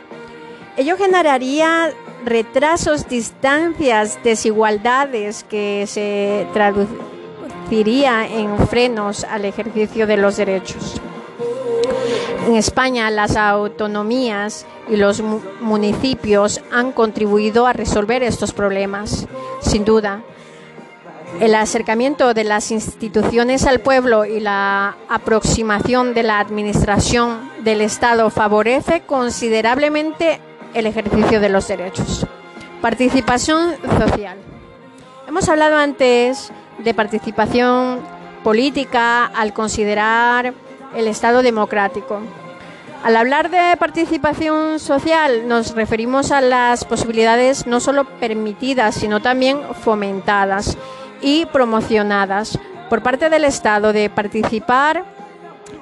Ello 0.77 0.97
generaría 0.97 1.91
retrasos, 2.25 3.09
distancias, 3.09 4.19
desigualdades 4.23 5.45
que 5.45 5.85
se 5.87 6.47
traduciría 6.53 8.27
en 8.27 8.59
frenos 8.69 9.25
al 9.25 9.45
ejercicio 9.45 10.07
de 10.07 10.17
los 10.17 10.37
derechos. 10.37 11.01
En 12.47 12.57
España 12.57 13.11
las 13.11 13.37
autonomías 13.37 14.67
y 14.89 14.97
los 14.97 15.23
municipios 15.61 16.61
han 16.73 16.93
contribuido 16.93 17.67
a 17.67 17.73
resolver 17.73 18.23
estos 18.23 18.53
problemas, 18.53 19.29
sin 19.61 19.85
duda. 19.85 20.23
El 21.41 21.55
acercamiento 21.55 22.35
de 22.35 22.45
las 22.45 22.71
instituciones 22.71 23.67
al 23.67 23.81
pueblo 23.81 24.25
y 24.25 24.39
la 24.39 24.97
aproximación 25.09 26.15
de 26.15 26.23
la 26.23 26.39
administración 26.39 27.51
del 27.65 27.81
Estado 27.81 28.31
favorece 28.31 29.01
considerablemente 29.01 30.41
el 30.75 30.87
ejercicio 30.87 31.41
de 31.41 31.49
los 31.49 31.67
derechos. 31.67 32.27
Participación 32.81 33.75
social. 33.99 34.39
Hemos 35.27 35.49
hablado 35.49 35.77
antes 35.77 36.53
de 36.79 36.95
participación 36.95 38.01
política 38.45 39.27
al 39.27 39.53
considerar 39.53 40.55
el 40.95 41.09
Estado 41.09 41.43
democrático. 41.43 42.21
Al 43.03 43.17
hablar 43.17 43.51
de 43.51 43.77
participación 43.79 44.79
social 44.79 45.49
nos 45.49 45.75
referimos 45.75 46.31
a 46.31 46.41
las 46.41 46.85
posibilidades 46.85 47.67
no 47.67 47.81
solo 47.81 48.05
permitidas, 48.05 48.95
sino 48.95 49.21
también 49.21 49.59
fomentadas 49.83 50.77
y 51.23 51.47
promocionadas 51.47 52.59
por 52.91 53.03
parte 53.03 53.31
del 53.31 53.45
Estado 53.45 53.93
de 53.93 54.11
participar 54.11 55.05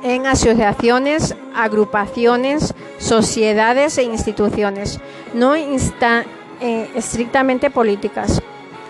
en 0.02 0.26
asociaciones, 0.26 1.34
agrupaciones, 1.54 2.74
sociedades 2.98 3.98
e 3.98 4.04
instituciones, 4.04 5.00
no 5.34 5.56
eh, 5.56 6.90
estrictamente 6.94 7.70
políticas. 7.70 8.40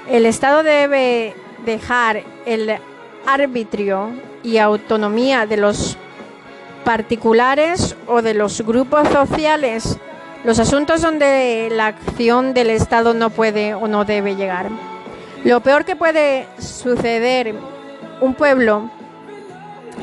El 0.08 0.26
Estado 0.26 0.62
debe 0.62 1.34
dejar 1.64 2.22
el 2.44 2.76
arbitrio 3.26 4.10
y 4.42 4.58
autonomía 4.58 5.46
de 5.46 5.56
los 5.56 5.96
particulares 6.84 7.96
o 8.06 8.22
de 8.22 8.34
los 8.34 8.60
grupos 8.62 9.08
sociales 9.08 9.98
los 10.42 10.58
asuntos 10.58 11.02
donde 11.02 11.68
la 11.70 11.88
acción 11.88 12.54
del 12.54 12.70
Estado 12.70 13.12
no 13.12 13.28
puede 13.28 13.74
o 13.74 13.86
no 13.88 14.06
debe 14.06 14.36
llegar. 14.36 14.70
Lo 15.44 15.60
peor 15.60 15.86
que 15.86 15.96
puede 15.96 16.46
suceder 16.58 17.54
un 18.20 18.34
pueblo 18.34 18.90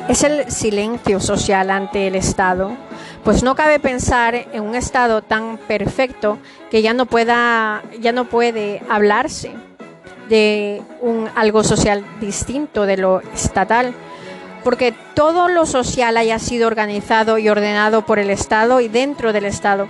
es 0.08 0.24
el 0.24 0.50
silencio 0.50 1.20
social 1.20 1.70
ante 1.70 2.08
el 2.08 2.16
Estado, 2.16 2.72
pues 3.22 3.44
no 3.44 3.54
cabe 3.54 3.78
pensar 3.78 4.34
en 4.34 4.62
un 4.62 4.74
Estado 4.74 5.22
tan 5.22 5.58
perfecto 5.58 6.38
que 6.70 6.82
ya 6.82 6.92
no 6.92 7.06
pueda 7.06 7.82
ya 8.00 8.10
no 8.12 8.24
puede 8.24 8.82
hablarse 8.88 9.52
de 10.28 10.82
un 11.00 11.28
algo 11.34 11.62
social 11.62 12.04
distinto 12.20 12.84
de 12.84 12.96
lo 12.96 13.20
estatal 13.32 13.94
porque 14.64 14.92
todo 15.14 15.48
lo 15.48 15.66
social 15.66 16.16
haya 16.16 16.38
sido 16.38 16.66
organizado 16.66 17.38
y 17.38 17.48
ordenado 17.48 18.04
por 18.04 18.18
el 18.18 18.30
Estado 18.30 18.80
y 18.80 18.88
dentro 18.88 19.32
del 19.32 19.46
Estado. 19.46 19.86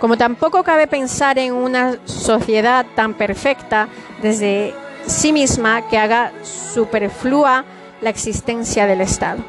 Como 0.00 0.16
tampoco 0.16 0.62
cabe 0.62 0.86
pensar 0.86 1.38
en 1.38 1.52
una 1.52 1.96
sociedad 2.04 2.86
tan 2.94 3.14
perfecta 3.14 3.88
desde 4.22 4.74
sí 5.06 5.32
misma 5.32 5.88
que 5.88 5.98
haga 5.98 6.32
superflua 6.42 7.64
la 8.00 8.10
existencia 8.10 8.86
del 8.86 9.00
Estado. 9.00 9.42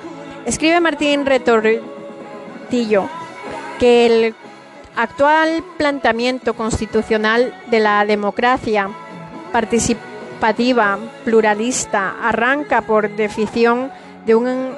Escribe 0.45 0.79
Martín 0.79 1.25
Retortillo 1.25 3.09
que 3.79 4.05
el 4.05 4.35
actual 4.95 5.63
planteamiento 5.77 6.53
constitucional 6.53 7.53
de 7.67 7.79
la 7.79 8.05
democracia 8.05 8.89
participativa, 9.51 10.97
pluralista, 11.23 12.15
arranca 12.21 12.81
por 12.81 13.09
definición 13.09 13.91
de 14.25 14.35
un 14.35 14.75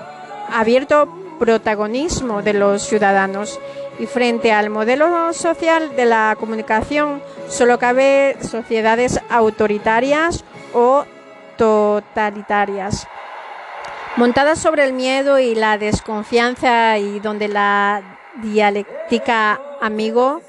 abierto 0.52 1.14
protagonismo 1.40 2.42
de 2.42 2.54
los 2.54 2.84
ciudadanos 2.84 3.60
y 4.00 4.06
frente 4.06 4.52
al 4.52 4.70
modelo 4.70 5.34
social 5.34 5.96
de 5.96 6.06
la 6.06 6.36
comunicación 6.40 7.22
solo 7.48 7.80
cabe 7.80 8.38
sociedades 8.42 9.20
autoritarias 9.30 10.44
o 10.74 11.06
totalitarias 11.58 13.08
montadas 14.18 14.60
sobre 14.60 14.84
el 14.84 14.94
miedo 14.94 15.40
y 15.40 15.56
la 15.56 15.78
desconfianza 15.78 16.98
y 16.98 17.20
donde 17.20 17.48
la 17.48 18.20
dialéctica 18.42 19.62
amigo 19.82 20.42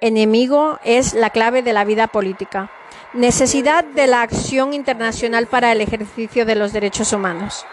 enemigo 0.00 0.78
es 0.84 1.14
la 1.14 1.30
clave 1.30 1.62
de 1.62 1.72
la 1.72 1.84
vida 1.84 2.06
política. 2.06 2.70
Necesidad 3.12 3.84
de 3.84 4.06
la 4.06 4.22
acción 4.22 4.74
internacional 4.74 5.46
para 5.46 5.72
el 5.72 5.80
ejercicio 5.80 6.44
de 6.44 6.54
los 6.54 6.72
derechos 6.72 7.12
humanos. 7.12 7.64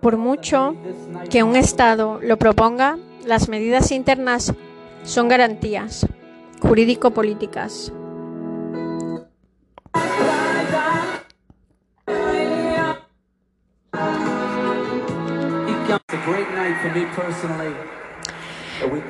Por 0.00 0.16
mucho 0.16 0.74
que 1.30 1.42
un 1.42 1.56
Estado 1.56 2.20
lo 2.22 2.36
proponga, 2.36 2.98
las 3.24 3.48
medidas 3.48 3.90
internas 3.90 4.54
son 5.04 5.28
garantías 5.28 6.06
jurídico-políticas. 6.60 7.92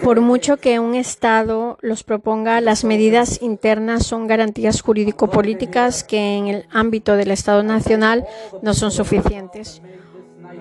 Por 0.03 0.21
mucho 0.21 0.57
que 0.57 0.79
un 0.79 0.95
Estado 0.95 1.79
los 1.83 2.03
proponga, 2.03 2.61
las 2.61 2.85
medidas 2.85 3.43
internas 3.43 4.07
son 4.07 4.27
garantías 4.27 4.81
jurídico-políticas 4.81 6.05
que 6.05 6.37
en 6.37 6.49
el 6.49 6.67
ámbito 6.73 7.17
del 7.17 7.31
Estado 7.31 7.63
nacional 7.63 8.27
no 8.63 8.73
son 8.73 8.91
suficientes. 8.91 9.83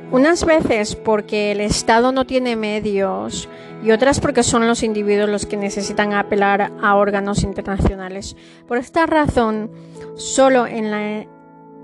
Unas 0.09 0.45
veces 0.45 0.95
porque 0.95 1.51
el 1.51 1.59
Estado 1.59 2.11
no 2.13 2.25
tiene 2.25 2.55
medios 2.55 3.49
y 3.83 3.91
otras 3.91 4.19
porque 4.21 4.41
son 4.41 4.65
los 4.65 4.81
individuos 4.81 5.29
los 5.29 5.45
que 5.45 5.57
necesitan 5.57 6.13
apelar 6.13 6.71
a 6.81 6.95
órganos 6.95 7.43
internacionales. 7.43 8.37
Por 8.67 8.77
esta 8.77 9.05
razón, 9.05 9.69
solo 10.15 10.65
en 10.65 10.91
la 10.91 11.25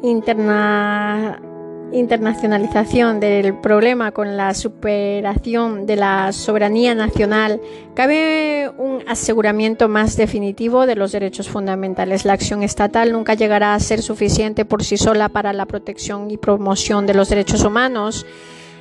interna 0.01 1.41
internacionalización 1.92 3.20
del 3.20 3.56
problema 3.60 4.12
con 4.12 4.38
la 4.38 4.54
superación 4.54 5.86
de 5.86 5.96
la 5.96 6.32
soberanía 6.32 6.96
nacional, 6.96 7.62
cabe 7.94 8.72
un 8.78 9.04
aseguramiento 9.08 9.90
más 9.90 10.16
definitivo 10.18 10.86
de 10.86 10.96
los 10.96 11.12
derechos 11.12 11.50
fundamentales. 11.50 12.26
La 12.26 12.34
acción 12.34 12.64
estatal 12.64 13.12
nunca 13.12 13.36
llegará 13.36 13.76
a 13.76 13.80
ser 13.80 14.02
suficiente 14.02 14.66
por 14.66 14.84
sí 14.84 14.98
sola 14.98 15.30
para 15.30 15.54
la 15.54 15.66
protección 15.66 16.32
y 16.32 16.38
promoción 16.38 17.06
de 17.06 17.14
los 17.14 17.30
derechos 17.30 17.64
humanos. 17.64 18.26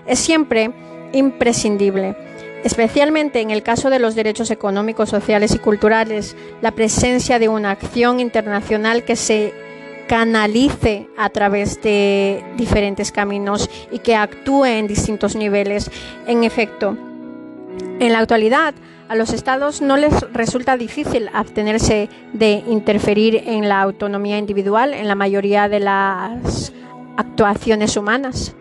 Es 0.06 0.18
siempre 0.18 0.72
imprescindible. 1.12 2.16
Especialmente 2.64 3.40
en 3.40 3.50
el 3.50 3.62
caso 3.62 3.90
de 3.90 3.98
los 3.98 4.14
derechos 4.14 4.50
económicos, 4.52 5.10
sociales 5.10 5.54
y 5.54 5.58
culturales, 5.58 6.36
la 6.60 6.70
presencia 6.70 7.40
de 7.40 7.48
una 7.48 7.72
acción 7.72 8.20
internacional 8.20 9.02
que 9.02 9.16
se 9.16 9.52
canalice 10.12 11.08
a 11.16 11.30
través 11.30 11.80
de 11.80 12.44
diferentes 12.58 13.10
caminos 13.10 13.70
y 13.90 14.00
que 14.00 14.14
actúe 14.14 14.66
en 14.66 14.86
distintos 14.86 15.36
niveles. 15.36 15.90
En 16.26 16.44
efecto, 16.44 16.98
en 17.98 18.12
la 18.12 18.18
actualidad, 18.18 18.74
a 19.08 19.14
los 19.14 19.32
estados 19.32 19.80
no 19.80 19.96
les 19.96 20.12
resulta 20.34 20.76
difícil 20.76 21.30
abstenerse 21.32 22.10
de 22.34 22.62
interferir 22.68 23.42
en 23.46 23.70
la 23.70 23.80
autonomía 23.80 24.36
individual 24.36 24.92
en 24.92 25.08
la 25.08 25.14
mayoría 25.14 25.70
de 25.70 25.80
las 25.80 26.74
actuaciones 27.16 27.96
humanas. 27.96 28.54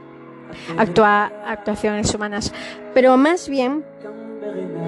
actuaciones 0.78 2.16
humanas. 2.16 2.54
Pero 2.94 3.18
más 3.18 3.50
bien 3.50 3.84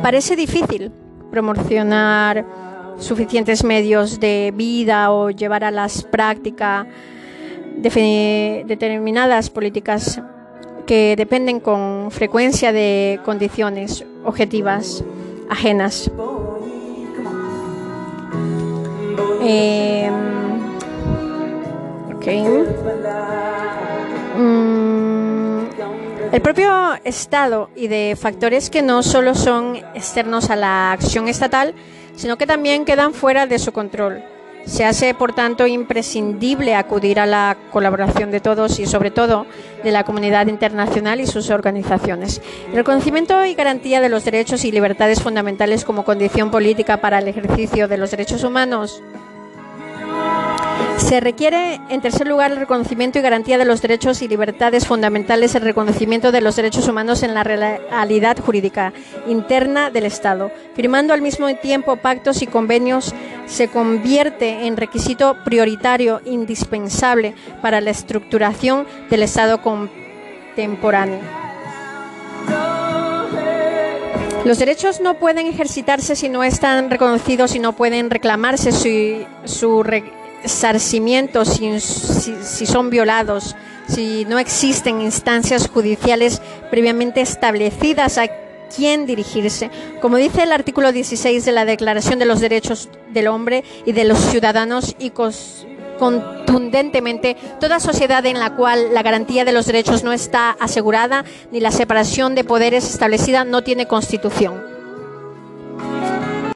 parece 0.02 0.38
difícil 0.38 0.94
promocionar 1.30 2.46
suficientes 3.00 3.64
medios 3.64 4.20
de 4.20 4.54
vida 4.56 5.12
o 5.12 5.30
llevar 5.30 5.64
a 5.64 5.72
las 5.72 6.04
prácticas 6.04 6.88
determinadas 7.76 9.50
políticas 9.50 10.22
que 10.86 11.16
dependen 11.18 11.60
con 11.60 12.12
frecuencia 12.12 12.72
de 12.72 13.20
condiciones 13.26 14.06
objetivas 14.24 15.04
ajenas. 15.50 16.12
Em, 19.46 20.14
mm, 24.38 25.60
el 26.32 26.42
propio 26.42 26.72
Estado 27.04 27.70
y 27.76 27.88
de 27.88 28.18
factores 28.20 28.70
que 28.70 28.82
no 28.82 29.04
solo 29.04 29.36
son 29.36 29.76
externos 29.94 30.50
a 30.50 30.56
la 30.56 30.92
acción 30.94 31.28
estatal, 31.28 31.76
sino 32.16 32.38
que 32.38 32.48
también 32.48 32.86
quedan 32.86 33.14
fuera 33.14 33.48
de 33.48 33.60
su 33.60 33.72
control. 33.72 34.24
Se 34.66 34.86
hace, 34.86 35.14
por 35.14 35.34
tanto, 35.34 35.68
imprescindible 35.68 36.76
acudir 36.76 37.20
a 37.20 37.26
la 37.26 37.58
colaboración 37.72 38.32
de 38.32 38.40
todos 38.40 38.80
y, 38.80 38.86
sobre 38.86 39.12
todo, 39.12 39.46
de 39.84 39.92
la 39.92 40.06
comunidad 40.06 40.48
internacional 40.48 41.20
y 41.20 41.28
sus 41.28 41.50
organizaciones. 41.50 42.42
El 42.70 42.76
reconocimiento 42.76 43.44
y 43.44 43.56
garantía 43.56 44.00
de 44.00 44.08
los 44.08 44.24
derechos 44.24 44.64
y 44.64 44.72
libertades 44.72 45.22
fundamentales 45.22 45.84
como 45.84 46.06
condición 46.06 46.50
política 46.50 47.02
para 47.02 47.20
el 47.20 47.28
ejercicio 47.28 47.90
de 47.90 47.98
los 47.98 48.12
derechos 48.12 48.46
humanos 48.46 49.04
se 51.04 51.20
requiere, 51.20 51.82
en 51.90 52.02
tercer 52.02 52.28
lugar, 52.28 52.52
el 52.52 52.58
reconocimiento 52.58 53.20
y 53.20 53.22
garantía 53.22 53.58
de 53.58 53.66
los 53.66 53.82
derechos 53.82 54.22
y 54.22 54.28
libertades 54.28 54.88
fundamentales, 54.88 55.54
el 55.56 55.62
reconocimiento 55.62 56.32
de 56.32 56.42
los 56.42 56.56
derechos 56.56 56.88
humanos 56.88 57.24
en 57.24 57.34
la 57.34 57.44
realidad 57.44 58.38
jurídica 58.40 58.94
interna 59.28 59.92
del 59.92 60.06
Estado. 60.06 60.52
Firmando 60.76 61.14
al 61.14 61.22
mismo 61.22 61.54
tiempo 61.56 61.98
pactos 61.98 62.42
y 62.42 62.48
convenios 62.48 63.14
se 63.46 63.68
convierte 63.68 64.66
en 64.66 64.78
requisito 64.78 65.38
prioritario 65.44 66.22
indispensable 66.26 67.36
para 67.62 67.82
la 67.82 67.92
estructuración 67.92 68.88
del 69.10 69.24
Estado 69.24 69.62
contemporáneo. 69.62 71.20
Los 74.46 74.60
derechos 74.60 75.00
no 75.00 75.14
pueden 75.16 75.48
ejercitarse 75.48 76.16
si 76.16 76.28
no 76.28 76.44
están 76.44 76.90
reconocidos 76.90 77.56
y 77.56 77.60
no 77.60 77.74
pueden 77.74 78.10
reclamarse 78.10 78.72
su, 78.72 79.26
su 79.46 79.84
resarcimiento 80.44 81.46
si, 81.46 81.80
si 81.80 82.66
son 82.66 82.90
violados, 82.90 83.56
si 83.88 84.26
no 84.26 84.40
existen 84.40 85.02
instancias 85.02 85.70
judiciales 85.70 86.42
previamente 86.70 87.22
establecidas 87.22 88.18
a 88.18 88.28
quién 88.76 89.06
dirigirse. 89.06 89.70
Como 90.02 90.18
dice 90.18 90.44
el 90.44 90.52
artículo 90.52 90.92
16 90.92 91.46
de 91.46 91.52
la 91.52 91.66
Declaración 91.66 92.20
de 92.20 92.26
los 92.26 92.40
Derechos 92.40 92.90
del 93.12 93.28
Hombre 93.28 93.64
y 93.86 93.94
de 93.94 94.04
los 94.04 94.20
Ciudadanos 94.20 94.96
y 95.00 95.12
contundentemente 96.00 97.38
toda 97.60 97.80
sociedad 97.80 98.26
en 98.26 98.40
la 98.40 98.56
cual 98.56 98.94
la 98.94 99.04
garantía 99.04 99.46
de 99.46 99.52
los 99.52 99.66
derechos 99.66 100.04
no 100.04 100.12
está 100.12 100.52
asegurada 100.52 101.24
ni 101.52 101.60
la 101.60 101.72
separación 101.72 102.36
de 102.36 102.44
poderes 102.44 102.90
establecida 102.90 103.46
no 103.46 103.64
tiene 103.64 103.88
constitución. 103.88 104.73